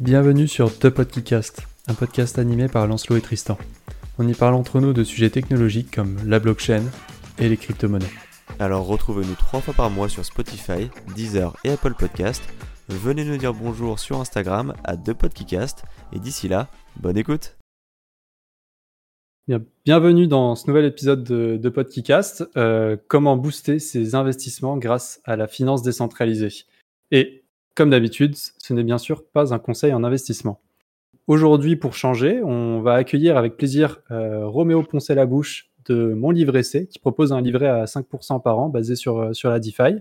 Bienvenue 0.00 0.46
sur 0.46 0.78
The 0.78 0.90
Podcast, 0.90 1.62
un 1.86 1.94
podcast 1.94 2.38
animé 2.38 2.68
par 2.68 2.86
Lancelot 2.86 3.16
et 3.16 3.22
Tristan. 3.22 3.56
On 4.18 4.28
y 4.28 4.34
parle 4.34 4.54
entre 4.54 4.78
nous 4.78 4.92
de 4.92 5.02
sujets 5.02 5.30
technologiques 5.30 5.90
comme 5.90 6.18
la 6.26 6.38
blockchain 6.38 6.82
et 7.38 7.48
les 7.48 7.56
crypto-monnaies. 7.56 8.04
Alors 8.58 8.86
retrouvez-nous 8.86 9.36
trois 9.36 9.62
fois 9.62 9.72
par 9.72 9.88
mois 9.88 10.10
sur 10.10 10.22
Spotify, 10.22 10.90
Deezer 11.14 11.56
et 11.64 11.70
Apple 11.70 11.94
Podcast. 11.94 12.42
Venez 12.90 13.24
nous 13.24 13.38
dire 13.38 13.54
bonjour 13.54 13.98
sur 13.98 14.20
Instagram 14.20 14.74
à 14.84 14.98
ThePodcast 14.98 15.84
et 16.12 16.18
d'ici 16.18 16.46
là, 16.46 16.68
bonne 17.00 17.16
écoute. 17.16 17.56
bienvenue 19.86 20.26
dans 20.26 20.56
ce 20.56 20.66
nouvel 20.66 20.84
épisode 20.84 21.24
de, 21.24 21.56
de 21.56 21.68
Podcast. 21.70 22.44
Euh, 22.58 22.98
comment 23.08 23.38
booster 23.38 23.78
ses 23.78 24.14
investissements 24.14 24.76
grâce 24.76 25.22
à 25.24 25.36
la 25.36 25.48
finance 25.48 25.82
décentralisée? 25.82 26.66
Et 27.12 27.45
comme 27.76 27.90
d'habitude, 27.90 28.34
ce 28.34 28.72
n'est 28.72 28.82
bien 28.82 28.98
sûr 28.98 29.24
pas 29.24 29.54
un 29.54 29.58
conseil 29.58 29.92
en 29.92 30.02
investissement. 30.02 30.60
Aujourd'hui, 31.28 31.76
pour 31.76 31.94
changer, 31.94 32.42
on 32.42 32.80
va 32.80 32.94
accueillir 32.94 33.36
avec 33.36 33.56
plaisir 33.56 34.00
euh, 34.10 34.46
Roméo 34.46 34.82
Poncet-Labouche 34.82 35.70
de 35.86 36.14
Mon 36.14 36.30
Livret 36.30 36.62
C, 36.62 36.88
qui 36.88 36.98
propose 36.98 37.32
un 37.32 37.40
livret 37.40 37.68
à 37.68 37.84
5% 37.84 38.42
par 38.42 38.58
an 38.58 38.68
basé 38.68 38.96
sur, 38.96 39.18
euh, 39.18 39.32
sur 39.34 39.50
la 39.50 39.60
DeFi. 39.60 40.00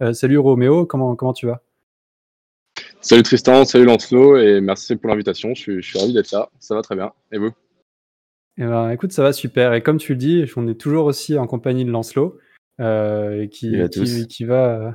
Euh, 0.00 0.12
salut 0.12 0.38
Roméo, 0.38 0.86
comment, 0.86 1.16
comment 1.16 1.32
tu 1.32 1.46
vas? 1.46 1.60
Salut 3.00 3.22
Tristan, 3.22 3.64
salut 3.64 3.84
Lancelot, 3.84 4.36
et 4.38 4.60
merci 4.60 4.96
pour 4.96 5.10
l'invitation. 5.10 5.54
Je 5.54 5.80
suis, 5.80 5.98
ravi 5.98 6.12
d'être 6.12 6.30
là. 6.30 6.48
Ça 6.60 6.74
va 6.74 6.82
très 6.82 6.94
bien. 6.94 7.12
Et 7.32 7.38
vous? 7.38 7.50
Eh 8.58 8.64
ben, 8.64 8.90
Écoute, 8.90 9.12
ça 9.12 9.22
va 9.22 9.32
super. 9.32 9.74
Et 9.74 9.82
comme 9.82 9.98
tu 9.98 10.12
le 10.12 10.18
dis, 10.18 10.44
on 10.56 10.68
est 10.68 10.80
toujours 10.80 11.06
aussi 11.06 11.36
en 11.36 11.46
compagnie 11.46 11.84
de 11.84 11.90
Lancelot, 11.90 12.38
qui, 13.50 13.76
qui, 13.90 14.26
qui, 14.28 14.44
va 14.44 14.94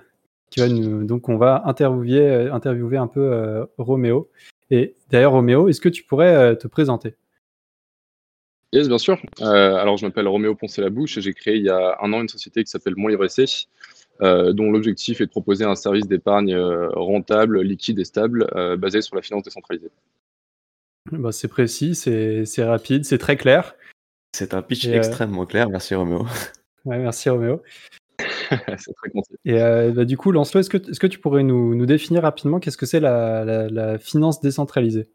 donc 0.58 1.30
on 1.30 1.38
va 1.38 1.64
interviewer, 1.66 2.22
euh, 2.22 2.54
interviewer 2.54 2.98
un 2.98 3.08
peu 3.08 3.22
euh, 3.22 3.66
Roméo. 3.78 4.30
Et 4.72 4.96
d'ailleurs, 5.10 5.34
Roméo, 5.34 5.68
est-ce 5.68 5.82
que 5.82 5.90
tu 5.90 6.04
pourrais 6.04 6.36
euh, 6.36 6.56
te 6.56 6.68
présenter? 6.68 7.16
Yes, 8.72 8.88
bien 8.88 8.98
sûr. 8.98 9.22
alors, 9.40 9.98
je 9.98 10.06
m'appelle 10.06 10.28
Roméo 10.28 10.56
Poncet-Labouche 10.56 11.18
et 11.18 11.22
j'ai 11.22 11.34
créé 11.34 11.58
il 11.58 11.64
y 11.64 11.70
a 11.70 11.98
un 12.02 12.12
an 12.12 12.22
une 12.22 12.30
société 12.30 12.64
qui 12.64 12.72
s'appelle 12.72 12.96
Mon 12.98 13.08
Livre 13.08 13.28
C, 13.28 13.46
dont 14.20 14.72
l'objectif 14.72 15.22
est 15.22 15.28
de 15.28 15.30
proposer 15.30 15.64
un 15.64 15.76
service 15.76 16.08
d'épargne 16.08 16.58
rentable, 16.58 17.62
liquide 17.62 18.00
et 18.00 18.04
stable, 18.04 18.48
basé 18.80 19.02
sur 19.02 19.16
la 19.16 19.22
finance 19.22 19.44
décentralisée. 19.44 19.92
Bah, 21.12 21.32
c'est 21.32 21.50
précis, 21.50 21.94
c'est 21.94 22.64
rapide, 22.64 23.06
c'est 23.06 23.20
très 23.20 23.38
clair. 23.38 23.76
C'est 24.36 24.56
un 24.56 24.64
pitch 24.64 24.88
extrêmement 24.88 25.46
clair. 25.46 25.70
Merci 25.70 25.94
Roméo. 25.94 26.26
Ouais, 26.86 26.98
merci 26.98 27.30
Roméo. 27.30 27.62
c'est 28.78 28.94
très 28.94 29.10
concis. 29.10 29.34
Et 29.46 29.62
euh, 29.62 29.92
bah, 29.92 30.06
du 30.06 30.18
coup, 30.18 30.32
Lancelot, 30.32 30.62
est-ce 30.62 30.70
que, 30.70 30.78
est 30.78 31.00
que 31.00 31.08
tu 31.08 31.20
pourrais 31.20 31.44
nous, 31.44 31.76
nous 31.76 31.86
définir 31.86 32.24
rapidement 32.24 32.60
qu'est-ce 32.60 32.78
que 32.78 32.86
c'est 32.86 33.00
la, 33.00 33.46
la, 33.70 33.98
finance 33.98 34.42
décentralisée? 34.42 35.10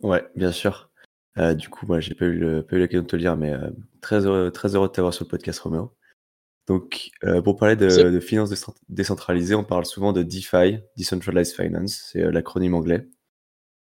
Ouais, 0.00 0.24
bien 0.36 0.52
sûr. 0.52 0.90
Euh, 1.38 1.54
du 1.54 1.68
coup, 1.68 1.86
moi, 1.86 2.00
j'ai 2.00 2.14
pas 2.14 2.26
eu, 2.26 2.62
pas 2.62 2.76
eu 2.76 2.80
l'occasion 2.80 3.02
de 3.02 3.08
te 3.08 3.16
le 3.16 3.22
dire, 3.22 3.36
mais 3.36 3.52
euh, 3.52 3.70
très, 4.00 4.26
heureux, 4.26 4.50
très 4.50 4.74
heureux 4.74 4.88
de 4.88 4.92
t'avoir 4.92 5.12
sur 5.12 5.24
le 5.24 5.30
podcast, 5.30 5.60
Roméo. 5.60 5.92
Donc, 6.66 7.10
pour 7.44 7.56
parler 7.56 7.76
de, 7.76 8.08
de, 8.08 8.20
finance 8.20 8.50
décentralisée, 8.88 9.54
on 9.54 9.64
parle 9.64 9.84
souvent 9.84 10.14
de 10.14 10.22
DeFi, 10.22 10.78
Decentralized 10.96 11.54
Finance, 11.54 12.08
c'est 12.10 12.22
l'acronyme 12.32 12.72
anglais. 12.72 13.06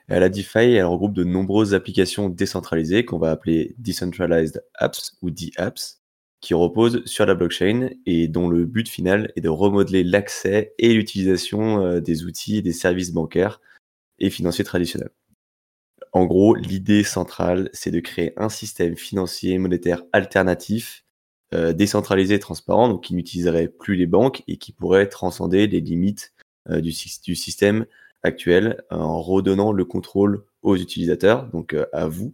la 0.09 0.27
DeFi, 0.27 0.73
elle 0.75 0.83
regroupe 0.83 1.13
de 1.13 1.23
nombreuses 1.23 1.73
applications 1.73 2.27
décentralisées 2.27 3.05
qu'on 3.05 3.19
va 3.19 3.31
appeler 3.31 3.73
Decentralized 3.77 4.61
Apps 4.75 5.15
ou 5.21 5.29
DApps 5.31 6.01
qui 6.41 6.53
repose 6.53 7.03
sur 7.05 7.25
la 7.25 7.35
blockchain 7.35 7.89
et 8.05 8.27
dont 8.27 8.47
le 8.47 8.65
but 8.65 8.87
final 8.87 9.31
est 9.35 9.41
de 9.41 9.49
remodeler 9.49 10.03
l'accès 10.03 10.73
et 10.77 10.93
l'utilisation 10.93 11.81
euh, 11.83 11.99
des 11.99 12.25
outils 12.25 12.57
et 12.57 12.61
des 12.61 12.73
services 12.73 13.11
bancaires 13.11 13.59
et 14.19 14.29
financiers 14.29 14.63
traditionnels. 14.63 15.09
En 16.13 16.25
gros, 16.25 16.55
l'idée 16.55 17.03
centrale, 17.03 17.69
c'est 17.73 17.91
de 17.91 17.99
créer 17.99 18.33
un 18.37 18.49
système 18.49 18.95
financier 18.95 19.53
et 19.53 19.57
monétaire 19.57 20.03
alternatif, 20.13 21.03
euh, 21.53 21.73
décentralisé 21.73 22.35
et 22.35 22.39
transparent, 22.39 22.89
donc 22.89 23.03
qui 23.03 23.15
n'utiliserait 23.15 23.67
plus 23.67 23.95
les 23.95 24.07
banques 24.07 24.43
et 24.47 24.57
qui 24.57 24.71
pourrait 24.71 25.07
transcender 25.07 25.67
les 25.67 25.81
limites 25.81 26.33
euh, 26.69 26.81
du, 26.81 26.93
du, 27.23 27.35
système 27.35 27.85
actuel 28.23 28.83
en 28.89 29.21
redonnant 29.21 29.71
le 29.71 29.85
contrôle 29.85 30.43
aux 30.61 30.75
utilisateurs, 30.75 31.47
donc 31.47 31.75
à 31.93 32.07
vous, 32.07 32.33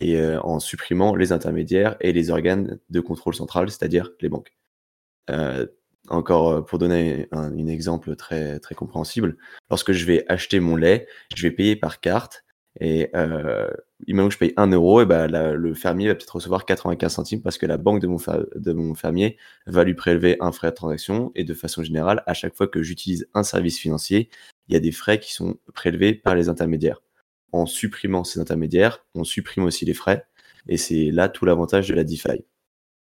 et 0.00 0.16
euh, 0.16 0.40
en 0.42 0.60
supprimant 0.60 1.14
les 1.14 1.32
intermédiaires 1.32 1.96
et 2.00 2.12
les 2.12 2.30
organes 2.30 2.78
de 2.90 3.00
contrôle 3.00 3.34
central, 3.34 3.70
c'est-à-dire 3.70 4.10
les 4.20 4.28
banques. 4.28 4.52
Euh, 5.30 5.66
encore 6.08 6.50
euh, 6.50 6.60
pour 6.62 6.78
donner 6.78 7.28
un, 7.30 7.56
exemple 7.68 8.16
très 8.16 8.58
très 8.60 8.74
compréhensible, 8.74 9.36
lorsque 9.70 9.92
je 9.92 10.04
vais 10.06 10.24
acheter 10.28 10.60
mon 10.60 10.76
lait, 10.76 11.06
je 11.36 11.42
vais 11.42 11.52
payer 11.52 11.76
par 11.76 12.00
carte 12.00 12.44
et 12.78 13.10
euh, 13.16 13.68
imaginons 14.06 14.28
que 14.28 14.34
je 14.34 14.38
paye 14.38 14.52
1 14.56 14.68
euro, 14.68 15.02
et 15.02 15.06
ben 15.06 15.26
le 15.28 15.74
fermier 15.74 16.08
va 16.08 16.14
peut-être 16.14 16.36
recevoir 16.36 16.64
95 16.64 17.12
centimes 17.12 17.42
parce 17.42 17.58
que 17.58 17.66
la 17.66 17.76
banque 17.76 18.00
de 18.00 18.06
mon, 18.06 18.18
de 18.54 18.72
mon 18.72 18.94
fermier 18.94 19.36
va 19.66 19.84
lui 19.84 19.94
prélever 19.94 20.36
un 20.40 20.52
frais 20.52 20.70
de 20.70 20.76
transaction. 20.76 21.32
Et 21.34 21.44
de 21.44 21.54
façon 21.54 21.82
générale, 21.82 22.22
à 22.26 22.34
chaque 22.34 22.54
fois 22.54 22.68
que 22.68 22.82
j'utilise 22.82 23.28
un 23.34 23.42
service 23.42 23.78
financier, 23.78 24.30
il 24.68 24.74
y 24.74 24.76
a 24.76 24.80
des 24.80 24.92
frais 24.92 25.18
qui 25.18 25.34
sont 25.34 25.58
prélevés 25.74 26.14
par 26.14 26.34
les 26.34 26.48
intermédiaires 26.48 27.02
en 27.52 27.66
supprimant 27.66 28.24
ces 28.24 28.40
intermédiaires, 28.40 29.04
on 29.14 29.24
supprime 29.24 29.64
aussi 29.64 29.84
les 29.84 29.94
frais. 29.94 30.26
Et 30.68 30.76
c'est 30.76 31.10
là 31.10 31.28
tout 31.28 31.44
l'avantage 31.44 31.88
de 31.88 31.94
la 31.94 32.04
DeFi. 32.04 32.44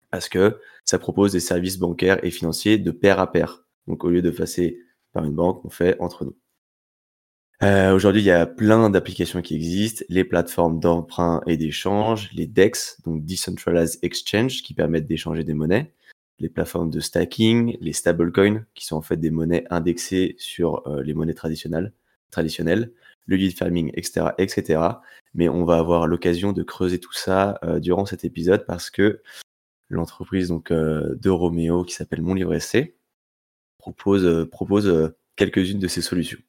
Parce 0.09 0.29
que 0.29 0.59
ça 0.85 0.99
propose 0.99 1.31
des 1.31 1.39
services 1.39 1.77
bancaires 1.77 2.23
et 2.23 2.31
financiers 2.31 2.77
de 2.77 2.91
pair 2.91 3.19
à 3.19 3.31
pair. 3.31 3.65
Donc 3.87 4.03
au 4.03 4.09
lieu 4.09 4.21
de 4.21 4.29
passer 4.29 4.79
par 5.13 5.25
une 5.25 5.35
banque, 5.35 5.63
on 5.65 5.69
fait 5.69 5.97
entre 5.99 6.25
nous. 6.25 6.37
Euh, 7.63 7.93
Aujourd'hui, 7.93 8.21
il 8.21 8.25
y 8.25 8.31
a 8.31 8.47
plein 8.47 8.89
d'applications 8.89 9.41
qui 9.41 9.55
existent, 9.55 10.03
les 10.09 10.23
plateformes 10.23 10.79
d'emprunt 10.79 11.41
et 11.45 11.57
d'échange, 11.57 12.31
les 12.33 12.47
DEX, 12.47 12.99
donc 13.05 13.23
Decentralized 13.23 13.99
Exchange, 14.01 14.63
qui 14.63 14.73
permettent 14.73 15.05
d'échanger 15.05 15.43
des 15.43 15.53
monnaies, 15.53 15.93
les 16.39 16.49
plateformes 16.49 16.89
de 16.89 16.99
stacking, 16.99 17.77
les 17.79 17.93
stablecoins, 17.93 18.65
qui 18.73 18.85
sont 18.85 18.95
en 18.95 19.01
fait 19.03 19.17
des 19.17 19.29
monnaies 19.29 19.65
indexées 19.69 20.35
sur 20.39 20.87
euh, 20.87 21.03
les 21.03 21.13
monnaies 21.13 21.35
traditionnelles, 21.35 21.93
traditionnelles, 22.31 22.93
le 23.25 23.35
lead 23.35 23.57
farming, 23.57 23.91
etc., 23.95 24.27
etc. 24.37 24.81
Mais 25.33 25.49
on 25.49 25.63
va 25.65 25.77
avoir 25.77 26.07
l'occasion 26.07 26.51
de 26.53 26.63
creuser 26.63 26.99
tout 26.99 27.13
ça 27.13 27.59
euh, 27.63 27.79
durant 27.79 28.05
cet 28.05 28.25
épisode 28.25 28.65
parce 28.65 28.89
que 28.89 29.21
l'entreprise 29.89 30.49
donc 30.49 30.71
euh, 30.71 31.15
de 31.15 31.29
Roméo 31.29 31.83
qui 31.83 31.93
s'appelle 31.93 32.21
Mon 32.21 32.33
Livre 32.33 32.57
C 32.59 32.97
propose, 33.77 34.25
euh, 34.25 34.45
propose 34.45 35.13
quelques-unes 35.35 35.79
de 35.79 35.87
ces 35.87 36.01
solutions. 36.01 36.39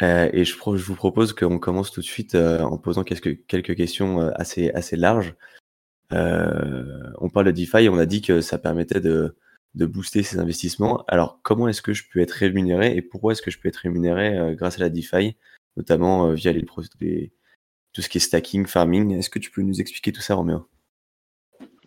et 0.00 0.44
je, 0.44 0.52
je, 0.54 0.84
vous 0.84 0.94
propose 0.94 1.32
qu'on 1.32 1.58
commence 1.58 1.90
tout 1.90 2.00
de 2.00 2.06
suite 2.06 2.34
en 2.34 2.76
posant 2.78 3.04
quelques, 3.04 3.46
quelques 3.46 3.76
questions 3.76 4.20
assez, 4.34 4.70
assez 4.70 4.96
larges. 4.96 5.34
on 6.10 7.30
parle 7.32 7.46
de 7.46 7.52
DeFi, 7.52 7.88
on 7.88 7.98
a 7.98 8.06
dit 8.06 8.22
que 8.22 8.40
ça 8.40 8.58
permettait 8.58 9.00
de, 9.00 9.36
de 9.74 9.86
booster 9.86 10.22
ces 10.22 10.38
investissements. 10.38 11.04
Alors, 11.08 11.40
comment 11.42 11.68
est-ce 11.68 11.82
que 11.82 11.92
je 11.92 12.04
peux 12.10 12.20
être 12.20 12.32
rémunéré 12.32 12.94
et 12.96 13.02
pourquoi 13.02 13.32
est-ce 13.32 13.42
que 13.42 13.50
je 13.50 13.58
peux 13.58 13.68
être 13.68 13.76
rémunéré 13.76 14.36
euh, 14.36 14.54
grâce 14.54 14.76
à 14.76 14.80
la 14.80 14.90
DeFi, 14.90 15.36
notamment 15.76 16.28
euh, 16.28 16.34
via 16.34 16.52
les, 16.52 16.62
tout 17.92 18.02
ce 18.02 18.08
qui 18.08 18.18
est 18.18 18.20
stacking, 18.20 18.66
farming? 18.66 19.16
Est-ce 19.16 19.30
que 19.30 19.38
tu 19.38 19.50
peux 19.50 19.62
nous 19.62 19.80
expliquer 19.80 20.12
tout 20.12 20.20
ça, 20.20 20.34
Roméo? 20.34 20.66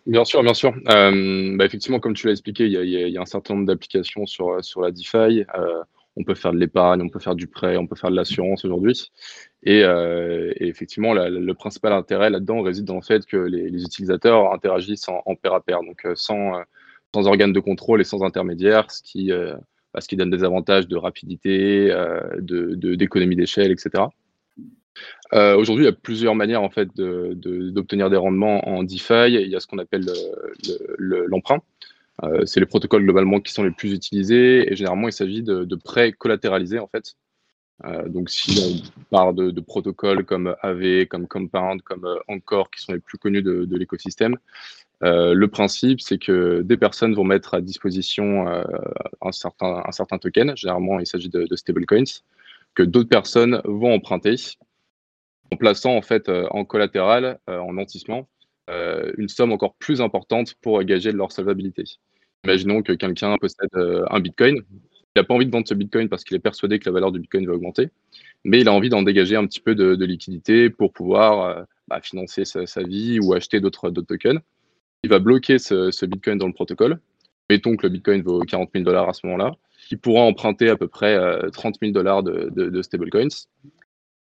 Bien 0.06 0.24
sûr, 0.24 0.42
bien 0.42 0.54
sûr. 0.54 0.72
Euh, 0.88 1.56
bah, 1.56 1.64
effectivement, 1.64 2.00
comme 2.00 2.14
tu 2.14 2.26
l'as 2.26 2.32
expliqué, 2.32 2.66
il 2.66 2.72
y, 2.72 3.18
a, 3.18 3.20
un 3.20 3.26
certain 3.26 3.54
nombre 3.54 3.66
d'applications 3.66 4.26
sur, 4.26 4.64
sur 4.64 4.80
la 4.80 4.92
DeFi. 4.92 5.44
on 6.16 6.24
peut 6.24 6.36
faire 6.36 6.52
de 6.52 6.58
l'épargne, 6.58 7.02
on 7.02 7.08
peut 7.08 7.18
faire 7.18 7.34
du 7.34 7.48
prêt, 7.48 7.76
on 7.76 7.88
peut 7.88 7.96
faire 7.96 8.10
de 8.10 8.16
l'assurance 8.16 8.64
aujourd'hui. 8.64 9.10
Et, 9.64 9.82
effectivement, 10.60 11.12
le 11.12 11.52
principal 11.54 11.92
intérêt 11.92 12.30
là-dedans 12.30 12.62
réside 12.62 12.84
dans 12.84 12.94
le 12.94 13.02
fait 13.02 13.26
que 13.26 13.36
les, 13.36 13.82
utilisateurs 13.82 14.52
interagissent 14.52 15.08
en, 15.08 15.22
en, 15.26 15.34
pair 15.34 15.54
à 15.54 15.60
pair, 15.60 15.80
donc 15.82 16.06
sans, 16.14 16.52
sans 17.14 17.26
organe 17.26 17.52
de 17.52 17.60
contrôle 17.60 18.00
et 18.00 18.04
sans 18.04 18.22
intermédiaire, 18.22 18.90
ce 18.90 19.02
qui, 19.02 19.32
euh, 19.32 19.54
bah, 19.94 20.00
donne 20.12 20.30
des 20.30 20.44
avantages 20.44 20.88
de 20.88 20.96
rapidité, 20.96 21.90
euh, 21.90 22.20
d'économie 22.40 23.36
d'échelle, 23.36 23.70
etc. 23.70 24.04
Euh, 25.32 25.56
aujourd'hui, 25.56 25.84
il 25.84 25.88
y 25.88 25.90
a 25.90 25.96
plusieurs 25.96 26.34
manières 26.34 26.62
en 26.62 26.70
fait 26.70 26.88
d'obtenir 26.96 28.10
des 28.10 28.16
rendements 28.16 28.66
en 28.68 28.82
DeFi. 28.82 29.28
Il 29.28 29.48
y 29.48 29.56
a 29.56 29.60
ce 29.60 29.66
qu'on 29.66 29.78
appelle 29.78 30.06
l'emprunt. 30.98 31.60
c'est 32.44 32.60
les 32.60 32.66
protocoles 32.66 33.02
globalement 33.02 33.40
qui 33.40 33.52
sont 33.52 33.62
les 33.62 33.70
plus 33.70 33.92
utilisés 33.92 34.72
et 34.72 34.76
généralement 34.76 35.08
il 35.08 35.12
s'agit 35.12 35.42
de, 35.42 35.74
prêts 35.74 36.12
collatéralisés 36.12 36.78
en 36.78 36.86
fait. 36.86 37.14
donc 38.06 38.30
si 38.30 38.82
on 38.98 39.02
part 39.10 39.34
de, 39.34 39.60
protocoles 39.60 40.24
comme 40.24 40.56
AV, 40.62 41.06
comme 41.06 41.26
Compound, 41.28 41.82
comme 41.82 42.06
Encore 42.28 42.70
qui 42.70 42.80
sont 42.80 42.94
les 42.94 43.00
plus 43.00 43.18
connus 43.18 43.42
de, 43.42 43.66
de 43.66 43.76
l'écosystème, 43.76 44.38
euh, 45.04 45.34
le 45.34 45.48
principe, 45.48 46.00
c'est 46.00 46.18
que 46.18 46.62
des 46.62 46.76
personnes 46.76 47.14
vont 47.14 47.24
mettre 47.24 47.54
à 47.54 47.60
disposition 47.60 48.48
euh, 48.48 48.64
un, 49.20 49.32
certain, 49.32 50.18
token, 50.18 50.56
généralement 50.56 50.98
il 51.00 51.06
s'agit 51.06 51.28
de, 51.28 51.54
stablecoins, 51.54 52.22
que 52.74 52.82
d'autres 52.82 53.08
personnes 53.08 53.60
vont 53.64 53.92
emprunter 53.92 54.36
en 55.52 55.56
plaçant 55.56 55.94
en 55.96 56.02
fait 56.02 56.28
euh, 56.28 56.46
en 56.50 56.64
collatéral, 56.64 57.38
en 57.46 57.74
nantissement, 57.74 58.28
une 58.68 59.28
somme 59.28 59.52
encore 59.52 59.74
plus 59.74 60.00
importante 60.00 60.54
pour 60.60 60.82
gager 60.82 61.12
leur 61.12 61.30
solvabilité. 61.30 61.84
Imaginons 62.44 62.82
que 62.82 62.92
quelqu'un 62.92 63.36
possède 63.36 63.70
un 63.74 64.18
bitcoin 64.18 64.60
n'a 65.14 65.24
pas 65.24 65.34
envie 65.34 65.46
de 65.46 65.50
vendre 65.52 65.66
ce 65.66 65.72
Bitcoin 65.72 66.10
parce 66.10 66.24
qu'il 66.24 66.36
est 66.36 66.40
persuadé 66.40 66.78
que 66.78 66.84
la 66.84 66.92
valeur 66.92 67.10
du 67.10 67.20
Bitcoin 67.20 67.46
va 67.46 67.54
augmenter, 67.54 67.88
mais 68.44 68.60
il 68.60 68.68
a 68.68 68.72
envie 68.72 68.90
d'en 68.90 69.02
dégager 69.02 69.36
un 69.36 69.46
petit 69.46 69.60
peu 69.60 69.74
de, 69.74 70.04
liquidité 70.04 70.68
pour 70.68 70.92
pouvoir 70.92 71.64
bah, 71.88 72.00
financer 72.02 72.44
sa, 72.44 72.82
vie 72.82 73.18
ou 73.22 73.32
acheter 73.32 73.60
d'autres 73.60 73.88
tokens. 73.90 74.40
Il 75.02 75.10
va 75.10 75.18
bloquer 75.18 75.58
ce, 75.58 76.06
Bitcoin 76.06 76.38
dans 76.38 76.46
le 76.46 76.52
protocole. 76.52 77.00
Mettons 77.48 77.76
que 77.76 77.86
le 77.86 77.90
Bitcoin 77.90 78.22
vaut 78.22 78.40
40 78.40 78.70
000 78.72 78.84
dollars 78.84 79.08
à 79.08 79.12
ce 79.12 79.26
moment-là. 79.26 79.52
Il 79.90 79.98
pourra 79.98 80.22
emprunter 80.22 80.68
à 80.68 80.76
peu 80.76 80.88
près 80.88 81.16
30 81.52 81.76
000 81.80 81.92
dollars 81.92 82.22
de, 82.24 82.50
de 82.52 82.82
stablecoins 82.82 83.28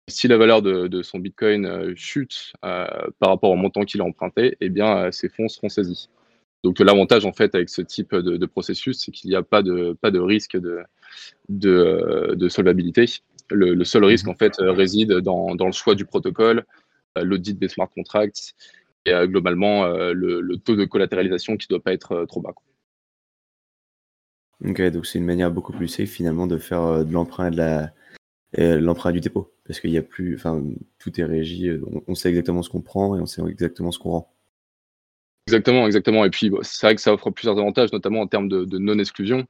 si 0.08 0.28
la 0.28 0.36
valeur 0.36 0.62
de, 0.62 1.02
son 1.02 1.18
Bitcoin 1.18 1.66
euh, 1.66 1.92
chute 1.96 2.52
euh, 2.64 2.86
par 3.18 3.30
rapport 3.30 3.50
au 3.50 3.56
montant 3.56 3.82
qu'il 3.82 4.00
a 4.00 4.04
emprunté, 4.04 4.56
eh 4.60 4.68
bien, 4.68 5.06
euh, 5.06 5.10
ses 5.12 5.28
fonds 5.28 5.48
seront 5.48 5.68
saisis. 5.68 6.08
Donc 6.64 6.78
l'avantage 6.78 7.24
en 7.24 7.32
fait 7.32 7.54
avec 7.56 7.68
ce 7.68 7.82
type 7.82 8.14
de, 8.14 8.46
processus, 8.46 9.00
c'est 9.00 9.10
qu'il 9.10 9.30
n'y 9.30 9.36
a 9.36 9.42
pas 9.42 9.62
de, 9.62 9.96
pas 10.00 10.12
de 10.12 10.20
risque 10.20 10.56
de, 10.56 10.84
de, 11.48 12.48
solvabilité. 12.48 13.06
Le, 13.50 13.82
seul 13.82 14.04
risque 14.04 14.28
en 14.28 14.36
fait 14.36 14.54
réside 14.58 15.12
dans, 15.12 15.56
le 15.58 15.72
choix 15.72 15.96
du 15.96 16.04
protocole, 16.04 16.64
l'audit 17.20 17.58
des 17.58 17.66
smart 17.66 17.90
contracts 17.92 18.54
et 19.06 19.12
globalement 19.26 19.86
le, 19.86 20.56
taux 20.56 20.76
de 20.76 20.84
collatéralisation 20.84 21.56
qui 21.56 21.66
ne 21.70 21.76
doit 21.76 21.82
pas 21.82 21.92
être 21.92 22.24
trop 22.26 22.40
bas. 22.40 22.54
Ok, 24.64 24.80
donc 24.90 25.06
c'est 25.06 25.18
une 25.18 25.24
manière 25.24 25.50
beaucoup 25.50 25.72
plus 25.72 25.88
safe 25.88 26.10
finalement 26.10 26.46
de 26.46 26.58
faire 26.58 27.04
de 27.04 27.12
l'emprunt 27.12 27.48
et 27.48 27.50
de 27.50 27.56
la, 27.56 27.92
l'emprunt 28.78 29.12
du 29.12 29.20
dépôt. 29.20 29.52
Parce 29.64 29.80
qu'il 29.80 29.90
y 29.90 29.98
a 29.98 30.02
plus, 30.02 30.34
enfin, 30.34 30.62
tout 30.98 31.20
est 31.20 31.24
régi, 31.24 31.68
euh, 31.68 31.80
on, 32.08 32.14
sait 32.14 32.28
exactement 32.30 32.62
ce 32.62 32.70
qu'on 32.70 32.80
prend 32.80 33.16
et 33.16 33.20
on 33.20 33.26
sait 33.26 33.42
exactement 33.42 33.92
ce 33.92 33.98
qu'on 33.98 34.10
rend. 34.10 34.34
Exactement, 35.46 35.86
exactement. 35.86 36.24
Et 36.24 36.30
puis, 36.30 36.50
c'est 36.62 36.86
vrai 36.86 36.94
que 36.94 37.00
ça 37.00 37.12
offre 37.12 37.30
plusieurs 37.30 37.58
avantages, 37.58 37.92
notamment 37.92 38.20
en 38.20 38.26
termes 38.26 38.48
de, 38.48 38.78
non-exclusion. 38.78 39.46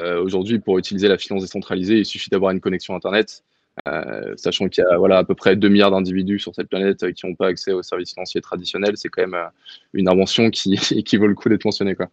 Euh, 0.00 0.22
aujourd'hui, 0.22 0.58
pour 0.58 0.78
utiliser 0.78 1.08
la 1.08 1.18
finance 1.18 1.42
décentralisée, 1.42 1.98
il 1.98 2.06
suffit 2.06 2.30
d'avoir 2.30 2.52
une 2.52 2.60
connexion 2.60 2.94
Internet, 2.94 3.44
euh, 3.88 4.34
sachant 4.36 4.68
qu'il 4.68 4.84
y 4.84 4.86
a 4.86 4.96
voilà, 4.98 5.18
à 5.18 5.24
peu 5.24 5.34
près 5.34 5.56
2 5.56 5.68
milliards 5.68 5.90
d'individus 5.90 6.38
sur 6.38 6.54
cette 6.54 6.68
planète 6.68 7.12
qui 7.12 7.26
n'ont 7.26 7.34
pas 7.34 7.48
accès 7.48 7.72
aux 7.72 7.82
services 7.82 8.12
financiers 8.12 8.40
traditionnels. 8.40 8.96
C'est 8.96 9.08
quand 9.08 9.26
même 9.26 9.48
une 9.92 10.08
invention 10.08 10.50
qui, 10.50 10.76
qui 11.04 11.16
vaut 11.16 11.26
le 11.26 11.34
coup 11.34 11.48
d'être 11.48 11.64
mentionnée. 11.64 11.94
Quoi. 11.94 12.08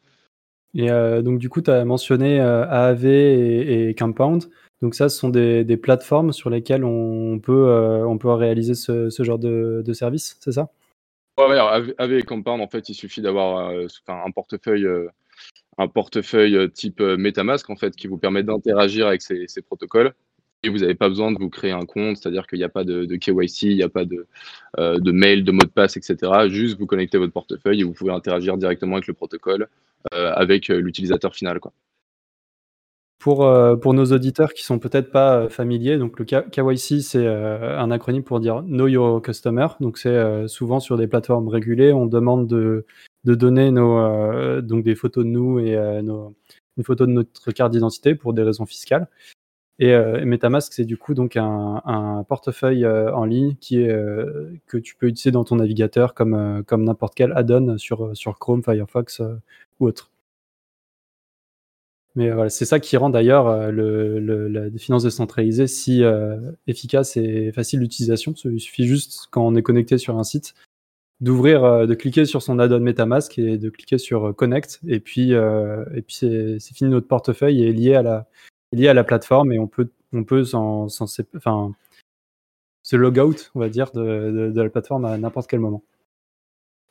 Et 0.75 0.87
donc, 1.21 1.39
du 1.39 1.49
coup, 1.49 1.61
tu 1.61 1.71
as 1.71 1.85
mentionné 1.85 2.39
AAV 2.39 3.05
et, 3.05 3.89
et 3.89 3.95
Compound. 3.95 4.43
Donc 4.81 4.93
ça, 4.93 5.09
ce 5.09 5.17
sont 5.17 5.29
des, 5.29 5.77
plateformes 5.77 6.31
sur 6.31 6.49
lesquelles 6.49 6.83
on 6.83 7.39
peut, 7.39 7.67
euh, 7.67 8.05
on 8.05 8.17
peut 8.17 8.29
réaliser 8.29 8.75
ce, 8.75 9.09
genre 9.19 9.39
de, 9.39 9.93
service, 9.93 10.37
c'est 10.39 10.51
ça? 10.51 10.69
Ouais, 11.37 11.57
avec 11.97 12.25
Compound, 12.25 12.61
en 12.61 12.67
fait, 12.67 12.89
il 12.89 12.95
suffit 12.95 13.21
d'avoir 13.21 13.69
euh, 13.69 13.87
un 14.07 14.31
portefeuille, 14.31 14.85
euh, 14.85 15.07
un 15.77 15.87
portefeuille 15.87 16.71
type 16.71 16.99
MetaMask 16.99 17.69
en 17.69 17.75
fait, 17.75 17.95
qui 17.95 18.07
vous 18.07 18.17
permet 18.17 18.43
d'interagir 18.43 19.07
avec 19.07 19.21
ces, 19.21 19.47
protocoles. 19.65 20.13
Et 20.63 20.69
vous 20.69 20.79
n'avez 20.79 20.95
pas 20.95 21.07
besoin 21.07 21.31
de 21.31 21.37
vous 21.39 21.49
créer 21.49 21.71
un 21.71 21.85
compte, 21.85 22.17
c'est-à-dire 22.17 22.47
qu'il 22.47 22.57
n'y 22.57 22.65
a 22.65 22.69
pas 22.69 22.83
de, 22.83 23.05
KYC, 23.15 23.63
il 23.63 23.75
n'y 23.75 23.83
a 23.83 23.89
pas 23.89 24.05
de, 24.05 24.27
de 24.77 25.11
mail, 25.11 25.43
de 25.43 25.51
mot 25.51 25.61
de 25.61 25.67
passe, 25.67 25.97
etc. 25.97 26.17
Juste 26.49 26.79
vous 26.79 26.87
connectez 26.87 27.17
votre 27.17 27.33
portefeuille 27.33 27.81
et 27.81 27.83
vous 27.83 27.93
pouvez 27.93 28.11
interagir 28.11 28.57
directement 28.57 28.95
avec 28.95 29.07
le 29.07 29.13
protocole, 29.13 29.69
avec 30.11 30.69
l'utilisateur 30.69 31.35
final. 31.35 31.59
Pour, 33.19 33.45
euh, 33.45 33.75
pour 33.75 33.95
nos 33.95 34.05
auditeurs 34.05 34.53
qui 34.53 34.63
sont 34.63 34.77
peut-être 34.77 35.11
pas 35.11 35.37
euh, 35.37 35.49
familiers, 35.49 35.97
donc 35.97 36.19
le 36.19 36.25
KYC, 36.25 37.01
c'est 37.01 37.25
euh, 37.25 37.77
un 37.79 37.89
acronyme 37.89 38.23
pour 38.23 38.39
dire 38.39 38.61
Know 38.61 38.87
Your 38.87 39.21
Customer. 39.23 39.67
Donc 39.79 39.97
c'est 39.97 40.47
souvent 40.47 40.79
sur 40.79 40.97
des 40.97 41.07
plateformes 41.07 41.47
régulées, 41.47 41.91
on 41.93 42.05
demande 42.05 42.47
de, 42.47 42.85
de 43.23 43.35
donner 43.35 43.71
nos, 43.71 44.61
donc 44.61 44.83
des 44.83 44.95
photos 44.95 45.25
de 45.25 45.29
nous 45.29 45.59
et 45.59 45.75
une 45.75 46.83
photo 46.83 47.07
de 47.07 47.11
notre 47.11 47.51
carte 47.51 47.71
d'identité 47.71 48.13
pour 48.13 48.33
des 48.33 48.43
raisons 48.43 48.67
fiscales. 48.67 49.07
Et, 49.79 49.95
MetaMask, 49.95 50.73
c'est 50.73 50.85
du 50.85 50.97
coup 50.97 51.13
donc 51.13 51.37
un, 51.37 51.81
un 51.85 52.23
portefeuille 52.23 52.85
en 52.87 53.25
ligne 53.25 53.55
qui 53.59 53.79
est, 53.81 53.95
que 54.65 54.77
tu 54.77 54.95
peux 54.95 55.07
utiliser 55.07 55.31
dans 55.31 55.43
ton 55.43 55.57
navigateur 55.57 56.13
comme, 56.13 56.63
comme 56.65 56.83
n'importe 56.83 57.13
quel 57.15 57.31
add-on 57.33 57.77
sur, 57.77 58.15
sur 58.17 58.39
Chrome, 58.39 58.63
Firefox 58.63 59.21
ou 59.79 59.87
autre. 59.87 60.11
Mais 62.17 62.31
voilà, 62.31 62.49
c'est 62.49 62.65
ça 62.65 62.79
qui 62.79 62.97
rend 62.97 63.11
d'ailleurs 63.11 63.45
euh, 63.47 63.69
le, 63.69 64.47
la 64.47 64.71
finance 64.79 65.03
décentralisée 65.03 65.67
si 65.67 66.03
euh, 66.03 66.35
efficace 66.65 67.15
et 67.15 67.51
facile 67.51 67.79
d'utilisation. 67.79 68.33
Il 68.45 68.59
suffit 68.59 68.87
juste, 68.87 69.27
quand 69.29 69.45
on 69.45 69.53
est 69.55 69.61
connecté 69.61 69.99
sur 69.99 70.17
un 70.17 70.23
site, 70.23 70.55
d'ouvrir, 71.21 71.63
euh, 71.63 71.85
de 71.85 71.93
cliquer 71.93 72.25
sur 72.25 72.41
son 72.41 72.57
add-on 72.57 72.79
MetaMask 72.79 73.37
et 73.37 73.59
de 73.59 73.69
cliquer 73.69 73.99
sur 73.99 74.35
Connect. 74.35 74.79
Et 74.87 74.99
puis, 74.99 75.33
et 75.33 76.01
puis 76.01 76.15
c'est, 76.15 76.57
fini, 76.73 76.89
notre 76.89 77.07
portefeuille 77.07 77.63
est 77.63 77.71
lié 77.71 77.93
à 77.93 78.01
la, 78.01 78.27
lié 78.71 78.87
à 78.87 78.93
la 78.93 79.03
plateforme 79.03 79.51
et 79.51 79.59
on 79.59 79.67
peut, 79.67 79.89
on 80.13 80.23
peut 80.23 80.43
se 80.45 80.95
log 82.95 83.19
out, 83.19 83.51
on 83.55 83.59
va 83.59 83.69
dire, 83.69 83.91
de, 83.91 84.51
la 84.55 84.69
plateforme 84.69 85.05
à 85.05 85.17
n'importe 85.17 85.49
quel 85.49 85.59
moment. 85.59 85.83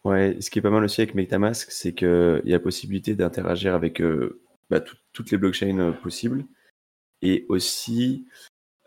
Ouais, 0.04 0.36
ce 0.40 0.50
qui 0.50 0.60
est 0.60 0.62
pas 0.62 0.70
mal 0.70 0.84
aussi 0.84 1.00
avec 1.00 1.14
MetaMask, 1.14 1.70
c'est 1.70 1.92
qu'il 1.92 2.42
y 2.44 2.52
a 2.52 2.56
la 2.56 2.60
possibilité 2.60 3.14
d'interagir 3.14 3.74
avec 3.74 4.00
bah, 4.70 4.80
toutes 5.12 5.30
les 5.30 5.38
blockchains 5.38 5.78
euh, 5.78 5.92
possibles. 5.92 6.44
Et 7.22 7.46
aussi 7.48 8.26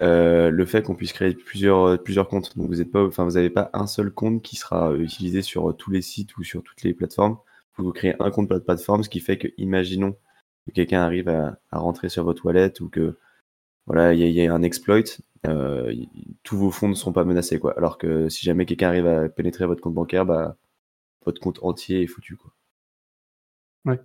euh, 0.01 0.49
le 0.49 0.65
fait 0.65 0.83
qu'on 0.83 0.95
puisse 0.95 1.13
créer 1.13 1.33
plusieurs, 1.33 1.85
euh, 1.87 2.23
comptes. 2.23 2.57
Donc 2.57 2.67
vous 2.67 2.75
n'avez 2.75 2.85
pas, 2.85 3.03
vous 3.05 3.49
pas 3.49 3.69
un 3.73 3.87
seul 3.87 4.11
compte 4.11 4.41
qui 4.41 4.55
sera 4.55 4.93
utilisé 4.95 5.41
sur 5.41 5.75
tous 5.75 5.91
les 5.91 6.01
sites 6.01 6.37
ou 6.37 6.43
sur 6.43 6.63
toutes 6.63 6.83
les 6.83 6.93
plateformes. 6.93 7.37
Vous, 7.77 7.91
créez 7.93 8.15
un 8.19 8.29
compte 8.29 8.49
de 8.49 8.59
plateforme, 8.59 9.03
ce 9.03 9.09
qui 9.09 9.21
fait 9.21 9.37
que, 9.37 9.47
imaginons 9.57 10.15
que 10.69 10.75
quelqu'un 10.75 11.01
arrive 11.01 11.29
à, 11.29 11.57
rentrer 11.71 12.09
sur 12.09 12.23
votre 12.23 12.45
wallet 12.45 12.81
ou 12.81 12.89
que 12.89 13.17
voilà, 13.87 14.13
il 14.13 14.21
y, 14.21 14.47
a 14.47 14.53
un 14.53 14.61
exploit, 14.61 15.01
tous 16.43 16.57
vos 16.57 16.71
fonds 16.71 16.89
ne 16.89 16.93
seront 16.93 17.13
pas 17.13 17.23
menacés. 17.23 17.59
Quoi. 17.59 17.75
Alors 17.77 17.97
que 17.97 18.29
si 18.29 18.45
jamais 18.45 18.65
quelqu'un 18.65 18.89
arrive 18.89 19.07
à 19.07 19.29
pénétrer 19.29 19.65
votre 19.65 19.81
compte 19.81 19.95
bancaire, 19.95 20.25
bah, 20.25 20.57
votre 21.25 21.41
compte 21.41 21.59
entier 21.63 22.03
est 22.03 22.07
foutu. 22.07 22.35
Quoi. 22.35 22.51
Ouais. 23.85 23.99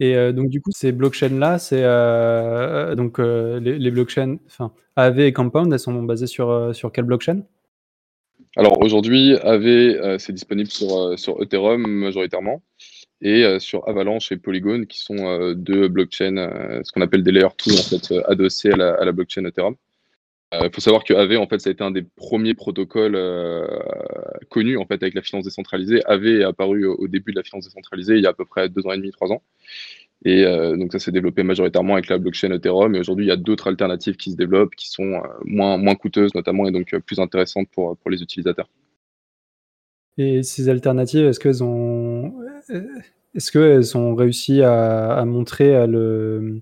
Et 0.00 0.16
euh, 0.16 0.32
donc, 0.32 0.48
du 0.48 0.60
coup, 0.60 0.70
ces 0.72 0.90
blockchains-là, 0.92 1.58
c'est 1.58 1.82
euh, 1.84 2.94
donc 2.94 3.18
euh, 3.18 3.60
les, 3.60 3.90
blockchains, 3.90 4.38
enfin, 4.46 4.72
AV 4.96 5.20
et 5.20 5.32
Compound, 5.32 5.72
elles 5.72 5.78
sont 5.78 6.02
basées 6.02 6.26
sur, 6.26 6.74
sur 6.74 6.90
quelle 6.92 7.04
blockchain? 7.04 7.42
Alors 8.56 8.82
aujourd'hui, 8.82 9.36
AV, 9.36 10.18
c'est 10.18 10.32
disponible 10.32 10.70
sur, 10.70 11.18
sur 11.18 11.40
Ethereum 11.42 11.86
majoritairement 11.86 12.62
et 13.22 13.58
sur 13.60 13.88
Avalanche 13.88 14.32
et 14.32 14.36
Polygon, 14.36 14.84
qui 14.84 14.98
sont 14.98 15.52
deux 15.54 15.88
blockchains, 15.88 16.82
ce 16.84 16.92
qu'on 16.92 17.00
appelle 17.00 17.22
des 17.22 17.32
layer 17.32 17.48
2 17.66 17.72
en 17.72 17.82
fait, 17.82 18.14
adossés 18.26 18.72
à 18.72 18.76
la, 18.76 18.94
à 18.94 19.04
la 19.04 19.12
blockchain 19.12 19.44
Ethereum. 19.44 19.76
Il 20.52 20.70
faut 20.74 20.82
savoir 20.82 21.04
que 21.04 21.14
AV, 21.14 21.38
en 21.38 21.46
fait, 21.46 21.60
ça 21.60 21.70
a 21.70 21.72
été 21.72 21.82
un 21.82 21.90
des 21.90 22.02
premiers 22.02 22.54
protocoles 22.54 23.16
connus 24.50 24.76
en 24.76 24.86
fait 24.86 25.02
avec 25.02 25.14
la 25.14 25.22
finance 25.22 25.44
décentralisée. 25.44 26.02
AV 26.06 26.26
est 26.26 26.44
apparu 26.44 26.84
au, 26.84 27.08
début 27.08 27.32
de 27.32 27.38
la 27.38 27.42
finance 27.42 27.64
décentralisée 27.64 28.16
il 28.16 28.22
y 28.22 28.26
a 28.26 28.30
à 28.30 28.34
peu 28.34 28.44
près 28.44 28.68
deux 28.68 28.86
ans 28.86 28.92
et 28.92 28.98
demi, 28.98 29.10
trois 29.12 29.30
ans. 29.30 29.42
Et 30.24 30.44
euh, 30.44 30.76
donc 30.76 30.92
ça 30.92 30.98
s'est 30.98 31.10
développé 31.10 31.42
majoritairement 31.42 31.94
avec 31.94 32.08
la 32.08 32.18
blockchain 32.18 32.52
Ethereum. 32.52 32.94
Et 32.94 33.00
aujourd'hui, 33.00 33.26
il 33.26 33.28
y 33.28 33.32
a 33.32 33.36
d'autres 33.36 33.68
alternatives 33.68 34.16
qui 34.16 34.30
se 34.30 34.36
développent, 34.36 34.74
qui 34.74 34.88
sont 34.88 35.14
euh, 35.14 35.20
moins, 35.44 35.76
moins 35.78 35.94
coûteuses 35.94 36.34
notamment 36.34 36.66
et 36.66 36.70
donc 36.70 36.94
euh, 36.94 37.00
plus 37.00 37.18
intéressantes 37.18 37.68
pour, 37.70 37.96
pour 37.96 38.10
les 38.10 38.22
utilisateurs. 38.22 38.68
Et 40.18 40.42
ces 40.42 40.68
alternatives, 40.68 41.26
est-ce 41.26 41.40
qu'elles 41.40 41.64
ont, 41.64 42.34
est-ce 43.34 43.50
qu'elles 43.50 43.96
ont 43.96 44.14
réussi 44.14 44.62
à, 44.62 45.24
montrer 45.24 45.86
le, 45.86 46.60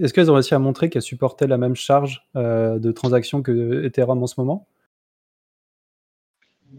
est-ce 0.00 0.12
qu'elles 0.12 0.30
ont 0.30 0.34
réussi 0.34 0.54
à 0.54 0.58
montrer 0.58 0.90
qu'elles 0.90 1.02
supportaient 1.02 1.46
la 1.46 1.58
même 1.58 1.76
charge 1.76 2.26
de 2.34 2.92
transaction 2.92 3.42
que 3.42 3.84
Ethereum 3.84 4.22
en 4.22 4.26
ce 4.26 4.38
moment? 4.38 4.66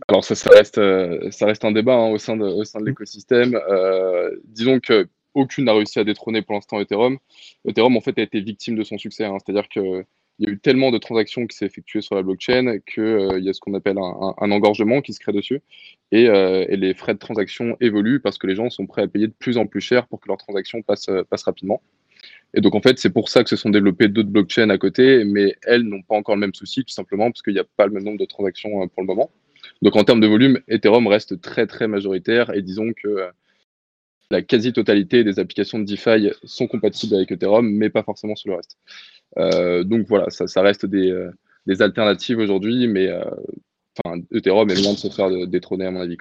Alors 0.07 0.23
ça, 0.23 0.35
ça, 0.35 0.51
reste, 0.51 0.79
ça 1.31 1.47
reste 1.47 1.65
un 1.65 1.71
débat 1.71 1.95
hein, 1.95 2.11
au 2.11 2.19
sein 2.19 2.37
de, 2.37 2.45
mmh. 2.45 2.85
l'écosystème. 2.85 3.59
disons 4.45 4.79
que 4.79 5.07
aucune 5.37 5.65
n'a 5.65 5.73
réussi 5.73 5.99
à 5.99 6.03
détrôner 6.03 6.41
pour 6.41 6.55
l'instant 6.55 6.79
Ethereum. 6.79 7.17
Ethereum, 7.67 7.95
en 7.95 8.01
fait, 8.01 8.17
a 8.17 8.23
été 8.23 8.41
victime 8.41 8.75
de 8.75 8.83
son 8.83 8.97
succès. 8.97 9.25
Hein. 9.25 9.37
C'est-à-dire 9.43 9.69
qu'il 10.38 10.48
y 10.48 10.51
a 10.51 10.53
eu 10.53 10.60
tellement 10.60 10.91
de 10.91 10.98
transactions 10.98 11.48
qui 11.48 11.58
s'est 11.58 11.65
effectuées 11.65 12.01
sur 12.01 12.15
la 12.15 12.22
blockchain 12.22 12.79
qu'il 12.79 13.03
euh, 13.03 13.39
y 13.39 13.50
a 13.50 13.53
ce 13.53 13.60
qu'on 13.60 13.74
appelle 13.74 13.98
un, 13.98 14.51
engorgement 14.51 15.01
qui 15.01 15.13
se 15.13 15.20
crée 15.20 15.34
dessus. 15.34 15.62
Euh, 16.13 16.65
et, 16.70 16.77
les 16.77 16.94
frais 16.94 17.13
de 17.13 17.20
transaction 17.20 17.75
évoluent 17.82 18.20
parce 18.20 18.38
que 18.38 18.48
les 18.48 18.56
gens 18.56 18.70
sont 18.70 18.86
prêts 18.86 19.01
à 19.01 19.08
payer 19.08 19.27
de 19.27 19.34
plus 19.38 19.58
en 19.58 19.65
plus 19.65 19.82
cher 19.82 20.08
pour 20.08 20.22
que 20.22 20.27
leurs 20.27 20.38
transactions 20.38 20.82
passent, 20.82 21.10
euh, 21.10 21.24
passent 21.24 21.44
rapidement. 21.44 21.82
Et 22.53 22.62
donc, 22.62 22.75
en 22.75 22.82
fait, 22.82 22.98
c'est 23.00 23.10
pour 23.10 23.29
ça 23.29 23.44
que 23.44 23.50
se 23.50 23.56
sont 23.56 23.70
développées 23.70 24.08
d'autres 24.08 24.29
blockchains 24.29 24.70
à 24.70 24.77
côté, 24.77 25.24
mais 25.25 25.56
elles 25.63 25.84
n'ont 25.84 26.01
pas 26.01 26.15
encore 26.15 26.36
le 26.36 26.41
même 26.41 26.53
souci, 26.53 26.84
tout 26.86 26.94
simplement 26.94 27.29
parce 27.29 27.41
qu'il 27.41 27.53
n'y 27.53 27.60
a 27.60 27.65
pas 27.75 27.88
le 27.88 27.91
même 27.91 28.03
nombre 28.03 28.20
de 28.20 28.25
transactions 28.25 28.88
pour 28.88 29.01
le 29.01 29.08
moment. 29.08 29.32
Donc, 29.82 29.96
en 29.96 30.03
termes 30.03 30.22
de 30.22 30.27
volume, 30.27 30.60
Ethereum 30.67 31.08
reste 31.08 31.41
très, 31.41 31.67
très 31.67 31.88
majoritaire. 31.88 32.53
Et 32.53 32.62
disons 32.62 32.94
que 32.94 33.27
la 34.32 34.41
quasi-totalité 34.41 35.24
des 35.24 35.39
applications 35.39 35.79
de 35.79 35.84
DeFi 35.84 36.29
sont 36.44 36.67
compatibles 36.67 37.15
avec 37.15 37.32
Ethereum, 37.32 37.70
mais 37.70 37.89
pas 37.89 38.03
forcément 38.03 38.36
sur 38.36 38.50
le 38.50 38.56
reste. 38.56 38.77
Euh, 39.38 39.84
donc 39.84 40.07
voilà, 40.07 40.29
ça, 40.29 40.62
reste 40.62 40.86
euh, 40.86 41.31
des, 41.65 41.81
alternatives 41.81 42.39
aujourd'hui, 42.39 42.88
mais 42.88 43.07
euh, 43.07 43.24
Ethereum 44.31 44.69
est 44.69 44.81
loin 44.81 44.93
de 44.93 44.98
se 44.98 45.10
faire 45.10 45.29
détrôner 45.48 45.86
à 45.86 45.91
mon 45.91 46.01
avis. 46.01 46.17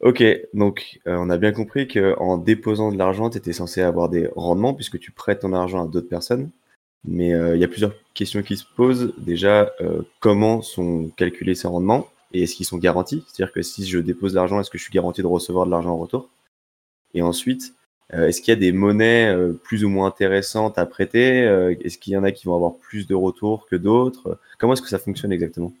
Ok, 0.00 0.24
donc 0.54 0.98
on 1.04 1.28
a 1.28 1.36
bien 1.36 1.52
compris 1.52 1.86
qu'en 1.86 2.38
déposant 2.38 2.90
de 2.90 2.96
l'argent, 2.96 3.28
tu 3.28 3.36
étais 3.36 3.52
censé 3.52 3.82
avoir 3.82 4.08
des 4.08 4.30
rendements 4.34 4.72
puisque 4.72 4.98
tu 4.98 5.10
prêtes 5.10 5.40
ton 5.40 5.52
argent 5.52 5.84
à 5.84 5.88
d'autres 5.88 6.08
personnes. 6.08 6.50
Mais 7.04 7.30
il 7.30 7.58
y 7.58 7.64
a 7.64 7.68
plusieurs 7.68 7.94
questions 8.14 8.42
qui 8.42 8.56
se 8.56 8.64
posent. 8.76 9.12
Déjà, 9.18 9.70
comment 10.20 10.62
sont 10.62 11.10
calculés 11.16 11.54
ces 11.54 11.68
rendements 11.68 12.08
et 12.32 12.44
est-ce 12.44 12.54
qu'ils 12.54 12.66
sont 12.66 12.78
garantis? 12.78 13.24
C'est-à-dire 13.26 13.52
que 13.52 13.60
si 13.62 13.86
je 13.86 13.98
dépose 13.98 14.32
de 14.32 14.36
l'argent, 14.36 14.58
est-ce 14.60 14.70
que 14.70 14.78
je 14.78 14.84
suis 14.84 14.92
garanti 14.92 15.20
de 15.20 15.26
recevoir 15.26 15.66
de 15.66 15.70
l'argent 15.70 15.90
en 15.90 15.98
retour? 15.98 16.30
Et 17.12 17.22
ensuite, 17.22 17.74
est-ce 18.12 18.40
qu'il 18.40 18.52
y 18.52 18.56
a 18.56 18.60
des 18.60 18.72
monnaies 18.72 19.32
euh, 19.32 19.52
plus 19.52 19.84
ou 19.84 19.88
moins 19.88 20.08
intéressantes 20.08 20.78
à 20.78 20.86
prêter 20.86 21.42
euh, 21.42 21.74
Est-ce 21.84 21.98
qu'il 21.98 22.12
y 22.12 22.16
en 22.16 22.24
a 22.24 22.32
qui 22.32 22.46
vont 22.46 22.54
avoir 22.54 22.76
plus 22.76 23.06
de 23.06 23.14
retours 23.14 23.66
que 23.66 23.76
d'autres 23.76 24.38
Comment 24.58 24.72
est-ce 24.72 24.82
que 24.82 24.88
ça 24.88 24.98
fonctionne 24.98 25.32
exactement? 25.32 25.72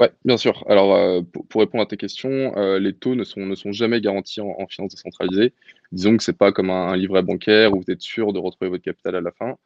Oui, 0.00 0.08
bien 0.24 0.36
sûr. 0.36 0.64
Alors, 0.68 1.22
pour, 1.48 1.60
répondre 1.60 1.84
à 1.84 1.86
tes 1.86 1.96
questions, 1.96 2.52
les 2.80 2.92
taux 2.92 3.14
ne 3.14 3.22
sont, 3.22 3.70
jamais 3.70 4.00
garantis 4.00 4.40
en, 4.40 4.52
en 4.58 4.66
finance 4.66 4.90
décentralisée. 4.90 5.52
Disons 5.92 6.16
que 6.16 6.24
ce 6.24 6.32
n'est 6.32 6.36
pas 6.36 6.50
comme 6.50 6.70
un, 6.70 6.96
livret 6.96 7.22
bancaire 7.22 7.72
où 7.72 7.80
vous 7.80 7.92
êtes 7.92 8.00
sûr 8.00 8.32
de 8.32 8.40
retrouver 8.40 8.68
votre 8.68 8.82
capital 8.82 9.14
à 9.14 9.20
la 9.20 9.30
fin. 9.30 9.56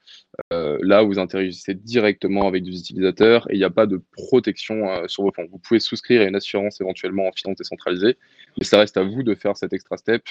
là, 0.51 1.01
vous 1.01 1.19
interagissez 1.19 1.73
directement 1.73 2.47
avec 2.47 2.63
des 2.63 2.79
utilisateurs 2.79 3.51
et 3.51 3.55
il 3.55 3.59
n'y 3.59 3.65
a 3.65 3.71
pas 3.71 3.87
de 3.87 4.03
protection 4.13 5.09
sur 5.09 5.23
vos 5.23 5.33
fonds. 5.33 5.49
Vous 5.51 5.59
pouvez 5.61 5.81
souscrire 5.81 6.21
à 6.21 6.25
une 6.25 6.37
assurance 6.37 6.79
éventuellement 6.83 7.27
en 7.27 7.33
finance 7.33 7.57
décentralisée, 7.57 8.19
mais 8.59 8.67
ça 8.67 8.79
reste 8.79 8.99
à 8.99 9.05
vous 9.05 9.23
de 9.23 9.35
faire 9.35 9.57
cet 9.57 9.73
extra 9.73 9.97
step 9.97 10.25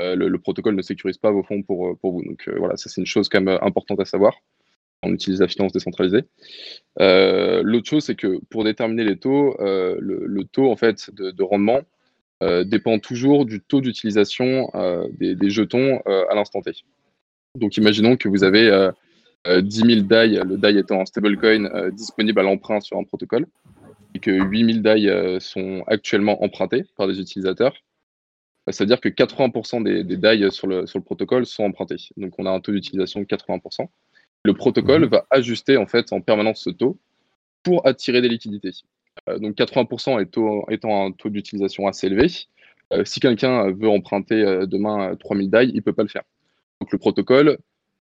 euh, 0.00 0.14
le, 0.14 0.38
protocole 0.38 0.76
ne 0.76 0.82
sécurise 0.82 1.18
pas 1.18 1.30
vos 1.30 1.42
fonds 1.42 1.62
pour, 1.62 1.88
euh, 1.88 1.98
vous. 2.02 2.22
Donc 2.24 2.48
euh, 2.48 2.54
voilà, 2.58 2.76
ça 2.76 2.88
c'est 2.88 3.00
une 3.00 3.06
chose 3.06 3.28
quand 3.28 3.40
même 3.40 3.58
importante 3.62 4.00
à 4.00 4.04
savoir. 4.04 4.36
On 5.02 5.12
utilise 5.12 5.40
la 5.40 5.48
finance 5.48 5.72
décentralisée. 5.72 6.24
L'autre 6.98 7.88
chose, 7.88 8.04
c'est 8.04 8.16
que 8.16 8.40
pour 8.50 8.64
déterminer 8.64 9.04
les 9.04 9.16
taux, 9.16 9.56
le, 9.60 10.42
taux 10.42 10.72
en 10.72 10.76
fait 10.76 11.10
de, 11.14 11.42
rendement 11.44 11.82
dépend 12.64 12.98
toujours 12.98 13.46
du 13.46 13.60
taux 13.60 13.80
d'utilisation 13.80 14.72
des, 15.12 15.50
jetons 15.50 16.00
à 16.00 16.34
l'instant 16.34 16.62
T. 16.62 16.72
Donc 17.54 17.76
imaginons 17.76 18.16
que 18.16 18.28
vous 18.28 18.42
avez 18.42 18.90
10 19.46 19.76
000 19.76 20.00
DAI, 20.00 20.42
le 20.44 20.56
DAI 20.56 20.78
étant 20.78 21.02
un 21.02 21.06
stablecoin 21.06 21.90
disponible 21.90 22.40
à 22.40 22.42
l'emprunt 22.42 22.80
sur 22.80 22.98
un 22.98 23.04
protocole, 23.04 23.46
et 24.16 24.18
que 24.18 24.32
8 24.32 24.82
000 24.82 24.82
DAI 24.82 25.38
sont 25.38 25.84
actuellement 25.86 26.42
empruntés 26.42 26.84
par 26.96 27.06
des 27.06 27.20
utilisateurs. 27.20 27.74
Bah, 28.68 28.72
c'est-à-dire 28.72 29.00
que 29.00 29.08
80% 29.08 29.82
des, 29.82 30.04
des 30.04 30.18
DAI 30.18 30.50
sur 30.50 30.66
le, 30.66 30.86
sur 30.86 30.98
le 30.98 31.02
protocole 31.02 31.46
sont 31.46 31.64
empruntés. 31.64 32.10
Donc 32.18 32.34
on 32.36 32.44
a 32.44 32.50
un 32.50 32.60
taux 32.60 32.72
d'utilisation 32.72 33.18
de 33.18 33.24
80%. 33.24 33.88
Le 34.44 34.52
protocole 34.52 35.04
mhm. 35.04 35.08
va 35.08 35.26
ajuster 35.30 35.78
en 35.78 35.86
fait 35.86 36.12
en 36.12 36.20
permanence 36.20 36.60
ce 36.64 36.68
taux 36.68 36.98
pour 37.62 37.86
attirer 37.86 38.20
des 38.20 38.28
liquidités. 38.28 38.72
Euh, 39.26 39.38
donc 39.38 39.56
80% 39.56 40.20
étant 40.70 41.06
un 41.06 41.12
taux 41.12 41.30
d'utilisation 41.30 41.86
assez 41.86 42.08
élevé, 42.08 42.26
euh, 42.92 43.06
si 43.06 43.20
quelqu'un 43.20 43.70
veut 43.70 43.88
emprunter 43.88 44.44
euh, 44.44 44.66
demain 44.66 45.16
3000 45.16 45.48
DAI, 45.48 45.68
il 45.68 45.76
ne 45.76 45.80
peut 45.80 45.94
pas 45.94 46.02
le 46.02 46.10
faire. 46.10 46.24
Donc 46.82 46.92
le 46.92 46.98
protocole, 46.98 47.56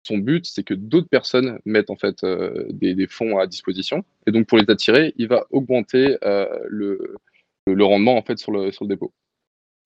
son 0.02 0.18
but, 0.18 0.44
c'est 0.44 0.64
que 0.64 0.74
d'autres 0.74 1.08
personnes 1.08 1.60
mettent 1.66 1.90
en 1.90 1.96
fait 1.96 2.26
des, 2.70 3.06
fonds 3.06 3.38
à 3.38 3.46
disposition. 3.46 4.04
Et 4.26 4.32
donc 4.32 4.48
pour 4.48 4.58
les 4.58 4.68
attirer, 4.68 5.14
il 5.18 5.28
va 5.28 5.46
augmenter 5.50 6.16
le, 6.66 7.16
le, 7.66 7.84
rendement 7.84 8.16
en 8.16 8.22
fait 8.22 8.38
sur 8.38 8.50
le, 8.50 8.72
sur 8.72 8.84
le 8.84 8.88
dépôt. 8.88 9.12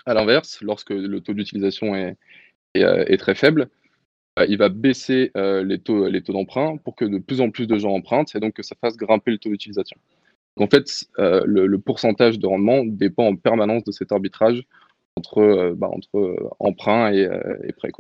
À 0.07 0.15
l'inverse, 0.15 0.61
lorsque 0.63 0.91
le 0.91 1.21
taux 1.21 1.35
d'utilisation 1.35 1.95
est, 1.95 2.17
euh, 2.77 3.17
très 3.17 3.35
faible, 3.35 3.69
bah, 4.37 4.47
il 4.47 4.59
va 4.59 4.69
baisser 4.69 5.31
euh, 5.37 5.63
les 5.63 5.79
taux, 5.79 6.09
d'emprunt 6.33 6.77
pour 6.79 6.97
que 6.97 7.05
de 7.05 7.19
plus 7.19 7.41
en 7.41 7.51
plus 7.51 7.67
de 7.67 7.79
gens 7.79 7.93
empruntent 7.93 8.35
et 8.35 8.41
donc 8.41 8.55
que 8.55 8.63
ça 8.63 8.75
fasse 8.81 8.97
grimper 8.97 9.31
le 9.31 9.39
taux 9.39 9.51
d'utilisation. 9.51 9.97
En 10.57 10.67
fait, 10.67 11.05
euh, 11.19 11.43
le, 11.47 11.79
pourcentage 11.79 12.39
de 12.39 12.47
rendement 12.47 12.85
dépend 12.85 13.27
en 13.27 13.37
permanence 13.37 13.85
de 13.85 13.93
cet 13.93 14.13
arbitrage 14.13 14.65
entre, 15.17 15.75
bah, 15.77 15.91
emprunt 16.59 17.13
et, 17.13 17.29
prêt. 17.77 17.91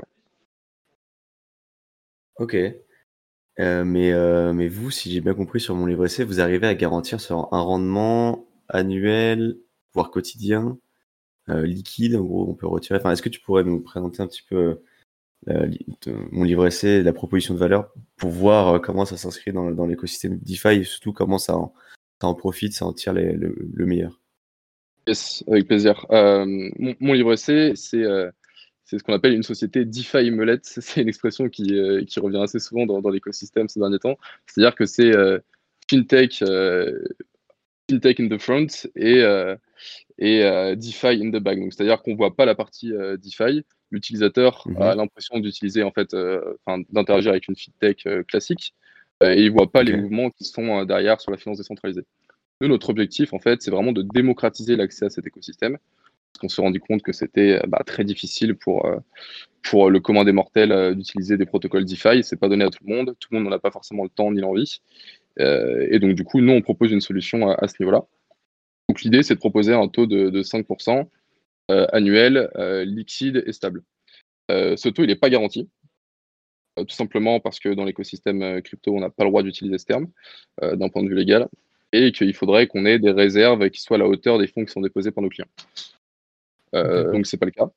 Ok. 2.36 2.56
mais, 3.58 4.68
vous, 4.68 4.90
si 4.90 5.12
j'ai 5.12 5.20
bien 5.20 5.34
compris 5.34 5.60
sur 5.60 5.74
mon 5.74 5.86
livre 5.86 6.04
essai, 6.04 6.24
vous 6.24 6.40
arrivez 6.40 6.66
à 6.66 6.74
garantir 6.74 7.20
sur 7.20 7.52
un 7.52 7.60
rendement 7.60 8.46
annuel, 8.68 9.56
voire 9.94 10.10
quotidien, 10.10 10.78
liquide, 11.48 12.16
en 12.16 12.22
gros, 12.22 12.48
on 12.48 12.54
peut 12.54 12.66
retirer. 12.66 12.98
Enfin, 12.98 13.12
est-ce 13.12 13.22
que 13.22 13.28
tu 13.28 13.40
pourrais 13.40 13.64
nous 13.64 13.80
présenter 13.80 14.22
un 14.22 14.26
petit 14.26 14.42
peu 14.48 14.80
euh, 15.48 15.68
mon 16.30 16.44
livre 16.44 16.66
essai, 16.66 17.02
la 17.02 17.12
proposition 17.12 17.54
de 17.54 17.58
valeur, 17.58 17.92
pour 18.16 18.30
voir 18.30 18.68
euh, 18.68 18.78
comment 18.78 19.04
ça 19.04 19.16
s'inscrit 19.16 19.52
dans, 19.52 19.86
l'écosystème 19.86 20.38
DeFi 20.38 20.68
et 20.68 20.84
surtout 20.84 21.12
comment 21.12 21.38
ça 21.38 21.56
en, 21.56 22.34
profite, 22.34 22.74
ça 22.74 22.86
en 22.86 22.92
tire 22.92 23.12
le, 23.12 23.86
meilleur? 23.86 24.20
Yes, 25.08 25.42
avec 25.48 25.66
plaisir. 25.66 26.06
mon, 26.10 27.12
livre 27.12 27.32
essai, 27.32 27.72
c'est 27.74 28.04
ce 28.04 29.02
qu'on 29.02 29.14
appelle 29.14 29.32
une 29.32 29.42
société 29.42 29.84
DeFi 29.84 30.30
Melette. 30.30 30.64
C'est 30.80 31.00
une 31.00 31.08
expression 31.08 31.48
qui, 31.48 31.74
qui, 32.06 32.20
revient 32.20 32.42
assez 32.42 32.60
souvent 32.60 32.86
dans, 32.86 33.00
dans 33.00 33.10
l'écosystème 33.10 33.68
ces 33.68 33.80
derniers 33.80 33.98
temps. 33.98 34.18
C'est-à-dire 34.46 34.76
que 34.76 34.84
c'est 34.84 35.12
fintech, 35.90 36.44
fintech 37.90 38.20
in 38.20 38.28
the 38.28 38.38
front 38.38 38.66
et 38.94 39.24
et 40.22 40.44
euh, 40.44 40.76
DeFi 40.76 41.20
in 41.20 41.30
the 41.30 41.42
back. 41.42 41.58
Donc, 41.58 41.72
c'est-à-dire 41.72 42.00
qu'on 42.00 42.12
ne 42.12 42.16
voit 42.16 42.36
pas 42.36 42.46
la 42.46 42.54
partie 42.54 42.92
euh, 42.92 43.16
DeFi. 43.16 43.64
L'utilisateur 43.90 44.62
mhm. 44.66 44.80
a 44.80 44.94
l'impression 44.94 45.40
d'utiliser, 45.40 45.82
en 45.82 45.90
fait, 45.90 46.14
euh, 46.14 46.40
d'interagir 46.90 47.32
avec 47.32 47.48
une 47.48 47.56
fintech 47.56 48.06
classique 48.28 48.72
et 49.20 49.40
il 49.40 49.46
ne 49.46 49.50
voit 49.50 49.70
pas 49.70 49.84
les 49.84 49.96
mouvements 49.96 50.30
qui 50.30 50.44
sont 50.44 50.84
derrière 50.84 51.20
sur 51.20 51.30
la 51.30 51.36
finance 51.36 51.58
décentralisée. 51.58 52.02
Nous, 52.60 52.66
notre 52.66 52.90
objectif, 52.90 53.32
en 53.32 53.38
fait, 53.38 53.62
c'est 53.62 53.70
vraiment 53.70 53.92
de 53.92 54.02
démocratiser 54.02 54.74
l'accès 54.74 55.04
à 55.04 55.10
cet 55.10 55.26
écosystème. 55.26 55.78
Parce 56.32 56.40
qu'on 56.40 56.48
s'est 56.48 56.62
rendu 56.62 56.80
compte 56.80 57.02
que 57.02 57.12
c'était 57.12 57.60
bah, 57.68 57.82
très 57.86 58.02
difficile 58.02 58.56
pour, 58.56 58.90
pour 59.62 59.90
le 59.90 60.00
commun 60.00 60.24
des 60.24 60.32
mortels 60.32 60.96
d'utiliser 60.96 61.36
des 61.36 61.46
protocoles 61.46 61.84
DeFi. 61.84 62.24
Ce 62.24 62.34
n'est 62.34 62.38
pas 62.38 62.48
donné 62.48 62.64
à 62.64 62.70
tout 62.70 62.82
le 62.84 62.92
monde. 62.92 63.14
Tout 63.20 63.28
le 63.30 63.38
monde 63.38 63.48
n'en 63.48 63.54
a 63.54 63.60
pas 63.60 63.70
forcément 63.70 64.02
le 64.02 64.10
temps 64.10 64.32
ni 64.32 64.40
l'envie. 64.40 64.80
et 65.38 65.98
donc, 66.00 66.14
du 66.14 66.24
coup, 66.24 66.40
nous, 66.40 66.52
on 66.52 66.62
propose 66.62 66.90
une 66.90 67.00
solution 67.00 67.48
à 67.48 67.68
ce 67.68 67.74
niveau-là. 67.78 68.06
Donc 68.92 69.00
l'idée, 69.00 69.22
c'est 69.22 69.36
de 69.36 69.38
proposer 69.38 69.72
un 69.72 69.88
taux 69.88 70.04
de, 70.04 70.42
5% 70.42 71.08
euh, 71.70 71.86
annuel, 71.94 72.50
euh, 72.56 72.84
liquide 72.84 73.42
et 73.46 73.52
stable. 73.54 73.84
Euh, 74.50 74.76
ce 74.76 74.90
taux, 74.90 75.02
il 75.02 75.06
n'est 75.06 75.16
pas 75.16 75.30
garanti, 75.30 75.70
tout 76.76 76.90
simplement 76.90 77.40
parce 77.40 77.58
que 77.58 77.70
dans 77.70 77.86
l'écosystème 77.86 78.60
crypto, 78.60 78.94
on 78.94 79.00
n'a 79.00 79.08
pas 79.08 79.24
le 79.24 79.30
droit 79.30 79.42
d'utiliser 79.42 79.78
ce 79.78 79.86
terme 79.86 80.08
d'un 80.60 80.90
point 80.90 81.02
de 81.02 81.08
vue 81.08 81.14
légal, 81.14 81.48
et 81.92 82.12
qu'il 82.12 82.34
faudrait 82.34 82.66
qu'on 82.66 82.84
ait 82.84 82.98
des 82.98 83.12
réserves 83.12 83.70
qui 83.70 83.80
soient 83.80 83.96
à 83.96 84.00
la 84.00 84.06
hauteur 84.06 84.38
des 84.38 84.46
fonds 84.46 84.66
qui 84.66 84.72
sont 84.72 84.82
déposés 84.82 85.10
par 85.10 85.22
nos 85.22 85.30
clients. 85.30 85.48
Donc 86.74 87.24
ce 87.24 87.34
n'est 87.34 87.38
pas 87.38 87.46
le 87.46 87.52
cas. 87.52 87.70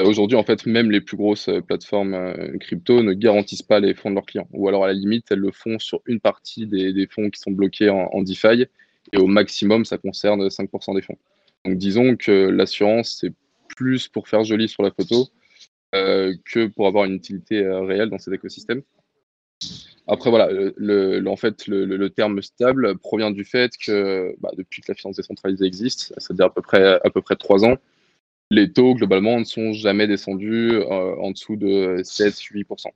Aujourd'hui, 0.00 0.36
en 0.36 0.44
fait, 0.44 0.66
même 0.66 0.92
les 0.92 1.00
plus 1.00 1.16
grosses 1.16 1.50
plateformes 1.66 2.58
crypto 2.60 3.02
ne 3.02 3.12
garantissent 3.12 3.62
pas 3.62 3.80
les 3.80 3.94
fonds 3.94 4.10
de 4.10 4.14
leurs 4.14 4.26
clients. 4.26 4.48
Ou 4.52 4.68
alors, 4.68 4.84
à 4.84 4.86
la 4.86 4.92
limite, 4.92 5.32
elles 5.32 5.40
le 5.40 5.50
font 5.50 5.80
sur 5.80 6.00
une 6.06 6.20
partie 6.20 6.68
des, 6.68 7.08
fonds 7.08 7.28
qui 7.28 7.40
sont 7.40 7.50
bloqués 7.50 7.90
en, 7.90 8.08
en 8.12 8.22
DeFi 8.22 8.66
et 9.12 9.18
au 9.18 9.26
maximum, 9.26 9.84
ça 9.84 9.98
concerne 9.98 10.46
5% 10.48 10.94
des 10.94 11.02
fonds. 11.02 11.18
Donc 11.64 11.76
disons 11.76 12.16
que 12.16 12.48
l'assurance, 12.48 13.18
c'est 13.20 13.32
plus 13.76 14.08
pour 14.08 14.28
faire 14.28 14.44
joli 14.44 14.68
sur 14.68 14.82
la 14.82 14.90
photo 14.90 15.28
euh, 15.94 16.34
que 16.44 16.66
pour 16.66 16.86
avoir 16.86 17.04
une 17.04 17.14
utilité 17.14 17.58
euh, 17.64 17.82
réelle 17.82 18.10
dans 18.10 18.18
cet 18.18 18.34
écosystème. 18.34 18.82
Après, 20.06 20.30
voilà, 20.30 20.48
le, 20.50 21.24
en 21.26 21.36
fait, 21.36 21.66
le, 21.66 22.08
terme 22.08 22.40
stable 22.42 22.98
provient 22.98 23.30
du 23.30 23.44
fait 23.44 23.72
que 23.76 24.34
bah, 24.40 24.50
depuis 24.56 24.82
que 24.82 24.90
la 24.90 24.94
finance 24.94 25.16
décentralisée 25.16 25.66
existe, 25.66 26.14
c'est-à-dire 26.16 26.46
à 26.46 26.54
peu 26.54 26.62
près 26.62 26.98
à 27.04 27.10
peu 27.10 27.20
près 27.20 27.36
trois 27.36 27.64
ans, 27.64 27.76
les 28.50 28.72
taux 28.72 28.94
globalement 28.94 29.38
ne 29.38 29.44
sont 29.44 29.72
jamais 29.72 30.08
descendus 30.08 30.72
euh, 30.72 31.14
en 31.16 31.30
dessous 31.30 31.56
de 31.56 31.98
7-8%. 32.02 32.86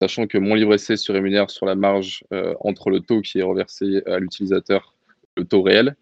Sachant 0.00 0.26
que 0.26 0.38
mon 0.38 0.54
livret 0.54 0.78
C 0.78 0.96
se 0.96 1.10
rémunère 1.12 1.50
sur 1.50 1.66
la 1.66 1.74
marge 1.74 2.22
entre 2.60 2.88
le 2.88 3.00
taux 3.00 3.20
qui 3.20 3.40
est 3.40 3.42
reversé 3.42 4.00
à 4.06 4.20
l'utilisateur 4.20 4.94
le 5.38 5.44
taux 5.44 5.62
réel. 5.62 5.96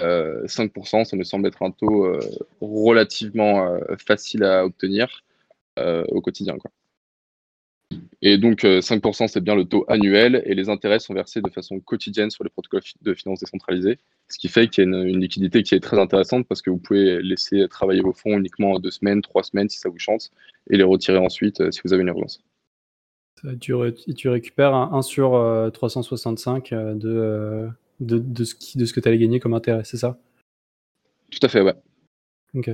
5%, 0.00 1.00
euh, 1.00 1.04
ça 1.04 1.16
me 1.16 1.24
semble 1.24 1.46
être 1.46 1.62
un 1.62 1.70
taux 1.70 2.04
euh, 2.04 2.20
relativement 2.60 3.66
euh, 3.66 3.78
facile 4.06 4.44
à 4.44 4.64
obtenir 4.64 5.22
au 6.10 6.20
quotidien. 6.20 6.58
Quoi. 6.58 6.70
Et 8.20 8.36
donc 8.36 8.64
5%, 8.64 9.28
c'est 9.28 9.40
bien 9.40 9.54
le 9.54 9.64
taux 9.64 9.86
annuel 9.88 10.42
et 10.44 10.54
les 10.54 10.68
intérêts 10.68 10.98
sont 10.98 11.14
versés 11.14 11.40
de 11.40 11.48
façon 11.48 11.80
quotidienne 11.80 12.30
sur 12.30 12.44
les 12.44 12.50
protocoles 12.50 12.82
de 13.00 13.14
finances 13.14 13.40
décentralisés, 13.40 13.98
ce 14.28 14.38
qui 14.38 14.48
fait 14.48 14.68
qu'il 14.68 14.84
y 14.84 14.86
a 14.86 14.90
une, 14.90 15.18
liquidité 15.18 15.62
qui 15.62 15.74
est 15.74 15.80
très 15.80 15.98
intéressante 15.98 16.46
parce 16.46 16.60
que 16.60 16.68
vous 16.68 16.76
pouvez 16.76 17.22
laisser 17.22 17.66
travailler 17.70 18.02
vos 18.02 18.12
fonds 18.12 18.36
uniquement 18.36 18.78
deux 18.78 18.90
semaines, 18.90 19.22
trois 19.22 19.42
semaines 19.42 19.70
si 19.70 19.78
ça 19.78 19.88
vous 19.88 19.98
chante 19.98 20.30
et 20.68 20.76
les 20.76 20.82
retirer 20.82 21.16
ensuite 21.16 21.70
si 21.72 21.80
vous 21.82 21.94
avez 21.94 22.02
une 22.02 22.08
urgence. 22.08 22.42
Tu, 23.58 23.74
tu 24.14 24.28
récupères 24.28 24.74
un 24.74 24.90
1 24.92 25.00
sur 25.00 25.70
365 25.72 26.74
de, 26.74 27.70
de, 28.00 28.44
ce, 28.44 28.54
qui, 28.54 28.78
de 28.78 28.84
ce 28.84 28.92
que 28.92 29.00
tu 29.00 29.08
allais 29.08 29.18
gagner 29.18 29.40
comme 29.40 29.54
intérêt, 29.54 29.84
c'est 29.84 29.96
ça? 29.96 30.18
Tout 31.30 31.40
à 31.42 31.48
fait, 31.48 31.60
ouais. 31.60 31.74
Ok. 32.54 32.70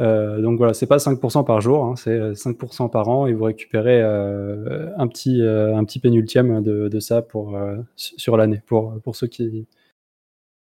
Euh, 0.00 0.40
donc 0.40 0.58
voilà, 0.58 0.74
c'est 0.74 0.86
pas 0.86 0.96
5% 0.96 1.44
par 1.44 1.60
jour, 1.60 1.84
hein, 1.84 1.96
c'est 1.96 2.32
5% 2.34 2.90
par 2.90 3.08
an 3.08 3.26
et 3.26 3.34
vous 3.34 3.44
récupérez 3.44 4.00
euh, 4.02 4.90
un, 4.96 5.06
petit, 5.06 5.42
euh, 5.42 5.76
un 5.76 5.84
petit 5.84 5.98
pénultième 5.98 6.62
de, 6.62 6.88
de 6.88 7.00
ça 7.00 7.22
pour, 7.22 7.58
sur 7.96 8.36
l'année, 8.36 8.62
pour, 8.66 9.00
pour 9.02 9.16
ceux 9.16 9.26
qui, 9.26 9.66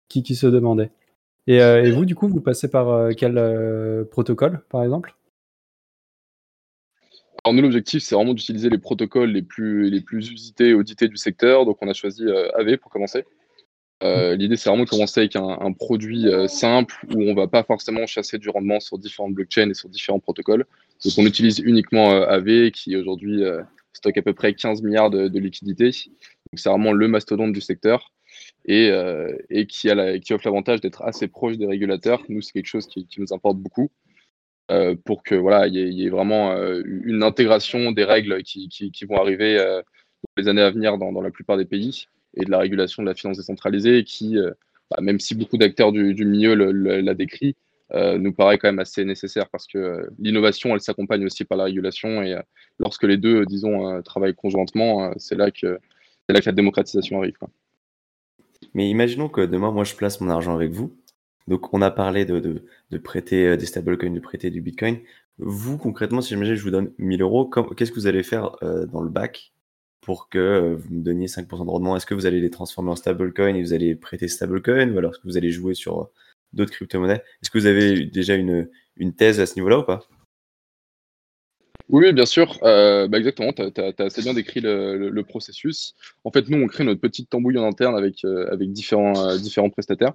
qui, 0.08 0.22
qui, 0.22 0.36
se 0.36 0.46
demandaient. 0.46 0.90
Et, 1.48 1.90
vous, 1.90 2.04
du 2.04 2.14
coup, 2.14 2.28
vous 2.28 2.40
passez 2.40 2.68
par 2.68 3.10
quel 3.16 4.06
protocole, 4.10 4.62
par 4.68 4.82
exemple? 4.82 5.14
Alors 7.44 7.54
nous, 7.54 7.62
l'objectif, 7.62 8.02
c'est 8.02 8.16
vraiment 8.16 8.34
d'utiliser 8.34 8.68
les 8.68 8.78
protocoles 8.78 9.30
les 9.30 9.42
plus, 9.42 9.88
les 9.88 10.00
plus 10.00 10.32
usités 10.32 10.70
et 10.70 10.74
audités 10.74 11.06
du 11.06 11.16
secteur. 11.16 11.64
Donc 11.64 11.78
on 11.80 11.88
a 11.88 11.92
choisi 11.92 12.24
AV 12.54 12.78
pour 12.78 12.90
commencer. 12.90 13.24
Euh, 14.02 14.36
l'idée, 14.36 14.56
c'est 14.56 14.68
vraiment 14.68 14.84
de 14.84 14.90
commencer 14.90 15.20
avec 15.20 15.36
un, 15.36 15.72
produit 15.72 16.28
euh, 16.28 16.48
simple 16.48 16.94
où 17.14 17.22
on 17.22 17.30
ne 17.30 17.34
va 17.34 17.48
pas 17.48 17.62
forcément 17.62 18.06
chasser 18.06 18.38
du 18.38 18.50
rendement 18.50 18.78
sur 18.78 18.98
différentes 18.98 19.34
blockchains 19.34 19.70
et 19.70 19.74
sur 19.74 19.88
différents 19.88 20.20
protocoles. 20.20 20.66
Donc, 21.04 21.14
on 21.16 21.24
utilise 21.24 21.60
uniquement 21.60 22.12
euh, 22.12 22.26
AV 22.26 22.70
qui 22.72 22.94
aujourd'hui 22.96 23.42
stocke 23.92 24.18
à 24.18 24.22
peu 24.22 24.34
près 24.34 24.54
15 24.54 24.82
milliards 24.82 25.10
de, 25.10 25.38
liquidités. 25.38 25.90
Donc, 25.90 26.58
c'est 26.58 26.68
vraiment 26.68 26.92
le 26.92 27.08
mastodonte 27.08 27.52
du 27.52 27.60
secteur 27.60 28.12
et, 28.66 28.90
qui, 29.68 29.88
offre 29.88 30.44
l'avantage 30.44 30.80
d'être 30.80 31.02
assez 31.02 31.28
proche 31.28 31.56
des 31.56 31.66
régulateurs. 31.66 32.22
Nous, 32.28 32.42
c'est 32.42 32.52
quelque 32.52 32.66
chose 32.66 32.86
qui, 32.86 33.08
nous 33.18 33.32
importe 33.32 33.56
beaucoup. 33.56 33.90
pour 35.06 35.22
que 35.22 35.34
voilà, 35.34 35.68
il 35.68 35.74
y, 35.74 36.06
ait 36.06 36.10
vraiment 36.10 36.54
une 36.84 37.22
intégration 37.22 37.92
des 37.92 38.04
règles 38.04 38.42
qui, 38.42 38.92
vont 39.08 39.16
arriver 39.16 39.56
dans 39.56 40.42
les 40.42 40.48
années 40.48 40.62
à 40.62 40.70
venir 40.70 40.98
dans 40.98 41.22
la 41.22 41.30
plupart 41.30 41.56
des 41.56 41.64
pays 41.64 42.08
et 42.36 42.44
de 42.44 42.50
la 42.50 42.58
régulation 42.58 43.02
de 43.02 43.08
la 43.08 43.14
finance 43.14 43.36
décentralisée 43.38 44.04
qui, 44.04 44.38
euh, 44.38 44.52
bah, 44.90 44.98
même 45.00 45.18
si 45.18 45.34
beaucoup 45.34 45.56
d'acteurs 45.56 45.92
du, 45.92 46.24
milieu 46.24 46.54
l'a 46.54 47.14
décrit, 47.14 47.56
euh, 47.94 48.18
nous 48.18 48.32
paraît 48.32 48.58
quand 48.58 48.68
même 48.68 48.78
assez 48.78 49.04
nécessaire 49.04 49.48
parce 49.48 49.66
que 49.66 49.78
euh, 49.78 50.10
l'innovation, 50.18 50.74
elle 50.74 50.80
s'accompagne 50.80 51.24
aussi 51.24 51.44
par 51.44 51.56
la 51.56 51.64
régulation 51.64 52.22
et 52.22 52.36
lorsque 52.78 53.04
les 53.04 53.16
deux, 53.16 53.46
disons, 53.46 54.02
travaillent 54.02 54.34
conjointement, 54.34 55.12
c'est 55.16 55.36
là, 55.36 55.50
que, 55.50 55.78
là 56.28 56.40
que 56.40 56.46
la 56.46 56.52
démocratisation 56.52 57.18
arrive. 57.18 57.36
Mais 58.74 58.90
imaginons 58.90 59.28
que 59.28 59.40
demain, 59.40 59.70
moi, 59.70 59.84
je 59.84 59.94
place 59.94 60.20
mon 60.20 60.30
argent 60.30 60.54
avec 60.54 60.72
vous. 60.72 60.94
Donc, 61.48 61.72
on 61.72 61.80
a 61.80 61.90
parlé 61.90 62.24
de, 62.24 62.62
prêter 62.98 63.56
des 63.56 63.66
stablecoins, 63.66 64.10
de 64.10 64.20
prêter 64.20 64.50
du 64.50 64.60
Bitcoin. 64.60 64.98
Vous, 65.38 65.78
concrètement, 65.78 66.20
si 66.20 66.34
je 66.34 66.62
vous 66.62 66.70
donne 66.70 66.90
1000 66.98 67.22
euros, 67.22 67.48
qu'est-ce 67.76 67.92
que 67.92 68.00
vous 68.00 68.08
allez 68.08 68.24
faire 68.24 68.56
dans 68.62 69.00
le 69.00 69.10
bac? 69.10 69.52
Pour 70.06 70.28
que 70.28 70.38
euh, 70.38 70.76
vous 70.76 70.94
me 70.94 71.02
donniez 71.02 71.26
5% 71.26 71.64
de 71.64 71.70
rendement. 71.70 71.96
Est-ce 71.96 72.06
que 72.06 72.14
vous 72.14 72.26
allez 72.26 72.40
les 72.40 72.50
transformer 72.50 72.90
en 72.90 72.96
stablecoin 72.96 73.54
et 73.54 73.62
vous 73.62 73.72
allez 73.72 73.96
prêter 73.96 74.28
stablecoin 74.28 74.92
ou 74.92 74.98
alors 74.98 75.10
est-ce 75.12 75.18
que 75.18 75.26
vous 75.26 75.36
allez 75.36 75.50
jouer 75.50 75.74
sur 75.74 76.00
euh, 76.00 76.04
d'autres 76.52 76.70
crypto-monnaies? 76.70 77.22
Est-ce 77.42 77.50
que 77.50 77.58
vous 77.58 77.66
avez 77.66 78.04
déjà 78.06 78.36
une, 78.36 78.68
une 78.96 79.14
thèse 79.14 79.40
à 79.40 79.46
ce 79.46 79.56
niveau-là 79.56 79.80
ou 79.80 79.82
pas? 79.82 80.06
Oui, 81.88 82.12
bien 82.12 82.24
sûr. 82.24 82.56
Euh, 82.62 83.08
bah, 83.08 83.18
exactement, 83.18 83.52
tu 83.52 83.62
as, 83.62 83.92
assez 83.98 84.22
bien 84.22 84.32
décrit 84.32 84.60
le, 84.60 85.22
processus. 85.22 85.94
En 86.24 86.30
fait, 86.30 86.48
nous, 86.48 86.62
on 86.62 86.68
crée 86.68 86.84
notre 86.84 87.00
petite 87.00 87.28
tambouille 87.28 87.58
en 87.58 87.66
interne 87.66 87.96
avec, 87.96 88.24
avec 88.24 88.72
différents, 88.72 89.36
différents 89.36 89.70
prestataires. 89.70 90.12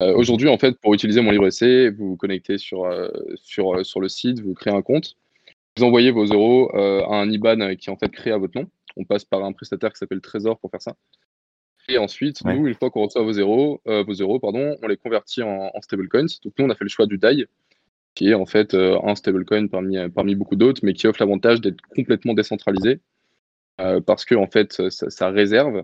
Aujourd'hui, 0.00 0.48
en 0.48 0.58
fait, 0.58 0.76
pour 0.80 0.94
utiliser 0.94 1.20
mon 1.20 1.30
livre 1.30 1.46
essai, 1.46 1.90
vous 1.90 2.10
vous 2.10 2.16
connectez 2.16 2.58
sur, 2.58 2.88
sur, 3.36 3.84
sur 3.86 4.00
le 4.00 4.08
site, 4.08 4.40
vous 4.40 4.54
créez 4.54 4.74
un 4.74 4.82
compte, 4.82 5.16
vous 5.76 5.84
envoyez 5.84 6.10
vos 6.10 6.24
euros 6.24 6.70
à 6.74 7.16
un 7.16 7.30
IBAN 7.30 7.74
qui 7.76 7.88
est 7.88 7.92
en 7.92 7.96
fait 7.96 8.10
créé 8.10 8.32
à 8.32 8.38
votre 8.38 8.58
nom 8.58 8.68
on 8.96 9.04
passe 9.04 9.24
par 9.24 9.44
un 9.44 9.52
prestataire 9.52 9.92
qui 9.92 9.98
s'appelle 9.98 10.20
Trésor 10.20 10.58
pour 10.58 10.70
faire 10.70 10.82
ça. 10.82 10.94
Et 11.88 11.98
ensuite, 11.98 12.44
nous, 12.44 12.66
une 12.66 12.74
fois 12.74 12.90
qu'on 12.90 13.04
reçoit 13.04 13.22
vos 13.22 13.32
euros, 13.32 13.80
euh, 13.88 14.04
vos 14.04 14.12
euros 14.12 14.38
pardon, 14.38 14.76
on 14.82 14.86
les 14.86 14.96
convertit 14.96 15.42
en, 15.42 15.70
stablecoins. 15.80 16.26
Donc 16.44 16.54
nous, 16.58 16.64
on 16.64 16.70
a 16.70 16.74
fait 16.74 16.84
le 16.84 16.90
choix 16.90 17.06
du 17.06 17.18
DAI, 17.18 17.46
qui 18.14 18.30
est 18.30 18.34
en 18.34 18.46
fait 18.46 18.74
euh, 18.74 19.00
un 19.02 19.14
stablecoin 19.14 19.66
parmi, 19.66 19.96
parmi 20.10 20.34
beaucoup 20.36 20.56
d'autres, 20.56 20.80
mais 20.84 20.92
qui 20.92 21.06
offre 21.06 21.20
l'avantage 21.20 21.60
d'être 21.60 21.80
complètement 21.94 22.34
décentralisé, 22.34 23.00
euh, 23.80 24.00
parce 24.00 24.24
que 24.24 24.36
en 24.36 24.46
fait, 24.46 24.88
sa, 24.90 25.30
réserve 25.30 25.82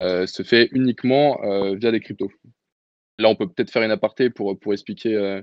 se 0.00 0.42
fait 0.42 0.68
uniquement 0.72 1.40
via 1.74 1.90
des 1.90 2.00
cryptos. 2.00 2.30
Là, 3.18 3.28
on 3.28 3.34
peut 3.34 3.48
peut-être 3.48 3.70
faire 3.70 3.82
une 3.82 3.90
aparté 3.90 4.30
pour, 4.30 4.58
pour 4.58 4.72
expliquer 4.72 5.42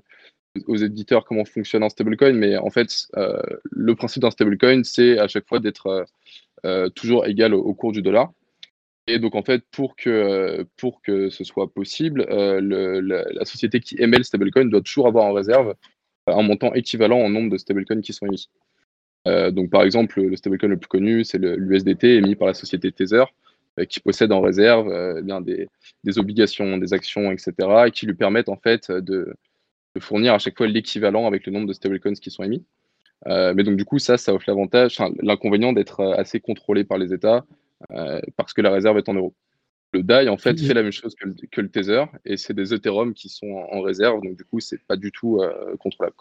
aux 0.67 0.77
éditeurs 0.77 1.25
comment 1.25 1.45
fonctionne 1.45 1.83
un 1.83 1.89
stablecoin, 1.89 2.33
mais 2.33 2.57
en 2.57 2.69
fait, 2.69 3.07
le 3.15 3.95
principe 3.95 4.21
d'un 4.21 4.31
stablecoin, 4.31 4.83
c'est 4.83 5.19
à 5.19 5.27
chaque 5.27 5.47
fois 5.47 5.59
d'être 5.59 5.88
euh, 5.88 6.03
toujours 6.95 7.25
égal 7.27 7.53
au, 7.53 7.74
cours 7.74 7.91
du 7.91 8.01
dollar. 8.01 8.31
Et 9.07 9.19
donc, 9.19 9.35
en 9.35 9.43
fait, 9.43 9.63
pour 9.71 9.95
que, 9.95 10.65
pour 10.77 11.01
que 11.01 11.29
ce 11.29 11.44
soit 11.44 11.72
possible, 11.72 12.25
euh, 12.29 13.01
la, 13.01 13.46
société 13.46 13.79
qui 13.79 13.96
émet 14.00 14.18
le 14.18 14.24
stablecoin 14.24 14.65
doit 14.65 14.81
toujours 14.81 15.07
avoir 15.07 15.25
en 15.25 15.33
réserve 15.33 15.75
un 16.27 16.41
montant 16.41 16.74
équivalent 16.74 17.20
au 17.20 17.29
nombre 17.29 17.51
de 17.51 17.57
stablecoins 17.57 18.01
qui 18.01 18.13
sont 18.13 18.25
émis. 18.25 18.50
Euh, 19.27 19.51
donc, 19.51 19.70
par 19.70 19.83
exemple, 19.83 20.22
le 20.22 20.35
stablecoin 20.35 20.70
le 20.70 20.77
plus 20.77 20.87
connu, 20.87 21.24
c'est 21.24 21.37
l'USDT 21.37 22.15
émis 22.15 22.35
par 22.35 22.48
la 22.48 22.55
société 22.55 22.91
Tether, 22.91 23.25
qui 23.89 24.00
possède 24.00 24.31
en 24.31 24.41
réserve 24.41 24.91
eh 25.18 25.22
bien 25.22 25.41
des, 25.41 25.68
des, 26.03 26.18
obligations, 26.18 26.77
des 26.77 26.94
actions, 26.94 27.31
etc., 27.31 27.53
et 27.87 27.91
qui 27.91 28.07
lui 28.07 28.15
permettent 28.15 28.50
en 28.50 28.57
fait 28.57 28.89
de 28.91 29.35
fournir 30.00 30.33
à 30.33 30.39
chaque 30.39 30.57
fois 30.57 30.68
l'équivalent 30.68 31.27
avec 31.27 31.46
le 31.46 31.51
nombre 31.51 31.68
de 31.68 31.74
stablecoins 31.74 32.13
qui 32.13 32.31
sont 32.31 32.44
émis. 32.44 32.65
Euh, 33.27 33.53
mais 33.55 33.63
donc, 33.63 33.75
du 33.75 33.85
coup, 33.85 33.99
ça, 33.99 34.17
ça 34.17 34.33
offre 34.33 34.45
l'avantage, 34.47 34.97
l'inconvénient 35.21 35.73
d'être 35.73 36.01
euh, 36.01 36.13
assez 36.15 36.39
contrôlé 36.39 36.83
par 36.83 36.97
les 36.97 37.13
États 37.13 37.45
euh, 37.91 38.19
parce 38.37 38.53
que 38.53 38.61
la 38.61 38.71
réserve 38.71 38.97
est 38.97 39.09
en 39.09 39.13
euros. 39.13 39.33
Le 39.93 40.03
DAI, 40.03 40.29
en 40.29 40.37
fait, 40.37 40.59
fait 40.59 40.73
la 40.73 40.83
même 40.83 40.91
chose 40.91 41.15
que 41.15 41.61
le, 41.61 41.69
Tether 41.69 42.05
et 42.25 42.37
c'est 42.37 42.53
des 42.53 42.73
Ethereum 42.73 43.13
qui 43.13 43.29
sont 43.29 43.47
en, 43.47 43.81
réserve, 43.81 44.21
donc 44.21 44.35
du 44.35 44.43
coup, 44.43 44.59
c'est 44.59 44.81
pas 44.85 44.97
du 44.97 45.11
tout 45.11 45.41
contrôlable. 45.79 46.15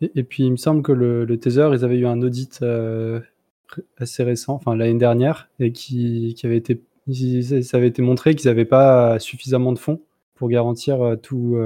Et, 0.00 0.22
puis, 0.22 0.44
il 0.44 0.52
me 0.52 0.56
semble 0.56 0.82
que 0.82 0.92
le, 0.92 1.26
Tether, 1.40 1.70
ils 1.72 1.84
avaient 1.84 1.98
eu 1.98 2.06
un 2.06 2.22
audit 2.22 2.64
assez 3.96 4.22
récent, 4.22 4.54
enfin 4.54 4.76
l'année 4.76 4.98
dernière, 4.98 5.48
et 5.58 5.72
qui, 5.72 6.36
avait 6.44 6.58
été, 6.58 6.80
ça 7.62 7.78
avait 7.78 7.88
été 7.88 8.00
montré 8.00 8.36
qu'ils 8.36 8.48
n'avaient 8.48 8.64
pas 8.64 9.18
suffisamment 9.18 9.72
de 9.72 9.78
fonds 9.78 10.00
pour 10.36 10.48
garantir 10.48 11.16
tout, 11.20 11.58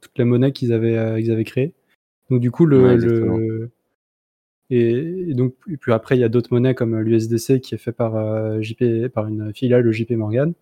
toutes 0.00 0.18
les 0.18 0.24
monnaies 0.24 0.50
qu'ils 0.50 0.72
avaient, 0.72 1.22
qu'ils 1.22 1.30
avaient 1.30 1.44
créées. 1.44 1.72
Donc 2.30 2.40
du 2.40 2.50
coup, 2.50 2.66
le, 2.66 3.70
Et, 4.70 5.34
donc 5.34 5.54
puis 5.80 5.92
après, 5.92 6.16
il 6.16 6.20
y 6.20 6.24
a 6.24 6.28
d'autres 6.28 6.52
monnaies 6.52 6.74
comme 6.74 6.98
l'USDC 6.98 7.60
qui 7.60 7.74
est 7.74 7.78
fait 7.78 7.92
par 7.92 8.16
euh, 8.16 8.60
JP, 8.60 9.08
par 9.12 9.26
une 9.26 9.52
filiale 9.54 9.84
de 9.84 9.92
JP 9.92 10.12
Morgan. 10.12 10.54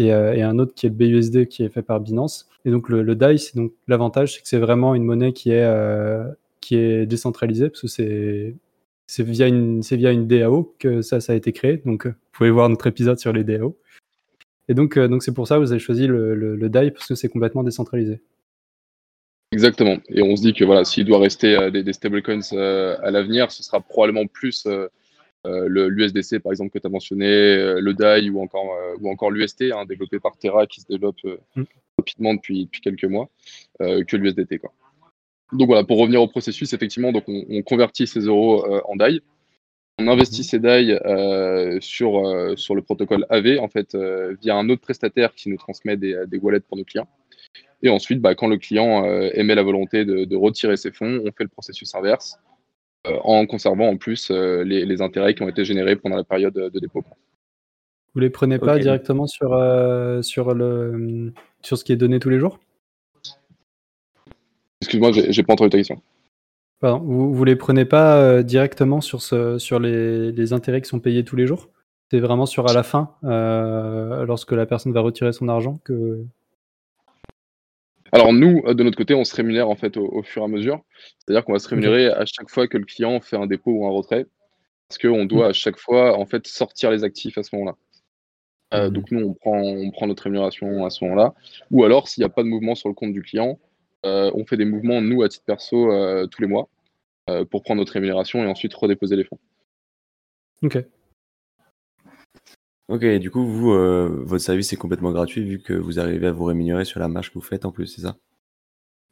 Euh, 0.00 0.32
et, 0.32 0.42
un 0.42 0.58
autre 0.58 0.74
qui 0.74 0.86
est 0.86 0.88
le 0.88 0.94
BUSD 0.96 1.46
qui 1.46 1.62
est 1.62 1.68
fait 1.68 1.82
par 1.82 2.00
Binance. 2.00 2.48
Et 2.64 2.70
donc 2.70 2.88
le, 2.88 3.02
le 3.02 3.14
DAI, 3.14 3.38
c'est 3.38 3.56
donc 3.56 3.72
l'avantage, 3.86 4.34
c'est 4.34 4.42
que 4.42 4.48
c'est 4.48 4.58
vraiment 4.58 4.94
une 4.94 5.04
monnaie 5.04 5.32
qui 5.32 5.50
est, 5.50 5.64
euh, 5.64 6.24
qui 6.60 6.76
est 6.76 7.06
décentralisée, 7.06 7.68
parce 7.68 7.82
que 7.82 7.88
c'est 7.88 8.56
c'est 9.06 9.22
via 9.22 9.46
une 9.48 9.82
c'est 9.82 9.96
via 9.96 10.12
une 10.12 10.26
DAO 10.26 10.74
que 10.78 11.02
ça 11.02 11.20
ça 11.20 11.32
a 11.34 11.36
été 11.36 11.52
créé. 11.52 11.78
Donc 11.84 12.06
vous 12.06 12.14
pouvez 12.32 12.50
voir 12.50 12.68
notre 12.68 12.86
épisode 12.86 13.18
sur 13.18 13.32
les 13.32 13.44
DAO. 13.44 13.76
Et 14.68 14.74
donc 14.74 14.98
donc 14.98 15.22
c'est 15.22 15.34
pour 15.34 15.46
ça 15.46 15.56
que 15.56 15.60
vous 15.60 15.72
avez 15.72 15.80
choisi 15.80 16.06
le, 16.06 16.34
le 16.34 16.68
DAI 16.68 16.90
parce 16.90 17.06
que 17.06 17.14
c'est 17.14 17.28
complètement 17.28 17.62
décentralisé. 17.62 18.20
Exactement. 19.54 19.98
Et 20.08 20.20
on 20.20 20.34
se 20.34 20.42
dit 20.42 20.52
que 20.52 20.64
voilà, 20.64 20.84
s'il 20.84 21.04
doit 21.04 21.20
rester 21.20 21.54
euh, 21.56 21.70
des, 21.70 21.92
stablecoins 21.92 22.40
euh, 22.52 22.96
à 23.04 23.12
l'avenir, 23.12 23.52
ce 23.52 23.62
sera 23.62 23.80
probablement 23.80 24.26
plus 24.26 24.66
euh, 24.66 24.88
l'USDC 25.44 26.40
par 26.40 26.50
exemple 26.50 26.70
que 26.70 26.80
tu 26.80 26.86
as 26.88 26.90
mentionné, 26.90 27.26
le 27.80 27.92
DAI 27.94 28.30
ou 28.30 28.40
encore, 28.40 28.76
ou 29.00 29.08
encore 29.08 29.30
l'UST, 29.30 29.62
hein, 29.72 29.84
développé 29.84 30.18
par 30.18 30.36
Terra 30.38 30.66
qui 30.66 30.80
se 30.80 30.86
développe 30.88 31.22
mm. 31.54 31.62
rapidement 31.98 32.34
depuis, 32.34 32.64
depuis 32.64 32.80
quelques 32.80 33.04
mois, 33.04 33.28
que 33.78 34.16
l'USDT. 34.16 34.60
Donc 35.52 35.68
voilà, 35.68 35.84
pour 35.84 35.98
revenir 35.98 36.20
au 36.20 36.28
processus, 36.28 36.72
effectivement, 36.72 37.12
donc 37.12 37.24
on, 37.28 37.62
convertit 37.62 38.06
ces 38.06 38.20
euros 38.20 38.64
en 38.88 38.96
DAI. 38.96 39.20
On 39.98 40.08
investit 40.08 40.40
mm-hmm. 40.40 40.48
ces 40.48 40.58
DAI 40.58 41.78
sur, 41.82 42.58
sur 42.58 42.74
le 42.74 42.80
protocole 42.80 43.26
AV, 43.28 43.58
en 43.60 43.68
fait, 43.68 43.94
via 44.40 44.56
un 44.56 44.70
autre 44.70 44.80
prestataire 44.80 45.34
qui 45.34 45.50
nous 45.50 45.58
transmet 45.58 45.98
des, 45.98 46.24
des 46.26 46.38
wallets 46.38 46.60
pour 46.60 46.78
nos 46.78 46.84
clients. 46.84 47.08
Et 47.84 47.90
ensuite, 47.90 48.20
bah, 48.20 48.34
quand 48.34 48.48
le 48.48 48.56
client 48.56 49.04
euh, 49.04 49.28
émet 49.34 49.54
la 49.54 49.62
volonté 49.62 50.06
de, 50.06 50.36
retirer 50.36 50.78
ses 50.78 50.90
fonds, 50.90 51.20
on 51.22 51.30
fait 51.32 51.44
le 51.44 51.48
processus 51.48 51.94
inverse 51.94 52.40
euh, 53.06 53.18
en 53.22 53.44
conservant 53.44 53.88
en 53.88 53.98
plus 53.98 54.30
euh, 54.30 54.64
les, 54.64 55.02
intérêts 55.02 55.34
qui 55.34 55.42
ont 55.42 55.48
été 55.50 55.66
générés 55.66 55.94
pendant 55.94 56.16
la 56.16 56.24
période 56.24 56.54
de 56.54 56.78
dépôt. 56.80 57.04
Vous 58.14 58.20
les 58.20 58.30
prenez 58.30 58.58
pas 58.58 58.78
directement 58.78 59.26
sur, 59.26 59.50
sur, 60.22 60.54
le, 60.54 61.32
sur 61.62 61.76
ce 61.76 61.84
qui 61.84 61.92
est 61.92 61.96
donné 61.96 62.20
tous 62.20 62.30
les 62.30 62.38
jours? 62.38 62.58
Excuse-moi, 64.80 65.10
j'ai 65.12 65.42
pas 65.42 65.52
entendu 65.52 65.70
ta 65.70 65.78
question. 65.78 66.00
Pardon, 66.80 67.04
vous, 67.04 67.40
ne 67.40 67.44
les 67.44 67.56
prenez 67.56 67.84
pas 67.84 68.42
directement 68.42 69.02
sur, 69.02 69.20
ce, 69.20 69.58
sur 69.58 69.78
les, 69.78 70.32
les, 70.32 70.52
intérêts 70.52 70.80
qui 70.80 70.88
sont 70.88 71.00
payés 71.00 71.24
tous 71.24 71.36
les 71.36 71.46
jours? 71.46 71.68
C'est 72.10 72.20
vraiment 72.20 72.46
sur 72.46 72.70
à 72.70 72.72
la 72.72 72.82
fin, 72.84 73.10
lorsque 73.22 74.52
la 74.52 74.64
personne 74.64 74.92
va 74.92 75.00
retirer 75.00 75.32
son 75.32 75.48
argent, 75.48 75.80
que 75.84 76.24
alors 78.14 78.32
nous, 78.32 78.62
euh, 78.66 78.74
de 78.74 78.84
notre 78.84 78.96
côté, 78.96 79.12
on 79.14 79.24
se 79.24 79.34
rémunère 79.34 79.68
en 79.68 79.74
fait 79.74 79.96
au, 79.96 80.22
fur 80.22 80.42
et 80.42 80.44
à 80.44 80.48
mesure. 80.48 80.80
C'est-à-dire 81.18 81.44
qu'on 81.44 81.52
va 81.52 81.58
se 81.58 81.68
rémunérer 81.68 82.06
à 82.06 82.24
chaque 82.24 82.48
fois 82.48 82.68
que 82.68 82.78
le 82.78 82.84
client 82.84 83.20
fait 83.20 83.36
un 83.36 83.46
dépôt 83.46 83.72
ou 83.72 83.86
un 83.86 83.90
retrait, 83.90 84.26
parce 84.88 84.98
qu'on 84.98 85.24
doit 85.24 85.48
à 85.48 85.52
chaque 85.52 85.78
fois 85.78 86.16
en 86.16 86.24
fait 86.24 86.46
sortir 86.46 86.92
les 86.92 87.02
actifs 87.02 87.36
à 87.38 87.42
ce 87.42 87.56
moment-là. 87.56 87.76
Euh, 88.74 88.88
donc 88.88 89.10
nous, 89.10 89.20
on 89.26 89.34
prend, 89.34 89.60
on 89.60 89.90
prend 89.90 90.06
notre 90.06 90.22
rémunération 90.22 90.86
à 90.86 90.90
ce 90.90 91.04
moment-là. 91.04 91.34
Ou 91.72 91.82
alors, 91.84 92.06
s'il 92.06 92.20
n'y 92.20 92.26
a 92.26 92.28
pas 92.28 92.44
de 92.44 92.48
mouvement 92.48 92.76
sur 92.76 92.88
le 92.88 92.94
compte 92.94 93.12
du 93.12 93.22
client, 93.22 93.58
euh, 94.06 94.30
on 94.34 94.46
fait 94.46 94.56
des 94.56 94.64
mouvements, 94.64 95.00
nous, 95.00 95.24
à 95.24 95.28
titre 95.28 95.44
perso, 95.44 95.90
tous 96.28 96.40
les 96.40 96.48
mois, 96.48 96.68
pour 97.50 97.64
prendre 97.64 97.80
notre 97.80 97.92
rémunération 97.92 98.44
et 98.44 98.46
ensuite 98.46 98.74
redéposer 98.74 99.16
les 99.16 99.24
fonds. 99.24 99.38
Ok. 100.62 100.78
Ok, 102.88 103.04
du 103.04 103.30
coup, 103.30 103.46
vous, 103.46 103.70
votre 103.70 104.44
service 104.44 104.72
est 104.72 104.76
complètement 104.76 105.12
gratuit 105.12 105.42
vu 105.42 105.60
que 105.60 105.72
vous 105.72 105.98
arrivez 105.98 106.26
à 106.26 106.32
vous 106.32 106.44
rémunérer 106.44 106.84
sur 106.84 107.00
la 107.00 107.08
marge 107.08 107.30
que 107.30 107.34
vous 107.34 107.40
faites 107.40 107.64
en 107.64 107.72
plus, 107.72 107.86
c'est 107.86 108.02
ça? 108.02 108.16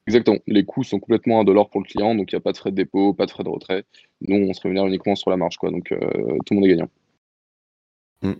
Exactement. 0.06 0.38
Les 0.46 0.64
coûts 0.64 0.84
sont 0.84 0.98
complètement 0.98 1.40
indolores 1.40 1.70
pour 1.70 1.80
le 1.80 1.86
client, 1.86 2.14
donc 2.14 2.32
il 2.32 2.34
n'y 2.34 2.38
a 2.38 2.40
pas 2.40 2.52
de 2.52 2.56
frais 2.58 2.70
de 2.70 2.76
dépôt, 2.76 3.14
pas 3.14 3.24
de 3.24 3.30
frais 3.30 3.44
de 3.44 3.48
retrait. 3.48 3.84
Nous, 4.20 4.36
on 4.36 4.52
se 4.52 4.60
rémunère 4.60 4.86
uniquement 4.86 5.14
sur 5.14 5.30
la 5.30 5.36
marge, 5.36 5.56
quoi. 5.56 5.70
Donc 5.70 5.88
tout 5.88 6.54
le 6.54 6.54
monde 6.54 6.64
est 6.64 6.68
gagnant. 6.68 6.90
Mmh. 8.22 8.32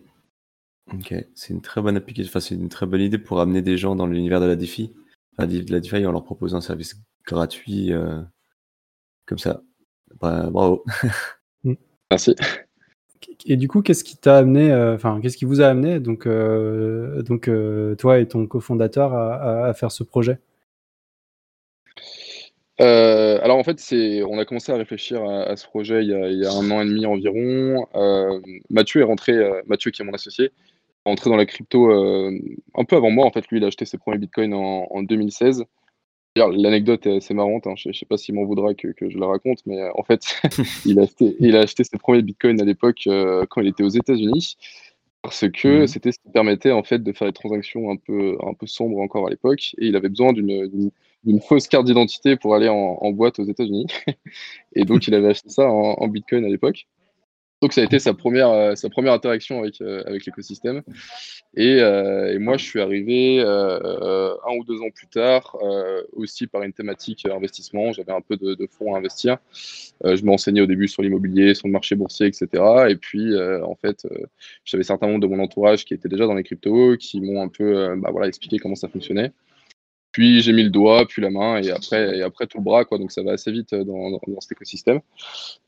Ok, 0.95 1.15
c'est 1.35 1.55
une 1.55 1.63
très 1.63 1.81
bonne 1.81 1.97
application, 1.97 2.29
enfin, 2.29 2.41
c'est 2.41 2.55
une 2.55 2.69
très 2.69 2.87
bonne 2.87 3.01
idée 3.01 3.19
pour 3.19 3.41
amener 3.41 3.63
des 3.63 3.79
gens 3.79 3.95
dans 3.97 4.07
l'univers 4.07 4.41
de 4.41 4.47
la 4.47 4.57
DeFi. 4.57 4.93
la 5.39 5.47
DeFi 5.47 6.05
en 6.05 6.13
leur 6.13 6.25
proposant 6.25 6.59
un 6.59 6.61
service 6.61 6.97
gratuit 7.25 7.93
comme 9.25 9.39
ça. 9.39 9.63
Bah, 10.21 10.51
bravo. 10.51 10.85
Merci. 12.11 12.35
Et 13.47 13.57
du 13.57 13.69
coup, 13.69 13.83
qu'est-ce 13.83 14.05
qui 14.05 14.17
t'a 14.17 14.39
amené, 14.39 14.75
enfin, 14.75 15.21
qu'est-ce 15.23 15.37
qui 15.37 15.45
vous 15.45 15.61
a 15.61 15.67
amené, 15.67 16.01
donc, 16.01 16.27
donc 16.27 17.51
toi 17.99 18.19
et 18.19 18.27
ton 18.27 18.47
cofondateur, 18.47 19.15
à, 19.15 19.73
faire 19.75 19.93
ce 19.93 20.03
projet? 20.05 20.39
Euh, 22.81 23.39
alors 23.43 23.59
en 23.59 23.65
fait, 23.65 23.79
on 24.27 24.39
a 24.39 24.45
commencé 24.45 24.73
à 24.73 24.77
réfléchir 24.77 25.23
à, 25.25 25.57
ce 25.57 25.67
projet 25.67 26.03
il 26.03 26.09
y, 26.09 26.47
a, 26.47 26.53
un 26.53 26.71
an 26.71 26.81
et 26.81 26.87
demi 26.87 27.07
environ. 27.07 27.87
Euh, 27.95 28.41
Mathieu 28.71 29.03
est 29.03 29.05
rentré, 29.05 29.33
euh, 29.33 29.63
Mathieu 29.67 29.91
qui 29.91 30.03
est 30.03 30.05
mon 30.05 30.15
associé, 30.15 30.47
est 30.47 30.53
rentré 31.05 31.31
dans 31.31 31.37
la 31.37 31.47
crypto 31.47 31.91
un 31.93 32.85
peu 32.85 32.97
avant 32.97 33.11
moi. 33.11 33.27
En 33.27 33.31
fait, 33.31 33.47
lui, 33.49 33.59
il 33.59 33.65
a 33.65 33.69
acheté 33.69 33.85
ses 33.85 33.99
premiers 33.99 34.19
bitcoins 34.19 34.55
en 34.55 35.03
2016. 35.03 35.65
L'anecdote 36.37 37.07
est 37.07 37.17
assez 37.17 37.35
marrante. 37.35 37.67
Hein. 37.67 37.75
Je 37.77 37.91
ne 37.91 37.93
sais 37.93 38.07
pas 38.07 38.17
s'il 38.17 38.35
m'en 38.35 38.45
voudra 38.45 38.75
que, 38.75 38.89
que, 38.89 39.11
je 39.11 39.19
la 39.19 39.27
raconte, 39.27 39.61
mais 39.67 39.81
en 39.95 40.03
fait, 40.03 40.41
il, 40.87 40.99
a 40.99 41.03
acheté, 41.03 41.37
il 41.41 41.57
a 41.57 41.61
acheté 41.61 41.85
ses 41.85 41.99
premiers 41.99 42.23
bitcoins 42.23 42.61
à 42.61 42.65
l'époque 42.65 43.03
quand 43.51 43.61
il 43.61 43.69
était 43.69 43.85
aux 43.85 43.89
États-Unis 43.89 44.57
parce 45.23 45.49
que 45.49 45.85
mmh 45.85 45.87
c'était 45.87 46.11
ce 46.11 46.19
qui 46.19 46.31
permettait 46.33 46.73
en 46.73 46.83
fait 46.83 46.99
de 46.99 47.13
faire 47.13 47.29
des 47.29 47.33
transactions 47.33 47.91
un 47.91 47.97
peu, 47.97 48.37
un 48.45 48.55
peu 48.55 48.67
sombres 48.67 48.99
encore 48.99 49.29
à 49.29 49.31
l'époque, 49.31 49.75
et 49.79 49.87
il 49.87 49.95
avait 49.95 50.09
besoin 50.09 50.33
d'une 50.33 50.91
d'une 51.25 51.41
fausse 51.41 51.69
carte 51.69 51.87
d'identité 51.87 52.37
pour 52.37 52.55
aller 52.55 52.69
en, 52.69 52.99
en 53.01 53.11
boîte 53.13 53.39
aux 53.39 53.45
États-Unis. 53.45 53.87
et 54.75 54.85
donc, 54.85 55.07
il 55.07 55.15
avait 55.15 55.29
acheté 55.29 55.51
ça 55.51 55.71
en, 55.71 55.95
en 55.95 56.09
Bitcoin 56.09 56.45
à 56.45 56.49
l'époque. 56.49 56.87
Donc, 57.63 57.73
ça 57.73 57.81
a 57.81 57.85
été 57.85 58.01
sa 58.01 58.13
première, 58.13 58.51
euh, 58.51 58.75
sa 58.75 58.91
première 58.91 59.13
interaction 59.13 59.61
avec, 59.61 59.81
euh, 59.81 60.03
avec 60.05 60.27
l'écosystème. 60.27 60.83
Et, 61.57 61.81
euh, 61.81 62.35
et, 62.35 62.39
moi, 62.41 62.57
je 62.57 62.65
suis 62.65 62.81
arrivé 62.81 63.41
un 63.41 64.57
ou 64.59 64.65
deux 64.65 64.81
ans 64.81 64.91
plus 64.93 65.07
tard, 65.07 65.57
aussi 66.13 66.49
par 66.49 66.63
une 66.63 66.73
thématique 66.73 67.25
investissement. 67.27 67.93
J'avais 67.93 68.11
un 68.11 68.21
peu 68.21 68.37
de, 68.37 68.55
de, 68.55 68.67
fonds 68.67 68.95
à 68.95 68.99
investir. 68.99 69.39
je 70.05 70.25
m'enseignais 70.25 70.61
au 70.61 70.67
début 70.67 70.89
sur 70.89 71.03
l'immobilier, 71.03 71.55
sur 71.55 71.69
le 71.69 71.73
marché 71.73 71.95
boursier, 71.95 72.27
etc. 72.27 72.49
Et 72.89 72.97
puis, 72.97 73.33
en 73.39 73.77
fait, 73.77 74.09
j'avais 74.65 74.83
certains 74.83 75.07
membres 75.07 75.21
de 75.21 75.27
mon 75.29 75.39
entourage 75.39 75.85
qui 75.85 75.95
étaient 75.95 76.09
déjà 76.09 76.27
dans 76.27 76.35
les 76.35 76.43
cryptos, 76.43 76.97
qui 76.97 77.21
m'ont 77.21 77.43
un 77.43 77.49
peu 77.49 77.95
bah, 77.97 78.09
voilà, 78.11 78.27
expliqué 78.27 78.59
comment 78.59 78.75
ça 78.75 78.89
fonctionnait. 78.89 79.31
Puis 80.13 80.43
j'ai 80.43 80.53
mis 80.53 80.63
le 80.63 80.69
doigt, 80.69 81.07
puis 81.07 81.23
la 81.23 81.31
main, 81.31 81.57
et 81.63 81.71
après, 81.71 82.19
et 82.19 82.23
après 82.23 82.47
tout 82.47 82.59
le 82.59 82.63
bras, 82.65 82.85
quoi. 82.85 82.99
Donc 82.99 83.11
ça 83.11 83.23
va 83.23 83.33
assez 83.33 83.51
vite 83.51 83.73
euh, 83.73 83.83
dans, 83.83 84.11
dans, 84.11 84.41
cet 84.41 84.53
écosystème. 84.53 85.01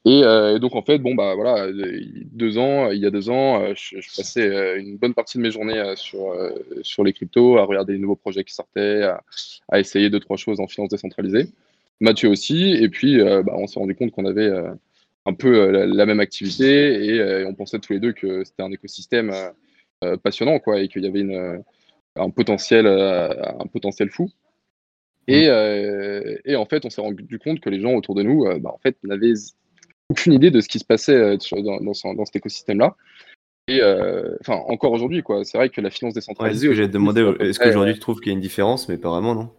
Et, 0.04 0.22
euh, 0.22 0.56
et, 0.56 0.60
donc 0.60 0.74
en 0.74 0.82
fait, 0.82 0.98
bon 0.98 1.14
bah 1.14 1.34
voilà, 1.34 1.66
deux 1.72 2.58
ans, 2.58 2.90
il 2.90 3.00
y 3.00 3.06
a 3.06 3.10
deux 3.10 3.30
ans, 3.30 3.62
euh, 3.62 3.72
je, 3.74 3.96
passais 4.16 4.78
une 4.78 4.98
bonne 4.98 5.14
partie 5.14 5.38
de 5.38 5.42
mes 5.42 5.50
journées 5.50 5.82
sur 5.96 6.34
sur 6.82 7.04
les 7.04 7.14
cryptos, 7.14 7.56
à 7.56 7.64
regarder 7.64 7.94
les 7.94 7.98
nouveaux 7.98 8.16
projets 8.16 8.44
qui 8.44 8.52
sortaient, 8.52 9.02
à, 9.68 9.80
essayer 9.80 10.10
deux 10.10 10.20
trois 10.20 10.36
choses 10.36 10.60
en 10.60 10.66
finance 10.68 10.90
décentralisée. 10.90 11.48
Mathieu 12.00 12.28
aussi, 12.28 12.72
et 12.72 12.88
puis 12.90 13.18
bah, 13.18 13.54
on 13.56 13.66
s'est 13.66 13.80
rendu 13.80 13.94
compte 13.94 14.10
qu'on 14.10 14.26
avait 14.26 14.52
un 15.24 15.32
peu 15.32 15.70
la, 15.70 15.86
la, 15.86 16.06
même 16.06 16.20
activité, 16.20 17.06
et, 17.06 17.16
et, 17.16 17.44
on 17.46 17.54
pensait 17.54 17.78
tous 17.78 17.94
les 17.94 18.00
deux 18.00 18.12
que 18.12 18.44
c'était 18.44 18.62
un 18.62 18.72
écosystème 18.72 19.32
passionnant, 20.22 20.58
quoi, 20.58 20.80
et 20.80 20.88
qu'il 20.88 21.02
y 21.02 21.06
avait 21.06 21.20
une 21.20 21.64
un 22.16 22.30
potentiel, 22.30 22.86
euh, 22.86 23.30
un 23.58 23.66
potentiel 23.66 24.10
fou. 24.10 24.30
Et, 25.26 25.46
mmh. 25.46 25.50
euh, 25.50 26.36
et, 26.44 26.56
en 26.56 26.66
fait, 26.66 26.84
on 26.84 26.90
s'est 26.90 27.00
rendu 27.00 27.38
compte 27.38 27.60
que 27.60 27.70
les 27.70 27.80
gens 27.80 27.94
autour 27.94 28.14
de 28.14 28.22
nous, 28.22 28.44
euh, 28.44 28.58
bah, 28.58 28.70
en 28.72 28.78
fait, 28.78 28.96
n'avaient 29.02 29.32
aucune 30.10 30.34
idée 30.34 30.50
de 30.50 30.60
ce 30.60 30.68
qui 30.68 30.78
se 30.78 30.84
passait 30.84 31.36
dans, 31.38 31.80
dans, 31.80 32.14
dans 32.14 32.24
cet 32.24 32.36
équilibre-là. 32.36 32.96
Et 33.66 33.80
enfin, 34.40 34.60
encore 34.68 34.92
aujourd'hui, 34.92 35.22
quoi. 35.22 35.42
C'est 35.44 35.56
vrai 35.56 35.70
que 35.70 35.80
la 35.80 35.88
finance 35.88 36.12
décentralisée. 36.12 36.68
Ouais, 36.68 36.74
ce 36.74 36.78
que 36.78 36.84
j'ai 36.84 36.88
demandé. 36.88 37.22
Est-ce 37.40 37.58
qu'aujourd'hui 37.58 37.94
tu 37.94 38.00
trouves 38.00 38.20
qu'il 38.20 38.28
y 38.28 38.34
a 38.34 38.34
une 38.34 38.42
différence, 38.42 38.90
mais 38.90 38.98
pas 38.98 39.08
vraiment, 39.08 39.34
non? 39.34 39.50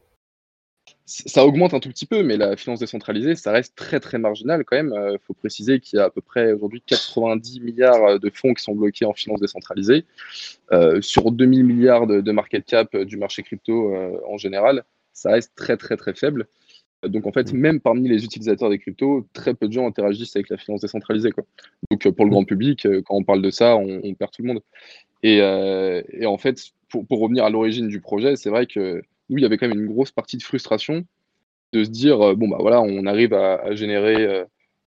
Ça 1.05 1.45
augmente 1.45 1.73
un 1.73 1.79
tout 1.79 1.89
petit 1.89 2.05
peu, 2.05 2.23
mais 2.23 2.35
la 2.37 2.57
finance 2.57 2.79
décentralisée, 2.79 3.35
ça 3.35 3.51
reste 3.51 3.75
très 3.75 3.99
très 3.99 4.17
marginal 4.17 4.65
quand 4.65 4.75
même. 4.75 4.93
Il 5.11 5.19
faut 5.21 5.33
préciser 5.33 5.79
qu'il 5.79 5.97
y 5.97 5.99
a 5.99 6.05
à 6.05 6.09
peu 6.09 6.21
près 6.21 6.51
aujourd'hui 6.51 6.81
90 6.85 7.59
milliards 7.59 8.19
de 8.19 8.29
fonds 8.29 8.53
qui 8.53 8.63
sont 8.63 8.73
bloqués 8.75 9.05
en 9.05 9.13
finance 9.13 9.39
décentralisée. 9.39 10.05
Euh, 10.71 11.01
sur 11.01 11.31
2000 11.31 11.63
milliards 11.63 12.07
de, 12.07 12.31
market 12.31 12.65
cap 12.65 12.95
du 12.95 13.17
marché 13.17 13.43
crypto 13.43 13.93
euh, 13.93 14.19
en 14.27 14.37
général, 14.37 14.83
ça 15.13 15.31
reste 15.31 15.53
très 15.55 15.77
très 15.77 15.95
très 15.95 16.15
faible. 16.15 16.47
Donc 17.03 17.27
en 17.27 17.31
fait, 17.31 17.53
mmh. 17.53 17.57
même 17.57 17.79
parmi 17.81 18.09
les 18.09 18.25
utilisateurs 18.25 18.71
des 18.71 18.79
cryptos, 18.79 19.27
très 19.33 19.53
peu 19.53 19.67
de 19.67 19.73
gens 19.73 19.85
interagissent 19.85 20.35
avec 20.35 20.49
la 20.49 20.57
finance 20.57 20.81
décentralisée. 20.81 21.31
Quoi. 21.31 21.43
Donc 21.91 22.09
pour 22.09 22.25
le 22.25 22.31
grand 22.31 22.45
public, 22.45 22.87
quand 23.05 23.15
on 23.15 23.23
parle 23.23 23.43
de 23.43 23.51
ça, 23.51 23.75
on, 23.75 24.01
on 24.03 24.13
perd 24.15 24.31
tout 24.31 24.41
le 24.41 24.47
monde. 24.47 24.61
Et, 25.25 25.41
euh, 25.41 26.03
et 26.13 26.25
en 26.25 26.37
fait, 26.37 26.71
pour, 26.89 27.05
pour, 27.07 27.19
revenir 27.19 27.45
à 27.45 27.49
l'origine 27.49 27.87
du 27.87 27.99
projet, 27.99 28.35
c'est 28.35 28.49
vrai 28.49 28.67
que 28.67 29.01
nous, 29.29 29.38
il 29.38 29.41
y 29.41 29.45
avait 29.45 29.57
quand 29.57 29.67
même 29.67 29.79
une 29.79 29.91
grosse 29.91 30.11
partie 30.11 30.38
de 30.38 30.43
frustration 30.43 31.05
de 31.73 31.83
se 31.83 31.89
dire, 31.89 32.21
euh, 32.21 32.35
bon, 32.35 32.47
bah 32.47 32.57
voilà, 32.59 32.81
on 32.81 33.05
arrive 33.05 33.33
à, 33.33 33.75
générer 33.75 34.45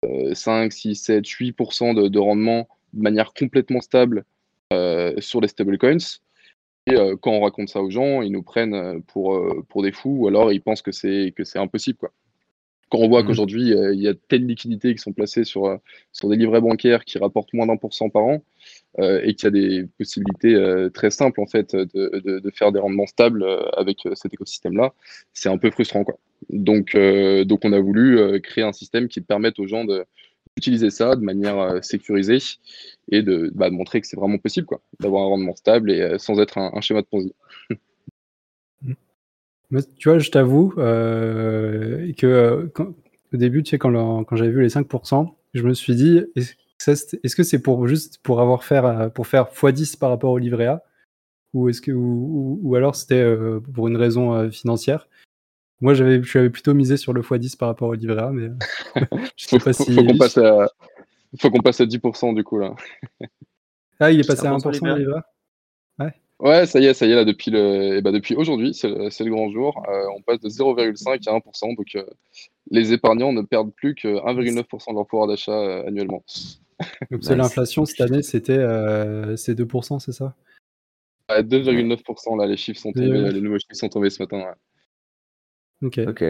euh, 0.05 0.33
5, 0.33 0.71
6, 0.71 0.95
7, 0.95 1.25
8% 1.25 1.93
de, 1.95 2.07
de, 2.07 2.19
rendement 2.19 2.67
de 2.93 3.03
manière 3.03 3.33
complètement 3.33 3.81
stable 3.81 4.25
euh, 4.73 5.13
sur 5.19 5.41
les 5.41 5.47
stablecoins. 5.47 6.19
Et 6.87 6.95
euh, 6.95 7.15
quand 7.15 7.31
on 7.31 7.41
raconte 7.41 7.69
ça 7.69 7.81
aux 7.81 7.91
gens, 7.91 8.21
ils 8.21 8.31
nous 8.31 8.41
prennent 8.41 9.03
pour, 9.03 9.39
pour 9.69 9.83
des 9.83 9.91
fous 9.91 10.21
ou 10.21 10.27
alors 10.27 10.51
ils 10.51 10.61
pensent 10.61 10.81
que 10.81 10.91
c'est 10.91 11.33
impossible. 11.55 11.99
Quoi 11.99 12.11
quand 12.91 12.99
on 12.99 13.07
voit 13.07 13.23
mmh. 13.23 13.27
qu'aujourd'hui, 13.27 13.71
il 13.71 14.01
y 14.01 14.07
a 14.07 14.13
telles 14.13 14.45
liquidités 14.45 14.93
qui 14.93 15.01
sont 15.01 15.13
placées 15.13 15.45
sur, 15.45 15.79
sur 16.11 16.29
des 16.29 16.35
livrets 16.35 16.61
bancaires 16.61 17.05
qui 17.05 17.17
rapportent 17.17 17.53
moins 17.53 17.65
d'un 17.65 17.77
pour 17.77 17.93
cent 17.93 18.09
par 18.09 18.23
an, 18.23 18.43
euh, 18.99 19.21
et 19.23 19.35
qu'il 19.35 19.45
y 19.45 19.47
a 19.47 19.51
des 19.51 19.87
possibilités 19.97 20.53
euh, 20.53 20.89
très 20.89 21.11
simples 21.11 21.39
en 21.39 21.45
fait 21.45 21.73
de, 21.73 21.85
de, 21.93 22.39
de, 22.39 22.51
faire 22.51 22.73
des 22.73 22.79
rendements 22.79 23.07
stables 23.07 23.41
euh, 23.41 23.63
avec 23.77 23.99
cet 24.15 24.33
écosystème-là, 24.33 24.93
c'est 25.31 25.47
un 25.47 25.57
peu 25.57 25.71
frustrant 25.71 26.03
quoi. 26.03 26.19
Donc, 26.49 26.97
donc 27.45 27.61
on 27.63 27.71
a 27.71 27.79
voulu 27.79 28.41
créer 28.41 28.63
un 28.63 28.73
système 28.73 29.07
qui 29.07 29.21
permette 29.21 29.59
aux 29.59 29.67
gens 29.67 29.85
d'utiliser 29.85 30.89
ça 30.89 31.15
de 31.15 31.21
manière 31.21 31.83
sécurisée 31.83 32.39
et 33.11 33.21
de, 33.21 33.51
bah, 33.53 33.69
de 33.69 33.75
montrer 33.75 34.01
que 34.01 34.07
c'est 34.07 34.17
vraiment 34.17 34.39
possible 34.39 34.65
quoi, 34.65 34.81
d'avoir 34.99 35.23
un 35.23 35.27
rendement 35.27 35.55
stable 35.55 35.91
et 35.91 36.17
sans 36.17 36.39
être 36.41 36.57
un, 36.57 36.71
un 36.73 36.81
schéma 36.81 37.01
de 37.01 37.07
Ponzi. 37.07 37.33
tu 39.97 40.09
vois, 40.09 40.19
je 40.19 40.31
t'avoue 40.31 40.73
euh, 40.77 42.11
que 42.13 42.69
quand, 42.73 42.87
au 43.33 43.37
début, 43.37 43.63
tu 43.63 43.71
sais, 43.71 43.77
quand, 43.77 44.23
quand 44.23 44.35
j'avais 44.35 44.51
vu 44.51 44.61
les 44.61 44.69
5%, 44.69 45.35
je 45.53 45.63
me 45.63 45.73
suis 45.73 45.95
dit, 45.95 46.23
est-ce 46.35 47.35
que 47.35 47.43
c'est 47.43 47.61
pour 47.61 47.87
juste 47.87 48.19
pour 48.23 48.41
avoir 48.41 48.63
faire 48.63 48.85
euh, 48.85 49.09
pour 49.09 49.27
faire 49.27 49.45
x10 49.45 49.97
par 49.97 50.09
rapport 50.09 50.31
au 50.31 50.37
livret 50.37 50.67
A? 50.67 50.83
Ou 51.53 51.69
est-ce 51.69 51.81
que 51.81 51.91
ou, 51.91 52.59
ou, 52.63 52.75
alors 52.75 52.95
c'était 52.95 53.21
euh, 53.21 53.59
pour 53.59 53.87
une 53.87 53.97
raison 53.97 54.33
euh, 54.33 54.49
financière? 54.49 55.07
Moi, 55.81 55.93
j'avais 55.93 56.21
je 56.23 56.47
plutôt 56.47 56.73
misé 56.73 56.95
sur 56.97 57.13
le 57.13 57.21
x10 57.21 57.57
par 57.57 57.67
rapport 57.67 57.89
au 57.89 57.93
livret 57.93 58.21
A, 58.21 58.31
mais 58.31 58.49
je 59.35 59.45
sais 59.45 59.59
pas 59.59 59.73
si 59.73 59.93
faut 59.93 60.03
qu'on 60.03 60.17
passe 60.17 60.37
à 60.37 60.67
faut 61.39 61.51
qu'on 61.51 61.61
passe 61.61 61.81
à 61.81 61.85
10% 61.85 62.33
du 62.33 62.43
coup 62.43 62.59
là. 62.59 62.75
ah, 63.99 64.11
il 64.11 64.19
est 64.19 64.27
passé 64.27 64.45
à 64.45 64.51
1% 64.51 64.87
le 64.87 64.97
livret 64.97 65.19
A? 65.97 66.03
Ouais. 66.03 66.13
Ouais, 66.41 66.65
ça 66.65 66.79
y 66.79 66.85
est, 66.85 66.93
ça 66.95 67.05
y 67.05 67.11
est 67.11 67.15
là 67.15 67.23
depuis 67.23 67.51
le 67.51 67.97
eh 67.97 68.01
ben, 68.01 68.11
depuis 68.11 68.35
aujourd'hui, 68.35 68.73
c'est 68.73 68.89
le, 68.89 68.97
le, 68.97 69.29
grand 69.29 69.51
jour. 69.51 69.83
Euh, 69.87 70.05
on 70.17 70.21
passe 70.21 70.39
de 70.39 70.49
0,5 70.49 71.29
à 71.29 71.37
1%, 71.37 71.75
donc 71.75 71.95
euh, 71.95 72.03
les 72.71 72.93
épargnants 72.93 73.31
ne 73.31 73.43
perdent 73.43 73.71
plus 73.71 73.93
que 73.93 74.07
1,9% 74.07 74.89
de 74.89 74.95
leur 74.95 75.05
pouvoir 75.05 75.27
d'achat 75.27 75.51
euh, 75.51 75.87
annuellement. 75.87 76.23
Donc 77.11 77.23
c'est 77.23 77.35
l'inflation 77.35 77.85
cette 77.85 78.01
année, 78.01 78.23
c'était 78.23 78.57
euh, 78.57 79.37
c'est 79.37 79.53
2%, 79.53 79.99
c'est 79.99 80.11
ça? 80.11 80.35
2,9% 81.29 82.37
là, 82.37 82.47
les 82.47 82.57
chiffres 82.57 82.79
sont 82.79 82.91
tombés, 82.91 83.31
les 83.31 83.39
nouveaux 83.39 83.59
chiffres 83.59 83.75
sont 83.75 83.89
tombés 83.89 84.09
ce 84.09 84.21
matin. 84.21 84.39
Ouais. 84.39 85.87
Ok. 85.87 85.99
Ok. 86.07 86.23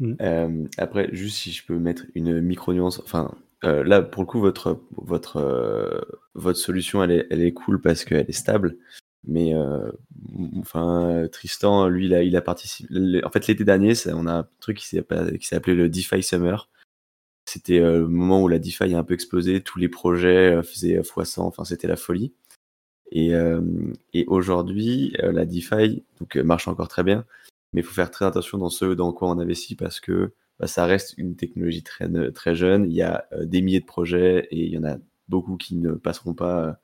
Mmh. 0.00 0.14
Euh, 0.20 0.64
après, 0.78 1.08
juste 1.12 1.36
si 1.36 1.52
je 1.52 1.64
peux 1.64 1.78
mettre 1.78 2.06
une 2.14 2.40
micro 2.40 2.72
nuance, 2.72 3.00
enfin 3.04 3.36
euh, 3.64 3.84
là 3.84 4.02
pour 4.02 4.22
le 4.22 4.26
coup 4.26 4.40
votre 4.40 4.80
votre 4.96 5.36
euh, 5.36 6.00
votre 6.34 6.58
solution 6.58 7.04
elle 7.04 7.12
est 7.12 7.26
elle 7.30 7.42
est 7.42 7.52
cool 7.52 7.80
parce 7.80 8.04
qu'elle 8.04 8.26
est 8.28 8.32
stable, 8.32 8.76
mais 9.24 9.54
enfin 10.58 11.28
Tristan 11.30 11.88
lui 11.88 12.06
il 12.06 12.14
a 12.14 12.22
il 12.22 12.36
a 12.36 12.42
participé. 12.42 13.24
En 13.24 13.30
fait 13.30 13.46
l'été 13.46 13.64
dernier, 13.64 13.94
on 14.06 14.26
a 14.26 14.32
un 14.32 14.48
truc 14.60 14.78
qui 14.78 14.86
s'est 14.86 14.98
appelé 14.98 15.74
le 15.74 15.88
DeFi 15.88 16.22
Summer 16.22 16.68
c'était 17.44 17.80
euh, 17.80 18.00
le 18.00 18.08
moment 18.08 18.42
où 18.42 18.48
la 18.48 18.58
DeFi 18.58 18.94
a 18.94 18.98
un 18.98 19.04
peu 19.04 19.14
explosé, 19.14 19.60
tous 19.62 19.78
les 19.78 19.88
projets 19.88 20.54
euh, 20.54 20.62
faisaient 20.62 21.00
x100, 21.00 21.40
enfin 21.40 21.64
c'était 21.64 21.88
la 21.88 21.96
folie. 21.96 22.32
Et, 23.10 23.34
euh, 23.34 23.60
et 24.14 24.24
aujourd'hui, 24.26 25.14
la 25.18 25.44
DeFi 25.44 26.02
donc, 26.18 26.36
marche 26.36 26.66
encore 26.66 26.88
très 26.88 27.02
bien, 27.02 27.26
mais 27.72 27.82
il 27.82 27.84
faut 27.84 27.92
faire 27.92 28.10
très 28.10 28.24
attention 28.24 28.56
dans 28.58 28.70
ce 28.70 28.86
dans 28.94 29.12
quoi 29.12 29.28
on 29.28 29.38
investit 29.38 29.74
parce 29.74 30.00
que 30.00 30.32
bah, 30.58 30.66
ça 30.66 30.86
reste 30.86 31.14
une 31.18 31.36
technologie 31.36 31.82
très, 31.82 32.08
très 32.32 32.54
jeune. 32.54 32.86
Il 32.90 32.94
y 32.94 33.02
a 33.02 33.28
des 33.42 33.60
milliers 33.60 33.80
de 33.80 33.84
projets 33.84 34.48
et 34.50 34.64
il 34.64 34.72
y 34.72 34.78
en 34.78 34.84
a 34.84 34.96
beaucoup 35.28 35.58
qui 35.58 35.76
ne 35.76 35.92
passeront 35.92 36.32
pas, 36.32 36.78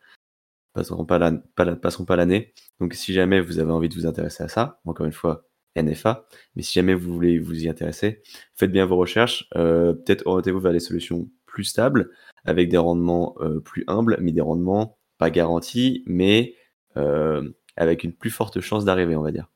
passeront 0.79 2.05
pas 2.05 2.17
l'année. 2.17 2.53
Donc 2.81 2.95
si 2.95 3.13
jamais 3.13 3.41
vous 3.41 3.59
avez 3.59 3.73
envie 3.73 3.89
de 3.89 3.95
vous 3.95 4.07
intéresser 4.07 4.45
à 4.45 4.49
ça, 4.49 4.81
encore 4.85 5.07
une 5.07 5.13
fois, 5.13 5.49
NFA, 5.77 6.27
mais 6.57 6.63
si 6.63 6.75
jamais 6.75 6.95
vous 6.95 7.13
voulez 7.13 7.39
vous 7.39 7.65
y 7.65 7.69
intéresser, 7.69 8.23
faites 8.55 8.73
bien 8.73 8.87
vos 8.87 8.97
recherches. 8.97 9.49
Euh, 9.57 9.93
peut-être 9.93 10.27
orientez-vous 10.27 10.61
vers 10.61 10.73
des 10.73 10.81
solutions 10.81 11.29
plus 11.47 11.65
stables, 11.65 12.11
avec 12.45 12.69
des 12.69 12.77
rendements 12.77 13.37
euh, 13.41 13.61
plus 13.61 13.85
humbles, 13.87 14.17
mais 14.21 14.33
des 14.33 14.41
rendements 14.41 14.99
pas 15.19 15.31
garantis, 15.31 16.03
mais 16.07 16.55
euh, 16.97 17.49
avec 17.77 18.05
une 18.05 18.13
plus 18.13 18.31
forte 18.31 18.61
chance 18.61 18.85
d'arriver, 18.85 19.17
on 19.17 19.23
va 19.23 19.33
dire. 19.33 19.49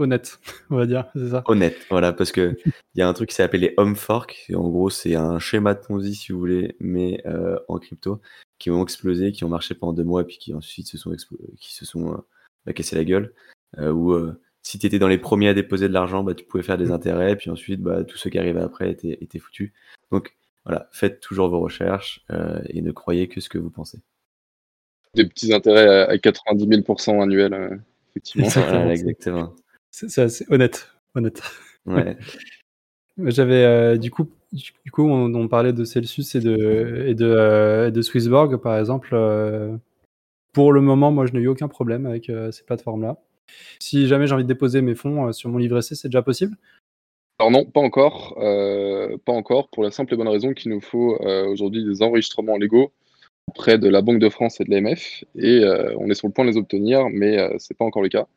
Honnête, 0.00 0.40
on 0.70 0.76
va 0.76 0.86
dire, 0.86 1.06
c'est 1.14 1.30
ça. 1.30 1.42
Honnête, 1.46 1.76
voilà, 1.90 2.12
parce 2.12 2.32
que 2.32 2.56
il 2.66 2.98
y 2.98 3.02
a 3.02 3.08
un 3.08 3.12
truc 3.12 3.28
qui 3.28 3.34
s'appelle 3.36 3.60
les 3.60 3.74
home 3.76 3.96
fork. 3.96 4.46
Et 4.48 4.54
en 4.54 4.68
gros, 4.68 4.90
c'est 4.90 5.14
un 5.14 5.38
schéma 5.38 5.74
de 5.74 5.80
Ponzi, 5.80 6.14
si 6.14 6.32
vous 6.32 6.38
voulez, 6.38 6.76
mais 6.80 7.22
en 7.68 7.78
crypto, 7.78 8.20
qui 8.58 8.70
ont 8.70 8.82
explosé, 8.82 9.32
qui 9.32 9.44
ont 9.44 9.48
marché 9.48 9.74
pendant 9.74 9.92
deux 9.92 10.04
mois, 10.04 10.24
puis 10.24 10.38
qui 10.38 10.54
ensuite 10.54 10.88
se 10.88 10.98
sont, 10.98 11.14
qui 11.60 11.74
se 11.74 11.84
sont 11.84 12.22
bah, 12.66 12.72
cassés 12.72 12.96
la 12.96 13.04
gueule. 13.04 13.32
où 13.78 14.14
si 14.62 14.78
tu 14.78 14.86
étais 14.86 14.98
dans 14.98 15.08
les 15.08 15.18
premiers 15.18 15.48
à 15.48 15.54
déposer 15.54 15.88
de 15.88 15.92
l'argent, 15.92 16.22
bah, 16.22 16.34
tu 16.34 16.44
pouvais 16.44 16.62
faire 16.62 16.78
des 16.78 16.86
mmh. 16.86 16.92
intérêts, 16.92 17.36
puis 17.36 17.50
ensuite, 17.50 17.80
bah, 17.80 18.04
tous 18.04 18.16
ceux 18.16 18.30
qui 18.30 18.38
arrivaient 18.38 18.60
après 18.60 18.90
étaient, 18.90 19.18
étaient 19.20 19.38
foutus. 19.38 19.72
Donc 20.10 20.36
voilà, 20.64 20.88
faites 20.92 21.20
toujours 21.20 21.48
vos 21.48 21.60
recherches 21.60 22.24
euh, 22.30 22.60
et 22.68 22.82
ne 22.82 22.92
croyez 22.92 23.28
que 23.28 23.40
ce 23.40 23.48
que 23.48 23.58
vous 23.58 23.70
pensez. 23.70 23.98
Des 25.14 25.26
petits 25.26 25.52
intérêts 25.52 26.06
à 26.06 26.18
90 26.18 26.84
000 26.84 27.20
annuels, 27.20 27.54
euh, 27.54 27.76
effectivement. 28.10 28.90
exactement. 28.90 29.54
C'est 29.90 30.18
assez 30.18 30.46
honnête. 30.50 30.88
honnête. 31.14 31.42
Ouais. 31.86 32.16
J'avais 33.18 33.64
euh, 33.64 33.96
du 33.96 34.10
coup, 34.10 34.30
du 34.52 34.90
coup, 34.92 35.08
on, 35.08 35.48
parlait 35.48 35.72
de 35.72 35.84
Celsius 35.84 36.34
et 36.34 36.40
de 36.40 37.04
et 37.06 37.14
de, 37.14 37.90
de 37.90 38.02
Swissborg 38.02 38.56
par 38.56 38.78
exemple. 38.78 39.10
pour 40.52 40.72
le 40.72 40.80
moment, 40.80 41.10
moi, 41.12 41.26
je 41.26 41.32
n'ai 41.32 41.40
eu 41.40 41.48
aucun 41.48 41.68
problème 41.68 42.06
avec 42.06 42.30
ces 42.50 42.62
plateformes-là. 42.64 43.18
Si 43.78 44.06
jamais 44.06 44.26
j'ai 44.26 44.34
envie 44.34 44.44
de 44.44 44.48
déposer 44.48 44.82
mes 44.82 44.94
fonds 44.94 45.28
euh, 45.28 45.32
sur 45.32 45.50
mon 45.50 45.58
livret 45.58 45.82
C, 45.82 45.94
c'est 45.94 46.08
déjà 46.08 46.22
possible? 46.22 46.56
Alors 47.38 47.50
non, 47.50 47.64
pas 47.64 47.80
encore, 47.80 48.36
euh, 48.38 49.16
pas 49.24 49.32
encore, 49.32 49.68
pour 49.70 49.82
la 49.82 49.90
simple 49.90 50.12
et 50.12 50.16
bonne 50.16 50.28
raison 50.28 50.52
qu'il 50.52 50.72
nous 50.72 50.80
faut 50.80 51.16
euh, 51.22 51.46
aujourd'hui 51.46 51.84
des 51.84 52.02
enregistrements 52.02 52.58
légaux 52.58 52.92
auprès 53.48 53.78
de 53.78 53.88
la 53.88 54.02
Banque 54.02 54.18
de 54.18 54.28
France 54.28 54.60
et 54.60 54.64
de 54.64 54.70
l'AMF, 54.70 55.24
et 55.34 55.64
on 55.98 56.08
est 56.08 56.14
sur 56.14 56.28
le 56.28 56.32
point 56.32 56.44
de 56.44 56.50
les 56.50 56.56
obtenir, 56.56 57.08
mais 57.10 57.36
ce 57.58 57.72
n'est 57.72 57.76
pas 57.76 57.84
encore 57.84 58.02
le 58.02 58.08
cas. 58.08 58.28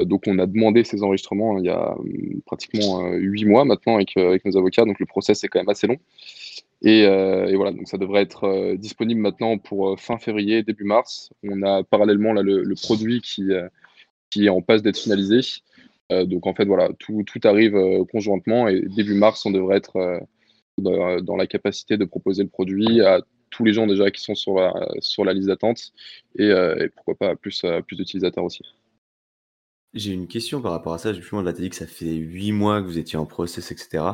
Donc 0.00 0.24
on 0.26 0.38
a 0.38 0.46
demandé 0.46 0.82
ces 0.84 1.02
enregistrements 1.02 1.58
il 1.58 1.66
y 1.66 1.68
a 1.68 1.96
hum, 1.96 2.40
pratiquement 2.46 3.10
huit 3.12 3.44
mois 3.44 3.64
maintenant 3.64 3.94
avec, 3.94 4.16
avec, 4.16 4.44
nos 4.44 4.56
avocats, 4.56 4.84
donc 4.84 4.98
le 4.98 5.06
process 5.06 5.44
est 5.44 5.48
quand 5.48 5.60
même 5.60 5.68
assez 5.68 5.86
long. 5.86 5.98
Et, 6.82 7.06
voilà, 7.56 7.72
donc 7.72 7.88
ça 7.88 7.96
devrait 7.96 8.22
être 8.22 8.74
disponible 8.76 9.20
maintenant 9.20 9.56
pour 9.56 9.98
fin 9.98 10.18
février, 10.18 10.62
début 10.62 10.84
mars. 10.84 11.32
On 11.42 11.62
a 11.62 11.82
parallèlement 11.82 12.32
le 12.34 12.74
produit 12.82 13.20
qui 13.22 13.50
qui 14.34 14.46
est 14.46 14.50
en 14.50 14.62
passe 14.62 14.82
d'être 14.82 14.98
finalisé. 14.98 15.40
Euh, 16.12 16.24
donc 16.24 16.46
en 16.46 16.54
fait, 16.54 16.64
voilà, 16.64 16.90
tout, 16.98 17.24
arrive 17.44 17.76
euh, 17.76 18.04
conjointement 18.04 18.68
et 18.68 18.80
début 18.80 19.14
mars, 19.14 19.46
on 19.46 19.50
devrait 19.50 19.76
être 19.76 19.96
euh, 19.96 20.20
dans, 20.78 21.36
la 21.36 21.46
capacité 21.46 21.96
de 21.96 22.04
proposer 22.04 22.42
le 22.42 22.48
produit 22.48 23.00
à 23.00 23.20
tous 23.50 23.64
les 23.64 23.72
gens 23.72 23.86
déjà 23.86 24.10
qui 24.10 24.20
sont 24.20 24.34
sur 24.34 24.56
la, 24.56 24.72
sur 24.98 25.24
la 25.24 25.32
liste 25.32 25.46
d'attente 25.46 25.92
et, 26.36 26.50
pourquoi 26.96 27.14
pas 27.14 27.36
plus, 27.36 27.64
plus 27.86 27.96
d'utilisateurs 27.96 28.42
aussi. 28.42 28.62
J'ai 29.94 30.12
une 30.12 30.26
question 30.26 30.60
par 30.60 30.72
rapport 30.72 30.94
à 30.94 30.98
ça. 30.98 31.12
Justement, 31.12 31.42
là, 31.42 31.52
tu 31.52 31.62
dit 31.62 31.70
que 31.70 31.76
ça 31.76 31.86
fait 31.86 32.12
huit 32.14 32.52
mois 32.52 32.82
que 32.82 32.86
vous 32.86 32.98
étiez 32.98 33.18
en 33.18 33.26
process, 33.26 33.70
etc. 33.70 34.04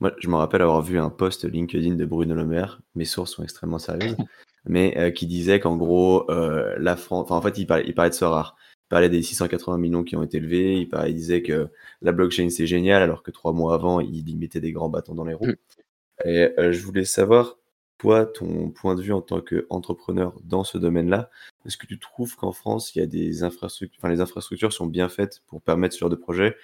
Moi, 0.00 0.12
je 0.18 0.28
me 0.28 0.36
rappelle 0.36 0.62
avoir 0.62 0.82
vu 0.82 0.98
un 0.98 1.10
post 1.10 1.44
LinkedIn 1.44 1.94
de 1.94 2.04
Bruno 2.06 2.34
Le 2.34 2.46
Maire. 2.46 2.80
Mes 2.94 3.04
sources 3.04 3.32
sont 3.32 3.42
extrêmement 3.42 3.78
sérieuses, 3.78 4.16
mais 4.64 5.12
qui 5.12 5.26
disait 5.26 5.60
qu'en 5.60 5.76
gros, 5.76 6.26
la 6.30 6.96
France, 6.96 7.30
en 7.30 7.42
fait, 7.42 7.58
il 7.58 7.66
parlait, 7.66 7.84
il 7.86 7.94
parlait 7.94 8.10
de 8.10 8.14
ce 8.14 8.24
rare 8.24 8.56
parlait 8.90 9.08
des 9.08 9.22
680 9.22 9.78
millions 9.78 10.02
qui 10.02 10.16
ont 10.16 10.22
été 10.22 10.40
levés, 10.40 10.80
il, 10.80 10.88
parlait, 10.88 11.14
disait 11.14 11.42
que 11.42 11.68
la 12.02 12.12
blockchain 12.12 12.50
c'est 12.50 12.66
génial, 12.66 13.02
alors 13.02 13.22
que 13.22 13.30
trois 13.30 13.52
mois 13.54 13.72
avant, 13.72 14.00
il 14.00 14.36
mettait 14.36 14.60
des 14.60 14.72
grands 14.72 14.90
bâtons 14.90 15.14
dans 15.14 15.24
les 15.24 15.32
roues. 15.32 15.46
Mm. 15.46 16.28
Et 16.28 16.52
euh, 16.58 16.72
je 16.72 16.84
voulais 16.84 17.06
savoir, 17.06 17.56
toi, 18.00 18.24
ton 18.24 18.70
point 18.70 18.94
de 18.94 19.02
vue 19.02 19.12
en 19.12 19.20
tant 19.20 19.42
qu'entrepreneur 19.42 20.34
dans 20.42 20.64
ce 20.64 20.78
domaine-là, 20.78 21.28
est-ce 21.66 21.76
que 21.76 21.86
tu 21.86 21.98
trouves 21.98 22.34
qu'en 22.34 22.52
France, 22.52 22.94
il 22.94 23.00
y 23.00 23.02
a 23.02 23.06
des 23.06 23.42
infrastructures, 23.42 23.98
enfin 24.00 24.08
les 24.08 24.22
infrastructures 24.22 24.72
sont 24.72 24.86
bien 24.86 25.10
faites 25.10 25.42
pour 25.46 25.60
permettre 25.60 25.94
ce 25.94 26.00
genre 26.00 26.08
de 26.08 26.16
projet, 26.16 26.56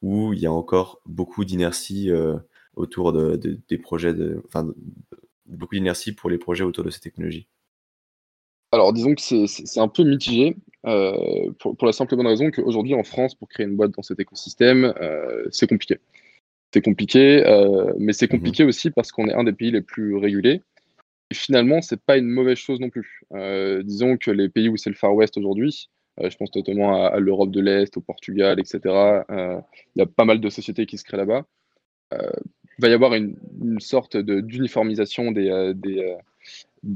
ou 0.00 0.32
il 0.32 0.38
y 0.38 0.46
a 0.46 0.52
encore 0.52 1.00
beaucoup 1.04 1.44
d'inertie 1.44 2.12
euh, 2.12 2.36
autour 2.76 3.12
de, 3.12 3.34
des 3.68 3.78
projets, 3.78 4.14
de, 4.14 4.40
enfin 4.46 4.72
beaucoup 5.46 5.74
d'inertie 5.74 6.12
pour 6.12 6.30
les 6.30 6.38
projets 6.38 6.62
autour 6.62 6.84
de 6.84 6.90
ces 6.90 7.00
technologies? 7.00 7.48
Alors, 8.70 8.92
disons 8.92 9.14
que 9.16 9.46
c'est 9.46 9.80
un 9.80 9.88
peu 9.88 10.04
mitigé, 10.04 10.56
euh, 10.86 11.50
pour, 11.58 11.76
la 11.84 11.92
simple 11.92 12.14
et 12.14 12.16
bonne 12.16 12.28
raison 12.28 12.52
qu'aujourd'hui, 12.52 12.94
en 12.94 13.02
France, 13.02 13.34
pour 13.34 13.48
créer 13.48 13.66
une 13.66 13.74
boîte 13.74 13.90
dans 13.90 14.02
cet 14.02 14.20
écosystème, 14.20 14.94
euh, 15.00 15.46
c'est 15.50 15.66
compliqué. 15.66 15.98
C'est 16.72 16.82
compliqué, 16.82 17.44
euh, 17.44 17.92
mais 17.98 18.12
c'est 18.12 18.26
mmh 18.26 18.36
compliqué 18.36 18.64
aussi 18.64 18.90
parce 18.90 19.10
qu'on 19.10 19.26
est 19.26 19.34
un 19.34 19.42
des 19.42 19.52
pays 19.52 19.72
les 19.72 19.82
plus 19.82 20.16
régulés. 20.16 20.62
Finalement, 21.32 21.82
c'est 21.82 22.00
pas 22.00 22.16
une 22.18 22.28
mauvaise 22.28 22.58
chose 22.58 22.80
non 22.80 22.90
plus. 22.90 23.22
disons 23.84 24.16
que 24.16 24.30
les 24.30 24.48
pays 24.48 24.68
où 24.68 24.76
c'est 24.76 24.90
le 24.90 24.96
Far 24.96 25.14
West 25.14 25.36
aujourd'hui, 25.36 25.90
je 26.22 26.36
pense 26.36 26.54
notamment 26.54 27.04
à, 27.06 27.18
l'Europe 27.18 27.50
de 27.50 27.60
l'Est, 27.60 27.96
au 27.96 28.00
Portugal, 28.00 28.60
etc., 28.60 28.80
il 29.28 29.98
y 29.98 30.02
a 30.02 30.06
pas 30.06 30.24
mal 30.24 30.40
de 30.40 30.48
sociétés 30.48 30.86
qui 30.86 30.98
se 30.98 31.04
créent 31.04 31.16
là-bas. 31.16 31.44
il 32.12 32.18
va 32.78 32.88
y 32.88 32.92
avoir 32.92 33.14
une, 33.14 33.36
sorte 33.80 34.16
d'uniformisation 34.16 35.32
des, 35.32 35.72
des 35.74 36.16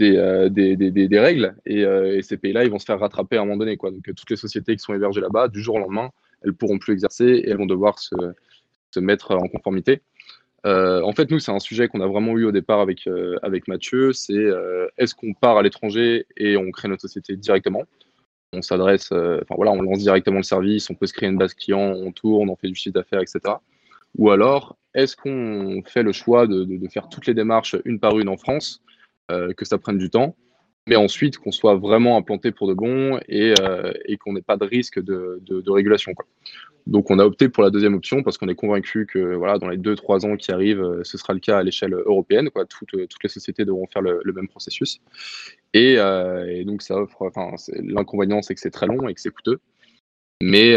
euh, 0.02 0.48
des, 0.48 0.76
des, 0.76 0.90
des, 0.90 1.08
des, 1.08 1.18
règles 1.18 1.56
euh, 1.68 2.16
et, 2.16 2.22
ces 2.22 2.36
pays-là, 2.36 2.64
ils 2.64 2.70
vont 2.70 2.78
se 2.78 2.84
faire 2.84 3.00
rattraper 3.00 3.36
à 3.36 3.40
un 3.40 3.44
moment 3.44 3.56
donné. 3.56 3.76
Quoi. 3.76 3.90
Donc, 3.90 4.02
toutes 4.04 4.30
les 4.30 4.36
sociétés 4.36 4.76
qui 4.76 4.82
sont 4.82 4.94
hébergées 4.94 5.20
là-bas, 5.20 5.48
du 5.48 5.60
jour 5.60 5.76
au 5.76 5.78
lendemain, 5.78 6.10
elles 6.42 6.54
pourront 6.54 6.78
plus 6.78 6.92
exercer 6.92 7.24
et 7.24 7.50
elles 7.50 7.56
vont 7.56 7.66
devoir 7.66 7.98
se, 7.98 8.14
se 8.92 9.00
mettre 9.00 9.32
en 9.32 9.48
conformité. 9.48 10.02
Euh, 10.66 11.00
en 11.02 11.12
fait, 11.12 11.30
nous, 11.30 11.38
c'est 11.38 11.52
un 11.52 11.58
sujet 11.58 11.88
qu'on 11.88 12.00
a 12.00 12.06
vraiment 12.06 12.36
eu 12.36 12.44
au 12.44 12.52
départ 12.52 12.80
avec, 12.80 13.08
avec 13.42 13.68
Mathieu. 13.68 14.12
C'est 14.12 14.46
est-ce 14.98 15.14
qu'on 15.14 15.32
part 15.34 15.56
à 15.56 15.62
l'étranger 15.62 16.26
et 16.36 16.56
on 16.56 16.70
crée 16.70 16.88
notre 16.88 17.02
société 17.02 17.36
directement? 17.36 17.84
On 18.52 18.62
s'adresse, 18.62 19.12
enfin 19.12 19.54
voilà, 19.56 19.70
on 19.70 19.80
lance 19.80 20.00
directement 20.00 20.38
le 20.38 20.42
service, 20.42 20.90
on 20.90 20.94
peut 20.94 21.06
se 21.06 21.12
créer 21.12 21.28
une 21.28 21.38
base 21.38 21.54
client, 21.54 21.92
on 21.94 22.10
tourne, 22.12 22.50
on 22.50 22.56
fait 22.56 22.68
du 22.68 22.74
chiffre 22.74 22.94
d'affaires, 22.94 23.20
etc. 23.20 23.54
Ou 24.18 24.30
alors, 24.30 24.76
est-ce 24.94 25.16
qu'on 25.16 25.82
fait 25.86 26.02
le 26.02 26.12
choix 26.12 26.46
de, 26.46 26.66
faire 26.88 27.08
toutes 27.08 27.26
les 27.26 27.34
démarches 27.34 27.76
une 27.84 28.00
par 28.00 28.18
une 28.18 28.28
en 28.28 28.36
France 28.36 28.82
euh, 29.30 29.52
que 29.52 29.64
ça 29.64 29.78
prenne 29.78 29.98
du 29.98 30.10
temps, 30.10 30.36
mais 30.88 30.96
ensuite 30.96 31.38
qu'on 31.38 31.52
soit 31.52 31.76
vraiment 31.76 32.16
implanté 32.16 32.50
pour 32.50 32.66
de 32.66 32.74
bon 32.74 33.20
et, 33.28 33.54
euh, 33.60 33.92
qu'on 34.18 34.32
n'ait 34.32 34.42
pas 34.42 34.56
de 34.56 34.64
risque 34.64 35.00
de, 35.00 35.70
régulation. 35.70 36.12
Donc 36.86 37.10
on 37.10 37.18
a 37.18 37.24
opté 37.24 37.48
pour 37.48 37.62
la 37.62 37.70
deuxième 37.70 37.94
option 37.94 38.22
parce 38.22 38.38
qu'on 38.38 38.48
est 38.48 38.54
convaincu 38.54 39.06
que 39.06 39.34
voilà, 39.34 39.58
dans 39.58 39.68
les 39.68 39.76
2-3 39.76 40.26
ans 40.26 40.36
qui 40.36 40.52
arrivent, 40.52 40.82
euh, 40.82 41.04
ce 41.04 41.18
sera 41.18 41.32
le 41.32 41.40
cas 41.40 41.58
à 41.58 41.62
l'échelle 41.62 41.94
européenne. 41.94 42.50
Quoi. 42.50 42.64
Toutes, 42.66 42.92
les 42.92 43.28
sociétés 43.28 43.64
devront 43.64 43.86
faire 43.86 44.02
le, 44.02 44.32
même 44.32 44.48
processus. 44.48 45.00
Et, 45.74 45.96
donc 46.64 46.82
ça 46.82 46.96
offre, 46.96 47.30
l'inconvénient 47.82 48.42
c'est 48.42 48.54
que 48.54 48.60
c'est 48.60 48.70
très 48.70 48.86
long 48.86 49.08
et 49.08 49.14
que 49.14 49.20
c'est 49.20 49.30
coûteux. 49.30 49.60
Mais, 50.42 50.74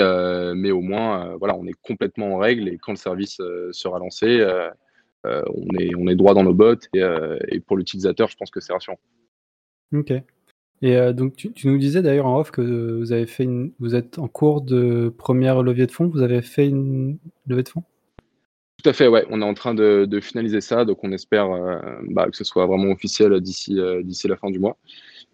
mais 0.55 0.71
au 0.71 0.81
moins, 0.81 1.35
voilà, 1.37 1.55
on 1.55 1.65
est 1.65 1.75
complètement 1.81 2.35
en 2.35 2.37
règle 2.37 2.67
et 2.67 2.77
quand 2.77 2.91
le 2.91 2.97
service 2.97 3.41
sera 3.71 3.97
lancé, 3.99 4.45
euh, 5.25 5.41
on, 5.95 6.07
est, 6.07 6.15
droit 6.15 6.33
dans 6.33 6.43
nos 6.43 6.53
bottes 6.53 6.89
euh, 6.95 7.39
et, 7.47 7.61
pour 7.61 7.77
l'utilisateur, 7.77 8.29
je 8.29 8.35
pense 8.35 8.51
que 8.51 8.59
c'est 8.59 8.73
rassurant. 8.73 8.99
Ok. 9.93 10.11
Et 10.81 10.97
euh, 10.97 11.13
donc, 11.13 11.36
tu, 11.36 11.53
nous 11.65 11.77
disais 11.77 12.01
d'ailleurs 12.01 12.25
en 12.25 12.39
off 12.39 12.51
que 12.51 12.62
vous 12.99 13.12
avez 13.12 13.25
fait 13.25 13.43
une, 13.43 13.71
vous 13.79 13.95
êtes 13.95 14.19
en 14.19 14.27
cours 14.27 14.62
de 14.62 15.13
première 15.17 15.63
levée 15.63 15.86
de 15.86 15.91
fonds. 15.91 16.07
Vous 16.07 16.21
avez 16.21 16.41
fait 16.41 16.67
une 16.67 17.17
levée 17.47 17.63
de 17.63 17.69
fonds? 17.69 17.83
Tout 18.83 18.89
à 18.89 18.93
fait, 18.93 19.07
ouais. 19.07 19.25
On 19.29 19.41
est 19.41 19.45
en 19.45 19.53
train 19.53 19.73
de, 19.73 20.19
finaliser 20.21 20.59
ça, 20.59 20.83
donc 20.83 21.03
on 21.03 21.12
espère 21.13 21.47
bah, 22.09 22.29
que 22.29 22.36
ce 22.36 22.43
soit 22.43 22.65
vraiment 22.65 22.91
officiel 22.91 23.39
d'ici 23.39 23.79
d'ici 24.03 24.27
la 24.27 24.36
fin 24.36 24.49
du 24.49 24.59
mois. 24.59 24.77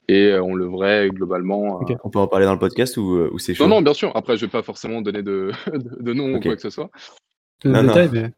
Et 0.08 0.34
on 0.36 0.54
levrait 0.54 1.10
globalement. 1.10 1.82
On 2.04 2.10
peut 2.12 2.20
en 2.20 2.28
parler 2.28 2.46
dans 2.46 2.54
le 2.54 2.60
podcast 2.60 2.98
ou, 2.98 3.40
c'est 3.40 3.56
chaud? 3.56 3.64
Non, 3.64 3.78
non, 3.78 3.82
bien 3.82 3.96
sûr. 3.96 4.16
Après, 4.16 4.38
je 4.38 4.46
vais 4.46 4.52
pas 4.52 4.62
forcément 4.62 5.02
donner 5.02 5.24
de, 5.24 5.52
de, 6.00 6.14
nom 6.14 6.36
ou 6.36 6.40
quoi 6.40 6.56
que 6.56 6.62
ce 6.62 6.70
soit. 6.70 6.92
De 7.64 7.72
détails, 7.72 8.10
mais 8.14 8.32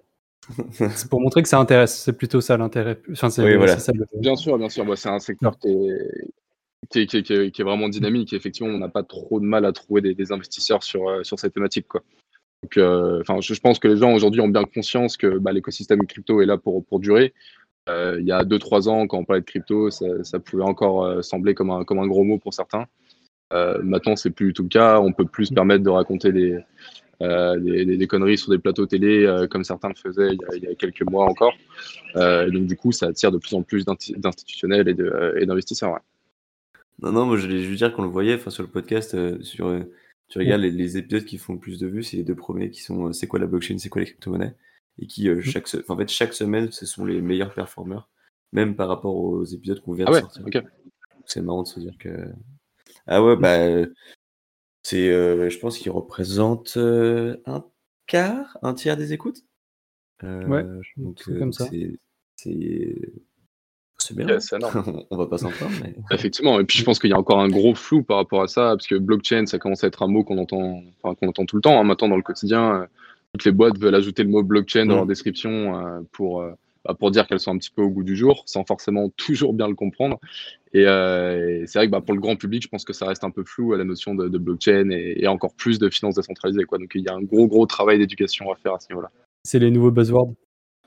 c'est 0.72 1.10
pour 1.10 1.22
montrer 1.22 1.44
que 1.44 1.50
ça 1.50 1.60
intéresse, 1.60 1.96
c'est 2.00 2.14
plutôt 2.14 2.42
ça 2.42 2.58
l'intérêt. 2.58 3.00
Enfin, 3.12 3.30
oui, 3.40 3.56
voilà. 3.56 3.78
Bien 4.16 4.36
sûr, 4.36 4.58
bien 4.58 4.70
sûr. 4.70 4.98
c'est 4.98 5.10
un 5.10 5.20
secteur 5.20 5.58
qui 5.60 5.70
est, 5.70 6.31
qui, 6.92 7.34
est, 7.34 7.64
vraiment 7.64 7.90
dynamique. 7.90 8.34
Et 8.34 8.36
effectivement, 8.36 8.74
on 8.74 8.78
n'a 8.78 8.90
pas 8.90 9.04
trop 9.04 9.40
de 9.40 9.46
mal 9.46 9.66
à 9.66 9.72
trouver 9.72 10.02
des, 10.02 10.32
investisseurs 10.32 10.84
sur, 10.84 11.08
euh, 11.08 11.24
sur 11.24 11.40
cette 11.40 11.54
thématique. 11.54 11.88
Quoi. 11.88 12.04
Euh, 12.78 13.24
je, 13.42 13.60
pense 13.60 13.80
que 13.80 13.88
les 13.88 13.98
gens 13.98 14.14
aujourd'hui 14.14 14.42
ont 14.42 14.48
bien 14.48 14.64
conscience 14.64 15.18
que 15.18 15.38
bah, 15.38 15.52
l'écosystème 15.52 16.06
crypto 16.06 16.42
est 16.42 16.46
là 16.46 16.58
pour, 16.58 16.86
pour 16.86 17.00
durer. 17.00 17.34
Euh, 17.90 18.18
il 18.20 18.28
y 18.28 18.32
a 18.32 18.44
2-3 18.44 18.90
ans, 18.90 19.08
quand 19.08 19.18
on 19.18 19.26
parlait 19.26 19.42
de 19.42 19.46
crypto, 19.46 19.90
ça, 19.90 20.40
pouvait 20.40 20.64
encore 20.64 21.24
sembler 21.24 21.56
comme 21.56 21.72
un, 21.72 21.84
comme 21.84 22.00
un 22.00 22.08
gros 22.08 22.24
mot 22.24 22.38
pour 22.38 22.54
certains. 22.54 22.86
maintenant, 23.52 24.16
c'est 24.16 24.30
plus 24.30 24.54
tout 24.54 24.64
le 24.64 24.70
cas. 24.70 25.00
On 25.00 25.14
peut 25.14 25.26
plus 25.26 25.48
se 25.48 25.54
permettre 25.54 25.84
de 25.84 25.90
raconter 25.90 26.32
des, 26.32 26.60
des, 27.20 28.08
conneries 28.08 28.38
sur 28.38 28.52
des 28.52 28.60
plateaux 28.60 28.86
télé 28.86 29.46
comme 29.50 29.64
certains 29.64 29.90
le 29.90 29.96
faisaient 29.96 30.36
il 30.56 30.64
y 30.64 30.68
a, 30.68 30.76
quelques 30.76 31.02
mois 31.10 31.26
encore. 31.26 31.56
Euh, 32.16 32.50
donc 32.50 32.66
du 32.66 32.76
coup, 32.76 32.92
ça 32.92 33.08
attire 33.08 33.32
de 33.32 33.38
plus 33.38 33.56
en 33.56 33.64
plus 33.64 33.86
d'institutionnels 33.86 34.88
et 34.88 35.46
d'investisseurs. 35.46 36.00
Non, 37.02 37.12
non, 37.12 37.26
moi 37.26 37.38
je 37.38 37.44
voulais 37.48 37.62
juste 37.64 37.78
dire 37.78 37.94
qu'on 37.94 38.04
le 38.04 38.10
voyait 38.10 38.36
enfin, 38.36 38.50
sur 38.52 38.64
le 38.64 38.70
podcast. 38.70 39.16
euh, 39.16 39.42
sur, 39.42 39.68
euh, 39.68 39.82
tu 40.28 40.38
regardes 40.40 40.62
les, 40.62 40.72
les 40.72 40.98
épisodes 40.98 41.26
qui 41.26 41.38
font 41.38 41.54
le 41.54 41.60
plus 41.60 41.80
de 41.80 41.88
vues, 41.88 42.04
c'est 42.04 42.18
les 42.18 42.24
deux 42.24 42.36
premiers 42.36 42.70
qui 42.70 42.82
sont 42.82 43.08
euh, 43.08 43.14
C'est 43.14 43.28
quoi 43.28 43.40
la 43.40 43.48
blockchain, 43.48 43.78
c'est 43.80 43.90
quoi 43.90 44.02
les 44.02 44.08
crypto-monnaies 44.08 44.56
Et 45.00 45.08
qui, 45.08 45.28
euh, 45.30 45.42
chaque, 45.42 45.68
se- 45.68 45.78
enfin, 45.78 45.96
en 45.96 45.98
fait, 45.98 46.10
chaque 46.10 46.34
semaine, 46.34 46.72
ce 46.72 46.86
sont 46.86 47.04
les 47.06 47.22
meilleurs 47.22 47.54
performeurs, 47.54 48.10
même 48.52 48.76
par 48.76 48.88
rapport 48.88 49.16
aux 49.16 49.44
épisodes 49.46 49.82
qu'on 49.82 49.94
vient 49.94 50.06
Ah 50.08 50.12
de 50.12 50.16
ouais, 50.16 50.22
sortir. 50.22 50.44
C'est 51.26 51.42
marrant 51.42 51.64
de 51.64 51.68
se 51.68 51.80
dire 51.80 51.98
que. 52.00 52.28
Ah 53.08 53.24
ouais, 53.24 53.36
bah. 53.36 53.60
euh, 53.60 53.88
C'est, 54.84 55.10
euh, 55.10 55.50
je 55.50 55.58
pense 55.60 55.78
qu'il 55.78 55.92
représente 55.92 56.78
un 56.78 57.66
quart, 58.08 58.58
un 58.62 58.74
tiers 58.74 58.98
des 58.98 59.14
écoutes. 59.14 59.44
Ouais, 60.24 60.64
donc, 60.98 61.24
comme 61.24 61.52
ça. 61.54 61.68
c'est, 62.36 63.00
c'est, 64.02 64.16
bien. 64.16 64.28
On 65.12 65.18
va 65.18 65.28
pas 65.28 65.38
s'en 65.38 65.50
mais. 65.82 65.94
Effectivement, 66.12 66.60
et 66.60 66.64
puis 66.64 66.80
je 66.80 66.84
pense 66.84 67.00
qu'il 67.00 67.10
y 67.10 67.14
a 67.14 67.18
encore 67.18 67.40
un 67.40 67.50
gros 67.50 67.76
flou 67.76 68.04
par 68.04 68.18
rapport 68.18 68.42
à 68.42 68.48
ça, 68.48 68.72
parce 68.76 68.88
que 68.88 68.96
blockchain, 68.96 69.46
ça 69.46 69.60
commence 69.60 69.84
à 69.84 69.88
être 69.88 70.04
un 70.04 70.08
mot 70.08 70.24
qu'on 70.24 70.38
entend, 70.38 70.82
enfin, 71.02 71.16
qu'on 71.16 71.28
entend 71.30 71.46
tout 71.46 71.56
le 71.56 71.62
temps. 71.62 71.80
hein. 71.80 71.84
Maintenant, 71.84 72.10
dans 72.10 72.16
le 72.16 72.22
quotidien, 72.22 72.82
euh, 72.82 72.86
toutes 73.34 73.46
les 73.46 73.52
boîtes 73.52 73.78
veulent 73.78 73.96
ajouter 73.96 74.24
le 74.24 74.30
mot 74.30 74.44
blockchain 74.44 74.86
dans 74.86 74.96
leur 74.96 75.06
description 75.06 75.78
euh, 75.78 76.02
pour, 76.12 76.42
euh, 76.42 76.52
bah, 76.84 76.96
pour 77.00 77.12
dire 77.12 77.28
qu'elles 77.28 77.40
sont 77.40 77.52
un 77.52 77.58
petit 77.58 77.72
peu 77.72 77.82
au 77.82 77.90
goût 77.90 78.04
du 78.04 78.16
jour, 78.16 78.44
sans 78.46 78.66
forcément 78.66 79.10
toujours 79.18 79.54
bien 79.54 79.68
le 79.68 79.76
comprendre. 79.76 80.20
Et, 80.74 80.86
euh, 80.86 81.62
et 81.62 81.68
c'est 81.68 81.80
vrai 81.80 81.88
que 81.88 81.92
bah, 81.92 82.02
pour 82.02 82.14
le 82.14 82.22
grand 82.22 82.36
public, 82.36 82.64
je 82.64 82.68
pense 82.68 82.86
que 82.86 82.94
ça 82.94 83.06
reste 83.06 83.24
un 83.24 83.32
peu 83.32 83.44
flou 83.44 83.74
à 83.74 83.78
la 83.78 83.84
notion 83.84 84.16
de, 84.16 84.28
de 84.28 84.38
blockchain 84.38 84.90
et, 84.92 85.16
et 85.18 85.28
encore 85.28 85.54
plus 85.54 85.80
de 85.80 85.90
finances 85.90 86.16
décentralisées. 86.16 86.64
Quoi. 86.64 86.78
Donc 86.78 86.92
il 86.96 87.02
y 87.02 87.08
a 87.08 87.14
un 87.14 87.22
gros, 87.22 87.48
gros 87.48 87.66
travail 87.66 88.00
d'éducation 88.00 88.52
à 88.52 88.56
faire 88.56 88.74
à 88.74 88.80
ce 88.80 88.88
niveau-là. 88.90 89.12
C'est 89.44 89.60
les 89.60 89.72
nouveaux 89.72 89.92
buzzwords. 89.92 90.34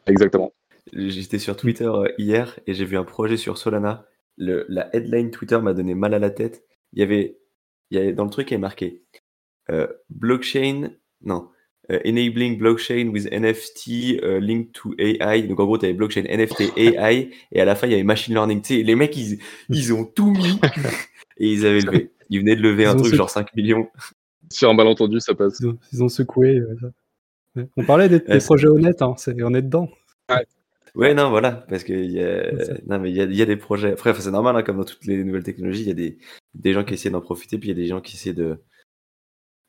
Exactement. 0.06 0.52
J'étais 0.92 1.38
sur 1.38 1.56
Twitter 1.56 1.86
euh, 1.86 2.08
hier 2.18 2.58
et 2.66 2.74
j'ai 2.74 2.84
vu 2.84 2.96
un 2.96 3.04
projet 3.04 3.36
sur 3.36 3.58
Solana. 3.58 4.06
Le, 4.36 4.66
la 4.68 4.94
headline 4.94 5.30
Twitter 5.30 5.58
m'a 5.58 5.74
donné 5.74 5.94
mal 5.94 6.14
à 6.14 6.18
la 6.18 6.30
tête. 6.30 6.64
Il 6.92 7.00
y 7.00 7.02
avait, 7.02 7.38
il 7.90 7.98
y 7.98 8.00
avait 8.00 8.12
dans 8.12 8.24
le 8.24 8.30
truc, 8.30 8.50
il 8.50 8.52
y 8.52 8.54
avait 8.54 8.60
marqué 8.60 9.02
euh, 9.70 9.86
blockchain, 10.10 10.90
non, 11.22 11.48
euh, 11.90 11.98
enabling 12.04 12.58
blockchain 12.58 13.08
with 13.08 13.30
NFT 13.30 14.22
euh, 14.22 14.40
linked 14.40 14.72
to 14.72 14.94
AI. 14.98 15.42
Donc 15.42 15.60
en 15.60 15.64
gros, 15.64 15.78
tu 15.78 15.86
avais 15.86 15.94
blockchain, 15.94 16.22
NFT, 16.22 16.76
AI 16.76 17.30
et 17.52 17.60
à 17.60 17.64
la 17.64 17.74
fin, 17.74 17.86
il 17.86 17.90
y 17.90 17.94
avait 17.94 18.02
machine 18.02 18.34
learning. 18.34 18.62
Tu 18.62 18.76
sais, 18.76 18.82
les 18.82 18.94
mecs, 18.94 19.16
ils, 19.16 19.38
ils 19.68 19.92
ont 19.92 20.04
tout 20.04 20.30
mis 20.30 20.58
et 21.38 21.52
ils 21.52 21.66
avaient 21.66 21.80
levé. 21.80 22.10
Ils 22.30 22.40
venaient 22.40 22.56
de 22.56 22.62
lever 22.62 22.84
Ils 22.84 22.88
un 22.88 22.96
truc 22.96 23.14
genre 23.14 23.30
5 23.30 23.54
millions. 23.54 23.88
Sur 24.50 24.70
un 24.70 24.74
malentendu, 24.74 25.20
ça 25.20 25.34
passe. 25.34 25.58
Ils 25.60 25.68
ont, 25.68 25.78
ils 25.92 26.02
ont 26.02 26.08
secoué. 26.08 26.56
euh. 26.56 27.64
On 27.76 27.84
parlait 27.84 28.08
des, 28.08 28.20
projets 28.20 28.66
honnêtes, 28.66 29.02
hein, 29.02 29.14
on 29.42 29.54
est 29.54 29.62
dedans. 29.62 29.88
Ouais, 30.30 30.44
non, 31.14 31.30
voilà, 31.30 31.52
parce 31.68 31.82
que 31.82 31.92
il 31.92 32.12
y 32.12 32.20
a, 32.22 32.52
non, 32.86 33.00
mais 33.00 33.10
y 33.10 33.20
a, 33.20 33.24
y 33.24 33.42
a 33.42 33.46
des 33.46 33.56
projets. 33.56 33.92
Après, 33.92 34.10
enfin, 34.10 34.20
c'est 34.20 34.30
normal, 34.30 34.56
hein, 34.56 34.62
comme 34.62 34.76
dans 34.76 34.84
toutes 34.84 35.04
les 35.06 35.24
nouvelles 35.24 35.42
technologies, 35.42 35.82
il 35.82 35.88
y 35.88 35.90
a 35.90 35.94
des, 35.94 36.18
des 36.54 36.72
gens 36.72 36.84
qui 36.84 36.94
essaient 36.94 37.10
d'en 37.10 37.20
profiter, 37.20 37.58
puis 37.58 37.68
il 37.68 37.72
y 37.76 37.80
a 37.80 37.82
des 37.82 37.88
gens 37.88 38.00
qui 38.00 38.14
essaient 38.16 38.32
de, 38.32 38.60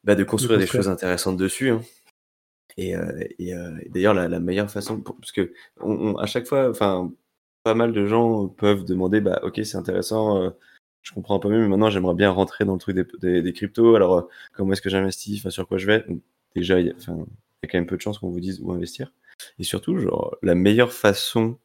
bah, 0.04 0.14
de 0.16 0.24
construire 0.24 0.60
des 0.60 0.68
choses 0.68 0.88
intéressantes 0.88 1.38
dessus. 1.38 1.70
hein. 1.70 1.82
Et, 2.78 2.96
euh, 2.96 3.24
et, 3.40 3.56
euh, 3.56 3.78
et 3.82 3.90
d'ailleurs, 3.90 4.14
la, 4.14 4.28
la 4.28 4.40
meilleure 4.40 4.70
façon, 4.70 5.02
pour- 5.02 5.16
parce 5.18 5.32
que 5.32 5.54
on, 5.80 5.92
on- 6.14 6.18
à 6.18 6.26
chaque 6.28 6.46
fois, 6.46 6.70
enfin, 6.70 7.12
pas 7.64 7.74
mal 7.74 7.94
de 7.94 8.06
gens 8.06 8.48
peuvent 8.48 8.84
demander, 8.86 9.22
bah, 9.22 9.40
ok, 9.44 9.62
c'est 9.64 9.78
intéressant, 9.78 10.44
euh, 10.44 10.50
je 11.02 11.12
comprends 11.14 11.36
un 11.38 11.40
peu 11.40 11.50
mieux, 11.50 11.60
mais 11.62 11.68
maintenant 11.70 11.90
j'aimerais 11.90 12.16
bien 12.16 12.32
rentrer 12.32 12.66
dans 12.66 12.74
le 12.74 12.80
truc 12.80 12.96
des, 12.96 13.06
des, 13.22 13.42
des 13.42 13.54
cryptos. 13.54 13.96
Alors, 13.96 14.30
comment 14.54 14.74
est-ce 14.74 14.82
que 14.82 14.90
j'investis, 14.90 15.40
enfin, 15.40 15.50
sur 15.52 15.68
quoi 15.68 15.78
je 15.78 15.88
vais? 15.88 16.06
Déjà, 16.56 16.80
il 16.80 16.88
y 16.88 16.90
a, 16.92 16.94
enfin, 16.98 17.16
il 17.18 17.68
y 17.68 17.68
a 17.68 17.72
quand 17.72 17.78
même 17.80 17.88
peu 17.88 17.96
de 17.98 18.02
chances 18.02 18.20
qu'on 18.20 18.30
vous 18.30 18.40
dise 18.42 18.60
où 18.62 18.72
investir. 18.72 19.12
Et 19.60 19.64
surtout, 19.64 19.98
genre, 19.98 20.38
la 20.42 20.56
meilleure 20.56 20.94
façon 20.94 21.58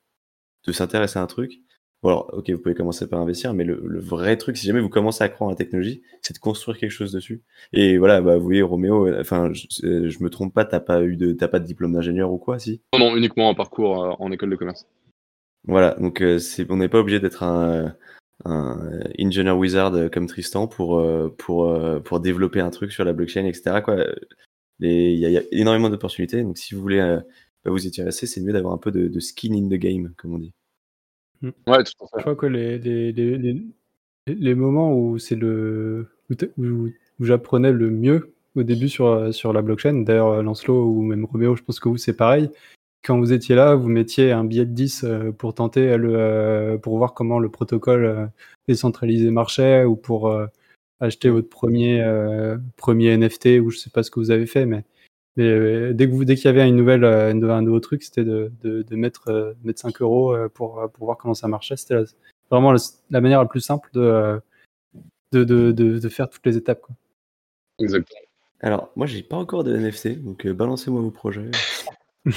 de 0.67 0.73
s'intéresser 0.73 1.19
à 1.19 1.23
un 1.23 1.27
truc. 1.27 1.61
Bon, 2.03 2.09
alors, 2.09 2.31
ok, 2.33 2.49
vous 2.51 2.59
pouvez 2.59 2.75
commencer 2.75 3.07
par 3.07 3.21
investir, 3.21 3.53
mais 3.53 3.65
le, 3.65 3.83
le 3.85 4.01
vrai 4.01 4.39
truc, 4.39 4.57
si 4.57 4.67
jamais 4.67 4.81
vous 4.81 4.89
commencez 4.89 5.23
à 5.23 5.29
croire 5.29 5.49
en 5.49 5.51
la 5.51 5.57
technologie, 5.57 6.03
c'est 6.23 6.33
de 6.33 6.39
construire 6.39 6.79
quelque 6.79 6.91
chose 6.93 7.13
dessus. 7.13 7.43
Et 7.75 7.99
voilà, 7.99 8.23
bah, 8.23 8.39
vous 8.39 8.45
voyez, 8.45 8.63
Roméo, 8.63 9.07
euh, 9.07 9.21
enfin, 9.21 9.53
je, 9.53 9.67
euh, 9.85 10.09
je 10.09 10.23
me 10.23 10.31
trompe 10.31 10.55
pas, 10.55 10.65
t'as 10.65 10.81
pas 10.81 11.03
eu 11.03 11.17
de, 11.17 11.33
t'as 11.33 11.49
pas 11.49 11.59
de 11.59 11.67
diplôme 11.67 11.93
d'ingénieur 11.93 12.33
ou 12.33 12.39
quoi, 12.39 12.59
si? 12.59 12.81
Non, 12.95 13.01
non, 13.01 13.17
uniquement 13.17 13.51
un 13.51 13.55
parcours 13.55 14.03
euh, 14.03 14.13
en 14.19 14.33
école 14.33 14.49
de 14.49 14.57
commerce. 14.57 14.87
Voilà, 15.65 15.95
donc 16.01 16.23
euh, 16.23 16.39
c'est, 16.39 16.71
on 16.71 16.77
n'est 16.79 16.89
pas 16.89 17.01
obligé 17.01 17.21
d'être 17.21 17.43
un, 17.43 17.95
un 18.47 19.01
engineer 19.21 19.53
wizard 19.53 20.11
comme 20.11 20.27
Tristan 20.27 20.69
pour, 20.69 21.07
pour, 21.37 21.79
pour 22.03 22.21
développer 22.21 22.61
un 22.61 22.71
truc 22.71 22.93
sur 22.93 23.05
la 23.05 23.13
blockchain, 23.13 23.45
etc. 23.45 23.83
Quoi. 23.85 24.07
Il 24.79 24.89
y, 24.89 25.19
y 25.19 25.37
a 25.37 25.43
énormément 25.53 25.91
d'opportunités, 25.91 26.43
donc 26.43 26.57
si 26.57 26.75
vous 26.75 26.81
voulez 26.81 27.19
euh, 27.67 27.71
bah, 27.71 27.71
vous 27.71 27.87
intéresser, 27.87 28.27
c'est 28.27 28.41
mieux 28.41 28.53
d'avoir 28.53 28.75
un 28.75 28.79
peu 28.79 28.91
de, 28.91 29.09
de 29.09 29.21
skin 29.21 29.53
in 29.55 29.69
the 29.69 29.79
game, 29.81 30.13
comme 30.17 30.35
on 30.35 30.39
dit. 30.39 30.53
Ouais, 31.43 31.83
tout 31.85 31.93
à 32.01 32.07
Je 32.07 32.17
fait. 32.17 32.21
crois 32.21 32.37
que 32.37 32.47
les, 32.47 32.79
les, 32.79 33.13
les, 33.13 33.39
les, 33.39 33.63
les 34.27 34.55
moments 34.55 34.95
où 34.95 35.19
c'est 35.19 35.37
le 35.37 36.09
où, 36.31 36.35
où- 36.63 36.89
où 37.19 37.25
j'apprenais 37.25 37.73
le 37.73 37.91
mieux 37.91 38.33
au 38.57 38.63
début 38.63 38.89
sur, 38.89 39.07
euh, 39.07 39.33
sur 39.33 39.53
la 39.53 39.63
blockchain, 39.63 40.03
d'ailleurs 40.03 40.29
euh, 40.29 40.43
Lancelot 40.43 40.85
ou 40.87 41.03
même 41.03 41.25
Roméo, 41.25 41.57
je 41.57 41.63
pense 41.63 41.81
que 41.81 41.89
vous 41.89 41.97
c'est 41.97 42.13
pareil. 42.17 42.51
Quand 43.03 43.19
vous 43.19 43.33
étiez 43.33 43.55
là, 43.55 43.75
vous 43.75 43.89
mettiez 43.89 44.33
un 44.33 44.45
billet 44.45 44.67
de 44.67 44.73
10 44.75 45.05
euh, 45.05 45.33
pour 45.33 45.55
tenter 45.55 45.97
le, 45.97 46.15
euh, 46.15 46.77
pour 46.79 46.99
voir 46.99 47.15
comment 47.15 47.39
le 47.39 47.49
protocole 47.49 48.05
euh, 48.05 48.27
décentralisé 48.69 49.31
marchait 49.31 49.85
ou 49.85 49.97
pour 49.97 50.29
euh, 50.29 50.47
acheter 51.01 51.31
votre 51.31 51.49
premier, 51.49 52.03
euh, 52.03 52.59
premier 52.77 53.09
NFT 53.17 53.61
ou 53.63 53.71
je 53.71 53.79
sais 53.79 53.89
pas 53.91 54.03
ce 54.03 54.11
que 54.11 54.21
vous 54.21 54.31
avez 54.31 54.45
fait, 54.47 54.67
mais, 54.67 54.85
mais 55.37 55.45
euh, 55.45 55.93
dès 55.95 56.07
que 56.07 56.13
vous, 56.13 56.25
dès 56.25 56.35
qu'il 56.37 56.47
y 56.47 56.49
avait 56.49 56.69
une 56.69 56.77
nouvelle, 56.77 57.05
euh, 57.05 57.31
une- 57.33 57.45
un 57.49 57.63
nouveau 57.63 57.81
truc, 57.81 58.03
c'était 58.03 58.25
de, 58.25 58.51
de, 58.63 58.83
de 58.83 58.97
mettre, 58.97 59.29
euh, 59.29 59.55
mettre 59.65 59.81
5 59.81 60.01
euros 60.03 60.37
pour, 60.55 60.89
pour 60.93 61.05
voir 61.07 61.17
comment 61.19 61.35
ça 61.35 61.49
marchait. 61.49 61.77
C'était 61.77 61.95
la- 61.95 62.05
vraiment 62.51 62.73
la, 62.73 62.79
la 63.11 63.21
manière 63.21 63.41
la 63.41 63.47
plus 63.49 63.61
simple 63.61 63.89
de, 63.93 64.41
de, 65.33 65.45
de, 65.45 65.73
de, 65.73 65.99
de 65.99 66.09
faire 66.09 66.29
toutes 66.29 66.45
les 66.47 66.57
étapes. 66.57 66.81
Quoi. 66.83 66.95
Exactement. 67.79 68.21
Alors, 68.63 68.91
moi, 68.97 69.07
j'ai 69.07 69.23
pas 69.23 69.37
encore 69.37 69.65
de 69.65 69.75
NFT, 69.75 70.23
donc 70.23 70.45
euh, 70.47 70.53
balancez-moi 70.53 71.01
vos 71.01 71.11
projets. 71.11 71.51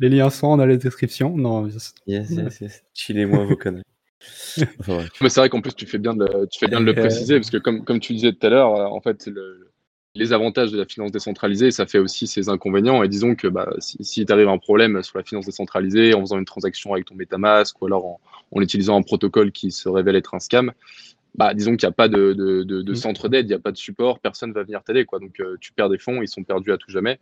Les 0.00 0.08
liens 0.08 0.30
sont 0.30 0.56
dans 0.56 0.66
la 0.66 0.76
description. 0.76 1.36
Non, 1.36 1.66
Yes, 2.06 2.30
yes, 2.30 2.60
yes. 2.60 2.84
Chillez-moi 2.94 3.44
vos 3.44 3.56
conneries. 3.56 3.82
Enfin, 4.80 5.04
c'est 5.28 5.36
vrai 5.40 5.50
qu'en 5.50 5.60
plus, 5.60 5.74
tu 5.74 5.86
fais 5.86 5.98
bien 5.98 6.14
de 6.14 6.24
le, 6.24 6.46
tu 6.48 6.58
fais 6.58 6.66
bien 6.66 6.80
de 6.80 6.86
le 6.86 6.94
préciser, 6.94 7.34
parce 7.38 7.50
que 7.50 7.58
comme, 7.58 7.84
comme 7.84 8.00
tu 8.00 8.14
disais 8.14 8.32
tout 8.32 8.44
à 8.46 8.50
l'heure, 8.50 8.70
en 8.92 9.00
fait, 9.00 9.26
le- 9.26 9.70
les 10.16 10.32
avantages 10.32 10.72
de 10.72 10.78
la 10.78 10.84
finance 10.86 11.12
décentralisée, 11.12 11.70
ça 11.70 11.86
fait 11.86 11.98
aussi 11.98 12.26
ses 12.26 12.48
inconvénients. 12.48 13.02
Et 13.02 13.08
disons 13.08 13.34
que 13.34 13.48
bah, 13.48 13.68
si, 13.78 13.96
si 14.02 14.24
t'arrive 14.26 14.48
un 14.48 14.58
problème 14.58 15.02
sur 15.02 15.18
la 15.18 15.24
finance 15.24 15.46
décentralisée 15.46 16.14
en 16.14 16.20
faisant 16.20 16.38
une 16.38 16.44
transaction 16.44 16.92
avec 16.94 17.04
ton 17.06 17.14
MetaMask 17.14 17.80
ou 17.80 17.86
alors 17.86 18.04
en, 18.06 18.20
en 18.52 18.60
utilisant 18.60 18.96
un 18.96 19.02
protocole 19.02 19.52
qui 19.52 19.70
se 19.70 19.88
révèle 19.88 20.16
être 20.16 20.34
un 20.34 20.38
scam, 20.40 20.72
bah, 21.34 21.52
disons 21.54 21.76
qu'il 21.76 21.86
n'y 21.86 21.90
a 21.90 21.94
pas 21.94 22.08
de, 22.08 22.32
de, 22.32 22.62
de- 22.62 22.82
de 22.82 22.92
Mm. 22.92 22.96
centre 22.96 23.28
d'aide, 23.28 23.46
il 23.46 23.48
n'y 23.50 23.54
a 23.54 23.58
pas 23.58 23.72
de 23.72 23.76
support, 23.76 24.18
personne 24.20 24.52
va 24.52 24.62
venir 24.62 24.82
t'aider. 24.82 25.04
quoi. 25.04 25.18
Donc 25.18 25.38
euh, 25.40 25.56
tu 25.60 25.72
perds 25.72 25.90
des 25.90 25.98
fonds, 25.98 26.22
ils 26.22 26.28
sont 26.28 26.42
perdus 26.44 26.72
à 26.72 26.78
tout 26.78 26.90
jamais. 26.90 27.18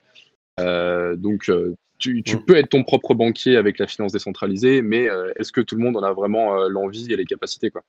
Euh, 0.61 1.17
donc 1.17 1.49
euh, 1.49 1.75
tu, 1.99 2.23
tu 2.23 2.37
Mm. 2.37 2.45
peux 2.45 2.57
être 2.57 2.69
ton 2.69 2.85
propre 2.85 3.15
banquier 3.15 3.57
avec 3.57 3.79
la 3.79 3.87
finance 3.87 4.13
décentralisée, 4.13 4.83
mais 4.83 5.09
est-ce 5.37 5.53
que 5.53 5.61
tout 5.61 5.75
le 5.77 5.83
monde 5.83 5.97
en 5.97 6.03
a 6.03 6.13
vraiment 6.13 6.69
l'envie 6.69 7.13
et 7.13 7.17
les 7.17 7.25
capacités 7.25 7.71
quoi? 7.71 7.83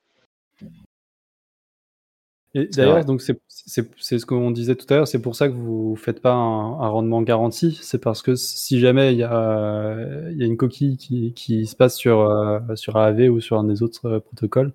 D'ailleurs, 2.72 3.04
donc 3.04 3.20
c'est 3.22 3.38
c'est- 3.48 3.90
c'est 3.98 4.18
ce 4.18 4.26
qu'on 4.26 4.50
disait 4.50 4.76
tout 4.76 4.86
à 4.90 4.96
l'heure, 4.96 5.08
c'est 5.08 5.20
pour 5.20 5.34
ça 5.36 5.48
que 5.48 5.54
vous 5.54 5.96
faites 5.96 6.20
pas 6.20 6.32
un, 6.32 6.80
un 6.80 6.88
rendement 6.88 7.22
garanti. 7.22 7.78
C'est 7.82 8.00
parce 8.00 8.22
que 8.22 8.34
si 8.36 8.78
jamais 8.80 9.12
il 9.12 9.18
y 9.18 9.22
a, 9.24 9.96
il 10.30 10.38
y 10.38 10.42
a 10.42 10.46
une 10.46 10.56
coquille 10.56 10.96
qui, 10.96 11.32
qui 11.34 11.66
se 11.66 11.74
passe 11.76 11.96
sur, 11.96 12.20
euh, 12.20 12.60
sur 12.76 12.96
AAV 12.96 13.28
ou 13.30 13.40
sur 13.40 13.58
un 13.58 13.64
des 13.64 13.82
autres 13.82 14.06
euh, 14.06 14.20
protocoles, 14.20 14.72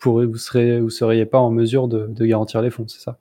pour, 0.00 0.22
vous 0.22 0.36
serez, 0.36 0.80
vous 0.80 0.90
seriez 0.90 1.24
pas 1.26 1.38
en 1.38 1.50
mesure 1.50 1.88
de, 1.88 2.06
de 2.08 2.26
garantir 2.26 2.60
les 2.60 2.70
fonds, 2.70 2.86
c'est 2.88 3.00
ça? 3.00 3.18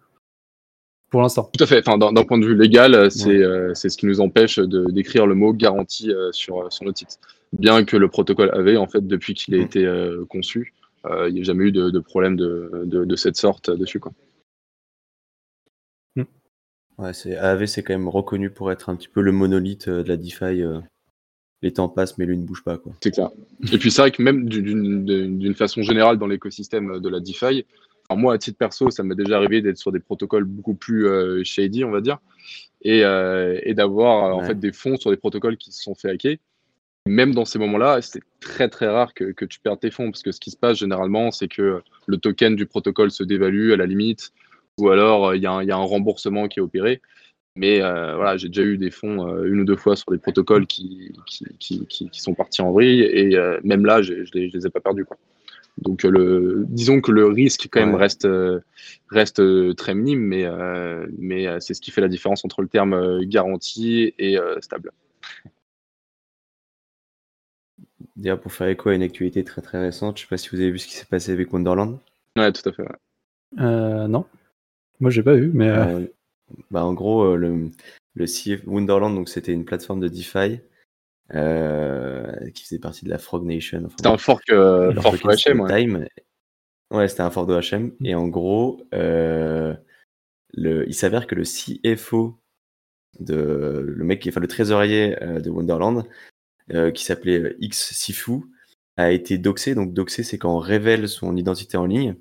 Pour 1.10 1.22
l'instant. 1.22 1.50
Tout 1.58 1.64
à 1.64 1.68
fait. 1.68 1.80
Enfin, 1.86 1.98
d'un 1.98 2.24
point 2.24 2.38
de 2.38 2.46
vue 2.46 2.56
légal, 2.56 2.96
euh, 2.96 3.10
c'est 3.10 3.28
Ouais. 3.28 3.44
euh, 3.44 3.74
c'est 3.74 3.90
ce 3.90 3.98
qui 3.98 4.06
nous 4.06 4.22
empêche 4.22 4.58
de 4.60 4.86
d'écrire 4.92 5.28
le 5.28 5.36
mot 5.36 5.54
garantie 5.54 6.10
euh, 6.12 6.32
sur, 6.32 6.72
sur 6.72 6.86
nos 6.86 6.94
titres. 6.94 7.18
Bien 7.54 7.84
que 7.84 7.98
le 7.98 8.08
protocole 8.08 8.50
avait, 8.54 8.78
en 8.78 8.88
fait, 8.88 9.06
depuis 9.06 9.34
qu'il 9.34 9.54
a 9.56 9.58
Mhm. 9.58 9.64
été 9.64 9.86
euh, 9.86 10.24
conçu, 10.30 10.74
euh, 10.81 10.81
il 11.28 11.34
n'y 11.34 11.42
a 11.42 11.44
jamais 11.44 11.66
eu 11.66 11.72
de, 11.72 11.90
de 11.90 12.00
problème 12.00 12.36
de, 12.36 12.84
de, 12.86 13.06
de 13.06 13.16
cette 13.16 13.38
sorte 13.38 13.70
euh, 13.70 13.76
dessus. 13.76 14.00
Quoi. 14.00 14.14
Ouais, 16.98 17.14
c'est, 17.14 17.36
AAV, 17.36 17.66
c'est 17.66 17.82
quand 17.82 17.94
même 17.94 18.10
reconnu 18.10 18.52
pour 18.52 18.72
être 18.72 18.90
un 18.90 18.96
petit 18.96 19.08
peu 19.08 19.22
le 19.22 19.32
monolithe 19.32 19.88
euh, 19.88 20.04
de 20.04 20.10
la 20.10 20.18
DeFi. 20.18 20.62
euh. 20.62 20.80
Les 21.64 21.72
temps 21.74 21.90
passent, 21.90 22.18
mais 22.18 22.26
lui 22.26 22.38
ne 22.38 22.44
bouge 22.46 22.64
pas, 22.64 22.78
quoi. 22.78 22.94
C'est 23.04 23.12
clair. 23.12 23.30
Et 23.72 23.78
puis 23.78 23.92
c'est 23.92 24.02
vrai 24.02 24.12
que 24.12 24.22
même 24.22 24.48
d'une- 24.50 25.54
façon 25.56 25.84
générale 25.84 26.18
dans 26.18 26.28
l'écosystème 26.28 27.00
de 27.00 27.10
la 27.10 27.20
DeFi, 27.20 27.66
moi 28.12 28.34
à 28.34 28.38
titre 28.38 28.58
perso, 28.58 28.90
ça 28.90 29.04
m'est 29.04 29.16
déjà 29.16 29.38
arrivé 29.38 29.62
d'être 29.62 29.78
sur 29.78 29.92
des 29.92 30.00
protocoles 30.00 30.44
beaucoup 30.44 30.74
plus 30.74 31.08
euh, 31.08 31.44
shady, 31.44 31.86
on 31.86 31.92
va 31.92 32.02
dire, 32.02 32.18
et, 32.82 33.06
euh, 33.06 33.60
et 33.64 33.74
d'avoir 33.74 34.26
euh, 34.26 34.32
en 34.34 34.44
fait 34.44 34.60
des 34.60 34.72
fonds 34.74 34.98
sur 34.98 35.12
des 35.12 35.18
protocoles 35.18 35.56
qui 35.58 35.72
se 35.72 35.82
sont 35.84 35.96
fait 35.96 36.10
hacker. 36.10 36.38
Même 37.08 37.34
dans 37.34 37.46
ces 37.46 37.58
moments-là, 37.60 38.02
c'est 38.02 38.22
très 38.40 38.70
très 38.70 38.88
rare 38.88 39.14
que, 39.14 39.32
que 39.32 39.46
tu 39.46 39.60
perdes 39.60 39.80
tes 39.80 39.90
fonds 39.92 40.12
parce 40.12 40.22
que 40.22 40.32
ce 40.32 40.40
qui 40.40 40.52
se 40.52 40.58
passe 40.58 40.78
généralement, 40.78 41.32
c'est 41.32 41.48
que 41.48 41.82
le 42.06 42.18
token 42.18 42.56
du 42.56 42.66
protocole 42.68 43.10
se 43.12 43.24
dévalue 43.24 43.72
à 43.72 43.78
la 43.78 43.88
limite, 43.88 44.32
ou 44.78 44.90
alors 44.90 45.30
euh, 45.30 45.36
il 45.36 45.42
y, 45.42 45.48
a 45.48 45.52
un- 45.52 45.64
il 45.64 45.68
y 45.68 45.72
a 45.72 45.78
un 45.78 45.84
remboursement 45.84 46.48
qui 46.48 46.60
est 46.60 46.62
opéré. 46.62 47.02
Mais 47.58 47.82
euh, 47.82 48.16
voilà, 48.16 48.38
j'ai 48.38 48.48
déjà 48.48 48.62
eu 48.62 48.78
des 48.78 48.92
fonds 48.92 49.28
euh, 49.28 49.44
une 49.46 49.60
ou 49.62 49.66
deux 49.66 49.76
fois 49.76 49.96
sur 49.98 50.12
des 50.12 50.20
protocoles 50.20 50.68
qui, 50.68 51.12
qui, 51.26 51.46
qui, 51.60 51.86
qui- 51.88 52.10
qui 52.10 52.22
sont 52.22 52.34
partis 52.34 52.62
en 52.62 52.72
vrille 52.72 53.02
et 53.02 53.36
même 53.64 53.86
là, 53.86 54.02
je 54.02 54.14
les, 54.14 54.50
je 54.50 54.58
les 54.58 54.68
ai 54.68 54.70
pas 54.70 54.80
perdus. 54.80 55.04
Quoi. 55.04 55.18
Donc, 55.80 56.04
le, 56.04 56.64
disons 56.70 57.02
que 57.02 57.12
le 57.12 57.26
risque 57.26 57.68
quand 57.72 57.80
même 57.86 57.96
reste, 57.96 58.28
reste 59.10 59.42
très 59.76 59.96
minime, 59.96 60.22
mais, 60.22 60.46
mais 61.18 61.60
c'est 61.60 61.74
ce 61.74 61.82
qui 61.82 61.92
fait 61.92 62.02
la 62.02 62.08
différence 62.08 62.46
entre 62.46 62.62
le 62.62 62.68
terme 62.68 63.26
garantie 63.26 64.14
et 64.20 64.38
stable. 64.62 64.92
D'ailleurs, 68.16 68.40
pour 68.40 68.52
faire 68.52 68.68
écho 68.68 68.90
à 68.90 68.96
une 68.96 69.04
actualité 69.04 69.44
très 69.44 69.62
très 69.62 69.80
récente, 69.80 70.18
je 70.18 70.24
sais 70.24 70.28
pas 70.28 70.38
si 70.38 70.50
vous 70.50 70.60
avez 70.60 70.72
vu 70.72 70.80
ce 70.80 70.88
qui 70.88 70.94
s'est 70.94 71.06
passé 71.06 71.32
avec 71.32 71.52
Wonderland. 71.54 72.00
Ouais, 72.38 72.52
tout 72.52 72.68
à 72.68 72.74
fait. 72.74 72.84
Euh, 73.60 74.08
non, 74.08 74.26
moi 75.00 75.12
j'ai 75.12 75.24
pas 75.24 75.36
vu, 75.36 75.52
mais. 75.54 75.70
Euh, 75.70 76.06
bah, 76.70 76.84
en 76.84 76.94
gros, 76.94 77.36
le, 77.36 77.70
le 78.16 78.26
CF 78.26 78.66
Wonderland, 78.66 79.16
donc 79.16 79.30
c'était 79.30 79.54
une 79.54 79.66
plateforme 79.66 80.02
de 80.02 80.08
DeFi 80.08 80.60
euh, 81.34 82.50
qui 82.52 82.64
faisait 82.66 82.80
partie 82.80 83.06
de 83.06 83.10
la 83.10 83.18
Frog 83.18 83.46
Nation. 83.46 83.88
c'était 83.90 84.08
un 84.08 84.18
fork, 84.18 84.50
euh, 84.50 84.94
fork 85.00 85.24
HM, 85.24 85.62
ouais. 85.62 86.10
Ouais, 86.92 87.08
c'était 87.08 87.22
un 87.22 87.32
fork 87.32 87.48
de 87.48 87.58
HM. 87.58 87.94
Et 88.04 88.16
en 88.16 88.28
gros, 88.28 88.82
euh, 88.94 89.74
le, 90.54 90.86
il 90.90 90.94
s'avère 90.94 91.28
que 91.28 91.36
le 91.36 91.44
CFO 91.44 92.38
de 93.20 93.82
le 93.86 94.04
mec 94.04 94.22
qui 94.22 94.30
enfin, 94.30 94.42
le 94.42 94.48
trésorier 94.48 95.16
de 95.22 95.50
Wonderland, 95.50 96.04
qui 96.94 97.04
s'appelait 97.04 97.56
X 97.60 97.94
Sifu, 97.94 98.44
a 98.98 99.12
été 99.12 99.38
doxé. 99.38 99.76
Donc 99.76 99.94
doxé, 99.94 100.24
c'est 100.24 100.38
quand 100.38 100.56
on 100.56 100.60
révèle 100.60 101.08
son 101.08 101.36
identité 101.36 101.78
en 101.78 101.86
ligne. 101.86 102.16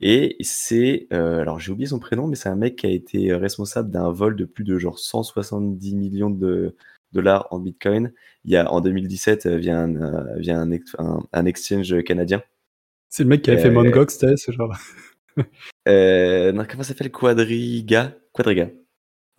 Et 0.00 0.36
c'est, 0.40 1.06
euh, 1.12 1.40
alors 1.40 1.58
j'ai 1.58 1.72
oublié 1.72 1.88
son 1.88 1.98
prénom, 1.98 2.26
mais 2.26 2.36
c'est 2.36 2.50
un 2.50 2.56
mec 2.56 2.76
qui 2.76 2.86
a 2.86 2.90
été 2.90 3.34
responsable 3.34 3.90
d'un 3.90 4.10
vol 4.10 4.36
de 4.36 4.44
plus 4.44 4.64
de 4.64 4.78
genre 4.78 4.98
170 4.98 5.94
millions 5.94 6.30
de 6.30 6.76
dollars 7.12 7.48
en 7.50 7.58
Bitcoin. 7.58 8.12
Il 8.44 8.52
y 8.52 8.56
a 8.56 8.70
en 8.70 8.80
2017 8.80 9.46
euh, 9.46 9.56
via 9.56 9.78
un, 9.78 9.96
euh, 9.96 10.38
via 10.38 10.60
un, 10.60 10.70
un, 11.32 11.46
exchange 11.46 12.02
canadien. 12.04 12.42
C'est 13.08 13.22
le 13.22 13.30
mec 13.30 13.42
qui 13.42 13.50
avait 13.50 13.62
fait 13.62 13.70
Mongox, 13.70 14.18
ce 14.18 14.52
genre. 14.52 14.76
euh, 15.88 16.52
non, 16.52 16.66
comment 16.68 16.82
ça 16.82 16.90
s'appelle? 16.90 17.10
Quadriga? 17.10 18.14
Quadriga. 18.32 18.68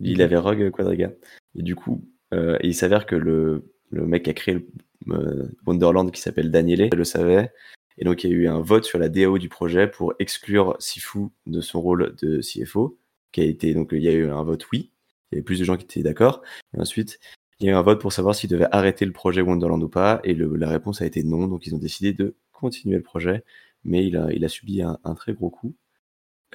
Il 0.00 0.22
avait 0.22 0.36
Rogue 0.36 0.70
Quadriga. 0.70 1.12
Et 1.54 1.62
du 1.62 1.76
coup, 1.76 2.04
euh, 2.34 2.58
il 2.62 2.74
s'avère 2.74 3.06
que 3.06 3.14
le, 3.14 3.72
le 3.90 4.06
mec 4.06 4.24
qui 4.24 4.30
a 4.30 4.34
créé 4.34 4.66
le, 5.06 5.50
Wonderland 5.66 6.10
qui 6.10 6.20
s'appelle 6.20 6.50
Daniele 6.50 6.90
le 6.94 7.04
savait 7.04 7.50
et 7.98 8.04
donc, 8.04 8.24
il 8.24 8.30
y 8.30 8.32
a 8.32 8.36
eu 8.36 8.48
un 8.48 8.60
vote 8.60 8.84
sur 8.84 8.98
la 8.98 9.08
DAO 9.08 9.38
du 9.38 9.48
projet 9.48 9.88
pour 9.88 10.14
exclure 10.20 10.76
Sifu 10.78 11.28
de 11.46 11.60
son 11.60 11.80
rôle 11.80 12.14
de 12.22 12.40
CFO, 12.40 12.98
qui 13.32 13.40
a 13.40 13.44
été, 13.44 13.74
donc, 13.74 13.90
il 13.92 14.02
y 14.02 14.08
a 14.08 14.12
eu 14.12 14.30
un 14.30 14.42
vote 14.44 14.66
oui. 14.72 14.92
Il 15.30 15.34
y 15.34 15.38
avait 15.38 15.44
plus 15.44 15.58
de 15.58 15.64
gens 15.64 15.76
qui 15.76 15.84
étaient 15.84 16.02
d'accord. 16.02 16.42
Et 16.76 16.80
ensuite, 16.80 17.18
il 17.58 17.66
y 17.66 17.68
a 17.68 17.72
eu 17.72 17.74
un 17.74 17.82
vote 17.82 18.00
pour 18.00 18.12
savoir 18.12 18.34
s'ils 18.36 18.48
devaient 18.48 18.68
arrêter 18.70 19.04
le 19.04 19.12
projet 19.12 19.40
Wonderland 19.40 19.82
ou 19.82 19.88
pas. 19.88 20.20
Et 20.22 20.34
la 20.34 20.68
réponse 20.68 21.02
a 21.02 21.06
été 21.06 21.24
non. 21.24 21.48
Donc, 21.48 21.66
ils 21.66 21.74
ont 21.74 21.78
décidé 21.78 22.12
de 22.12 22.36
continuer 22.52 22.96
le 22.96 23.02
projet. 23.02 23.44
Mais 23.84 24.06
il 24.06 24.16
a, 24.16 24.32
il 24.32 24.44
a 24.44 24.48
subi 24.48 24.80
un, 24.80 24.96
très 25.16 25.34
gros 25.34 25.50
coup. 25.50 25.74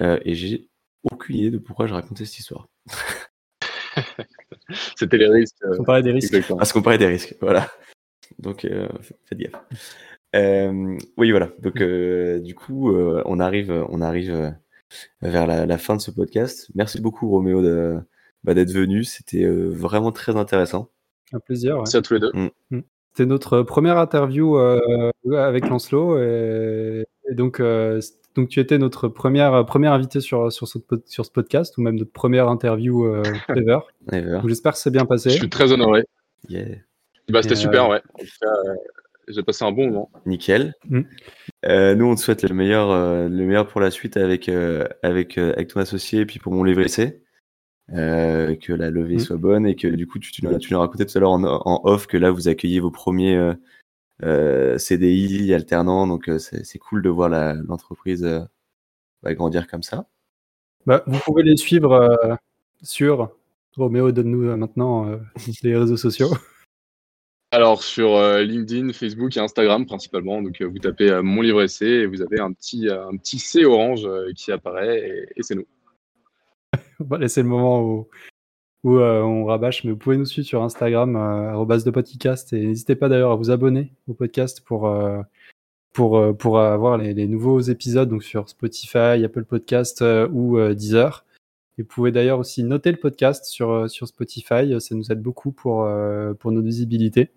Euh, 0.00 0.18
et 0.24 0.34
j'ai 0.34 0.68
aucune 1.04 1.36
idée 1.36 1.50
de 1.50 1.58
pourquoi 1.58 1.86
je 1.86 1.94
racontais 1.94 2.24
cette 2.24 2.38
histoire. 2.38 2.68
C'était 4.96 5.18
les 5.18 5.28
risques. 5.28 5.56
Euh, 5.64 5.76
comparer 5.76 6.02
des 6.02 6.12
risques. 6.12 6.34
À 6.58 6.64
se 6.64 6.72
comparer 6.72 6.98
des 6.98 7.06
risques, 7.06 7.36
voilà. 7.40 7.68
Donc, 8.38 8.64
euh, 8.64 8.88
faites 9.24 9.38
gaffe. 9.38 9.52
Euh, 10.34 10.98
oui, 11.16 11.30
voilà. 11.30 11.50
Donc, 11.60 11.80
euh, 11.80 12.40
du 12.40 12.54
coup, 12.54 12.90
euh, 12.90 13.22
on 13.26 13.38
arrive, 13.38 13.84
on 13.88 14.00
arrive 14.00 14.54
vers 15.22 15.46
la, 15.46 15.78
fin 15.78 15.96
de 15.96 16.00
ce 16.00 16.10
podcast. 16.10 16.68
Merci 16.74 17.00
beaucoup, 17.00 17.28
Roméo, 17.28 17.62
bah, 18.42 18.54
d'être 18.54 18.72
venu. 18.72 19.04
C'était 19.04 19.46
vraiment 19.46 20.12
très 20.12 20.36
intéressant. 20.36 20.90
Un 21.32 21.40
plaisir. 21.40 21.76
Merci 21.76 21.96
à 21.96 22.02
tous 22.02 22.14
les 22.14 22.20
deux. 22.20 22.32
Mm. 22.32 22.48
Mm. 22.70 22.80
C'était 23.12 23.26
notre 23.26 23.62
première 23.62 23.98
interview 23.98 24.56
avec 24.56 25.68
Lancelot. 25.68 26.18
Et, 26.18 27.04
donc, 27.30 27.60
donc, 28.34 28.48
tu 28.48 28.60
étais 28.60 28.78
notre 28.78 29.08
première, 29.08 29.64
première 29.64 29.92
invité 29.92 30.20
sur, 30.20 30.52
sur, 30.52 30.66
ce, 30.66 30.78
sur 31.06 31.24
ce 31.24 31.30
podcast, 31.30 31.76
ou 31.78 31.82
même 31.82 31.96
notre 31.96 32.12
première 32.12 32.48
interview 32.48 33.06
ever. 33.48 33.78
J'espère 34.44 34.72
que 34.72 34.78
c'est 34.78 34.90
bien 34.90 35.06
passé. 35.06 35.30
Je 35.30 35.36
suis 35.36 35.50
très 35.50 35.72
honoré. 35.72 36.04
Bah, 37.28 37.42
C'était 37.42 37.56
super, 37.56 37.88
ouais. 37.88 38.02
J'ai 39.28 39.42
passé 39.42 39.64
un 39.64 39.72
bon 39.72 39.86
moment. 39.86 40.10
Nickel. 40.26 40.74
Mm. 40.88 41.00
Euh, 41.66 41.94
nous, 41.94 42.06
on 42.06 42.14
te 42.14 42.20
souhaite 42.20 42.42
le 42.42 42.54
meilleur, 42.54 42.90
euh, 42.90 43.28
le 43.28 43.44
meilleur 43.44 43.66
pour 43.66 43.80
la 43.80 43.90
suite 43.90 44.16
avec, 44.16 44.48
euh, 44.48 44.86
avec, 45.02 45.38
avec 45.38 45.68
ton 45.68 45.80
associé 45.80 46.20
et 46.20 46.26
puis 46.26 46.38
pour 46.38 46.52
mon 46.52 46.64
livre 46.64 46.82
essai. 46.82 47.22
que 47.88 48.72
la 48.72 48.90
levée 48.90 49.16
mm. 49.16 49.20
soit 49.20 49.36
bonne 49.36 49.66
et 49.66 49.76
que 49.76 49.88
du 49.88 50.06
coup, 50.06 50.18
tu, 50.18 50.30
tu, 50.32 50.42
tu 50.42 50.72
nous 50.72 50.78
racontais 50.78 51.06
tout 51.06 51.16
à 51.16 51.20
l'heure 51.20 51.32
en, 51.32 51.44
en, 51.44 51.80
off 51.84 52.06
que 52.06 52.16
là, 52.16 52.30
vous 52.30 52.48
accueillez 52.48 52.80
vos 52.80 52.90
premiers 52.90 53.54
CDI 54.20 55.52
alternants. 55.54 56.06
Donc, 56.06 56.30
c'est 56.38 56.78
cool 56.78 57.02
de 57.02 57.08
voir 57.08 57.28
l'entreprise 57.28 58.26
grandir 59.24 59.66
comme 59.66 59.82
ça. 59.82 60.06
Bah, 60.86 61.02
vous 61.06 61.18
pouvez 61.20 61.42
les 61.42 61.56
suivre 61.56 62.38
sur 62.82 63.30
Roméo, 63.76 64.12
donne-nous 64.12 64.56
maintenant 64.56 65.18
les 65.62 65.76
réseaux 65.76 65.96
sociaux. 65.96 66.30
Alors 67.54 67.84
sur 67.84 68.16
euh, 68.16 68.42
LinkedIn, 68.42 68.92
Facebook 68.92 69.36
et 69.36 69.40
Instagram 69.40 69.86
principalement. 69.86 70.42
Donc 70.42 70.60
euh, 70.60 70.64
vous 70.64 70.80
tapez 70.80 71.08
euh, 71.08 71.22
mon 71.22 71.40
livre 71.40 71.62
essai 71.62 71.86
et 71.86 72.06
vous 72.06 72.20
avez 72.20 72.40
un 72.40 72.52
petit, 72.52 72.88
un 72.88 73.16
petit 73.16 73.38
C 73.38 73.64
orange 73.64 74.08
qui 74.34 74.50
apparaît 74.50 75.28
et, 75.36 75.42
c'est 75.44 75.54
nous. 75.54 75.66
on 76.98 77.04
va 77.04 77.18
laisser 77.18 77.42
le 77.42 77.48
moment 77.48 77.80
où, 77.80 78.08
où 78.84 78.98
on 78.98 79.44
rabâche, 79.46 79.82
mais 79.84 79.90
vous 79.90 79.96
pouvez 79.96 80.16
nous 80.16 80.26
suivre 80.26 80.46
sur 80.46 80.62
Instagram, 80.62 81.14
de 81.14 81.90
podcast 81.90 82.52
et 82.52 82.66
n'hésitez 82.66 82.94
pas 82.94 83.08
d'ailleurs 83.08 83.32
à 83.32 83.36
vous 83.36 83.50
abonner 83.50 83.92
au 84.06 84.14
podcast 84.14 84.60
pour, 84.60 84.94
pour, 85.92 86.36
pour 86.36 86.60
avoir 86.60 86.98
les, 86.98 87.26
nouveaux 87.26 87.60
épisodes 87.60 88.08
donc 88.08 88.22
sur 88.22 88.48
Spotify, 88.48 89.24
Apple 89.24 89.44
Podcast 89.44 90.04
ou 90.32 90.58
Deezer. 90.74 91.24
Et 91.78 91.82
vous 91.82 91.88
pouvez 91.88 92.12
d'ailleurs 92.12 92.38
aussi 92.38 92.62
noter 92.62 92.92
le 92.92 92.98
podcast 92.98 93.46
sur, 93.46 93.90
sur 93.90 94.06
Spotify, 94.06 94.78
ça 94.80 94.94
nous 94.94 95.10
aide 95.10 95.22
beaucoup 95.22 95.50
pour, 95.50 95.88
pour 96.38 96.52
notre 96.52 96.66
visibilité. 96.66 97.30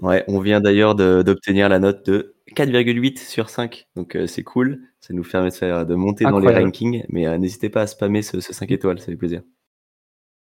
Ouais, 0.00 0.24
on 0.28 0.40
vient 0.40 0.60
d'ailleurs 0.60 0.94
d'obtenir 0.94 1.68
la 1.68 1.78
note 1.78 2.06
de 2.06 2.34
4,8 2.56 3.18
sur 3.18 3.50
5. 3.50 3.86
Donc 3.96 4.16
euh, 4.16 4.26
c'est 4.26 4.42
cool. 4.42 4.80
Ça 5.00 5.12
nous 5.12 5.22
permet 5.22 5.50
de, 5.50 5.54
faire, 5.54 5.84
de 5.84 5.94
monter 5.94 6.24
dans 6.24 6.38
les 6.38 6.54
rankings. 6.54 7.04
Mais 7.10 7.26
euh, 7.26 7.36
n'hésitez 7.36 7.68
pas 7.68 7.82
à 7.82 7.86
spammer 7.86 8.22
ce, 8.22 8.40
5 8.40 8.70
étoiles, 8.70 8.98
ça 8.98 9.06
fait 9.06 9.16
plaisir. 9.16 9.42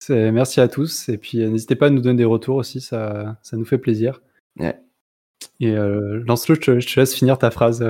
Merci 0.10 0.62
à 0.62 0.68
tous. 0.68 1.10
Et 1.10 1.18
puis 1.18 1.42
euh, 1.42 1.50
n'hésitez 1.50 1.76
pas 1.76 1.88
à 1.88 1.90
nous 1.90 2.02
donner 2.02 2.18
des 2.18 2.26
retours 2.26 2.56
aussi, 2.56 2.82
ça, 2.82 3.38
ça 3.44 3.58
nous 3.58 3.66
fait 3.66 3.78
plaisir. 3.78 4.22
Ouais. 4.60 4.80
Et 5.60 5.74
Lancelot, 5.74 6.56
je, 6.62 6.80
je, 6.80 6.94
te 6.94 7.00
laisse 7.00 7.14
finir 7.14 7.38
ta 7.38 7.52
phrase. 7.52 7.86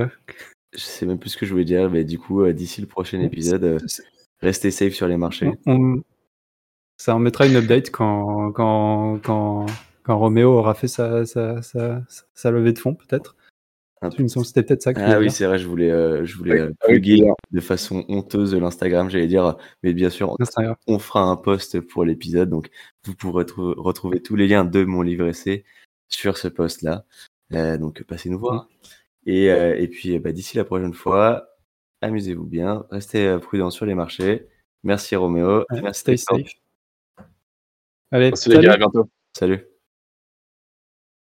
Je 0.74 0.80
sais 0.80 1.06
même 1.06 1.18
plus 1.18 1.32
ce 1.32 1.38
que 1.38 1.46
je 1.46 1.52
voulais 1.52 1.66
dire, 1.66 1.90
mais 1.90 2.04
du 2.04 2.20
coup, 2.20 2.46
d'ici 2.52 2.82
le 2.82 2.88
prochain 2.88 3.20
épisode, 3.22 3.82
restez 4.42 4.72
safe 4.72 4.94
sur 4.94 5.08
les 5.08 5.18
marchés. 5.18 5.52
ça 6.98 7.16
en 7.16 7.20
mettra 7.20 7.48
une 7.48 7.56
update 7.56 7.90
quand, 7.92 8.52
quand, 8.52 9.20
quand 9.24 9.66
quand 10.10 10.18
Roméo 10.18 10.58
aura 10.58 10.74
fait 10.74 10.88
sa, 10.88 11.24
sa, 11.28 11.62
sa, 11.62 12.52
levée 12.52 12.74
de 12.74 12.80
fonds, 12.80 12.96
peut-être. 12.96 13.36
C'était 14.44 14.64
peut-être 14.64 14.82
ça. 14.82 14.94
Que 14.94 15.00
ah 15.02 15.20
oui, 15.20 15.30
c'est 15.30 15.46
vrai, 15.46 15.60
je 15.60 15.68
voulais, 15.68 15.92
euh, 15.92 16.26
je 16.26 16.38
voulais 16.38 16.60
euh, 16.60 17.34
de 17.52 17.60
façon 17.60 18.06
honteuse 18.08 18.56
l'Instagram. 18.56 19.10
J'allais 19.10 19.28
dire, 19.28 19.58
mais 19.84 19.94
bien 19.94 20.10
sûr, 20.10 20.36
on 20.88 21.00
fera 21.00 21.22
un 21.24 21.36
post 21.36 21.80
pour 21.82 22.06
l'épisode. 22.06 22.50
Donc, 22.50 22.70
vous 23.06 23.16
pourrez 23.16 23.46
retrouver 23.56 24.22
tous 24.22 24.36
les 24.36 24.48
liens 24.48 24.66
de 24.66 24.84
mon 24.84 25.02
livre 25.02 25.28
essai 25.28 25.66
sur 26.08 26.38
ce 26.38 26.48
post-là. 26.48 27.06
Euh, 27.54 27.78
donc, 27.78 28.04
passez 28.04 28.30
nous 28.30 28.40
voir. 28.40 28.68
Et, 29.26 29.46
et 29.46 29.88
puis, 29.88 30.18
bah, 30.20 30.32
d'ici 30.32 30.58
la 30.58 30.64
prochaine 30.64 30.94
fois, 30.94 31.50
amusez-vous 32.02 32.46
bien, 32.46 32.86
restez 32.92 33.38
prudents 33.42 33.70
sur 33.70 33.86
les 33.86 33.96
marchés. 33.96 34.48
Merci 34.84 35.16
Roméo. 35.16 35.66
Merci, 35.72 36.02
stay 36.02 36.18
safe. 36.18 36.54
Allez, 38.12 38.30
Merci 38.30 38.50
les 38.50 38.60
gars, 38.62 38.74
à 38.74 38.78
bientôt. 38.78 39.10
Salut. 39.38 39.69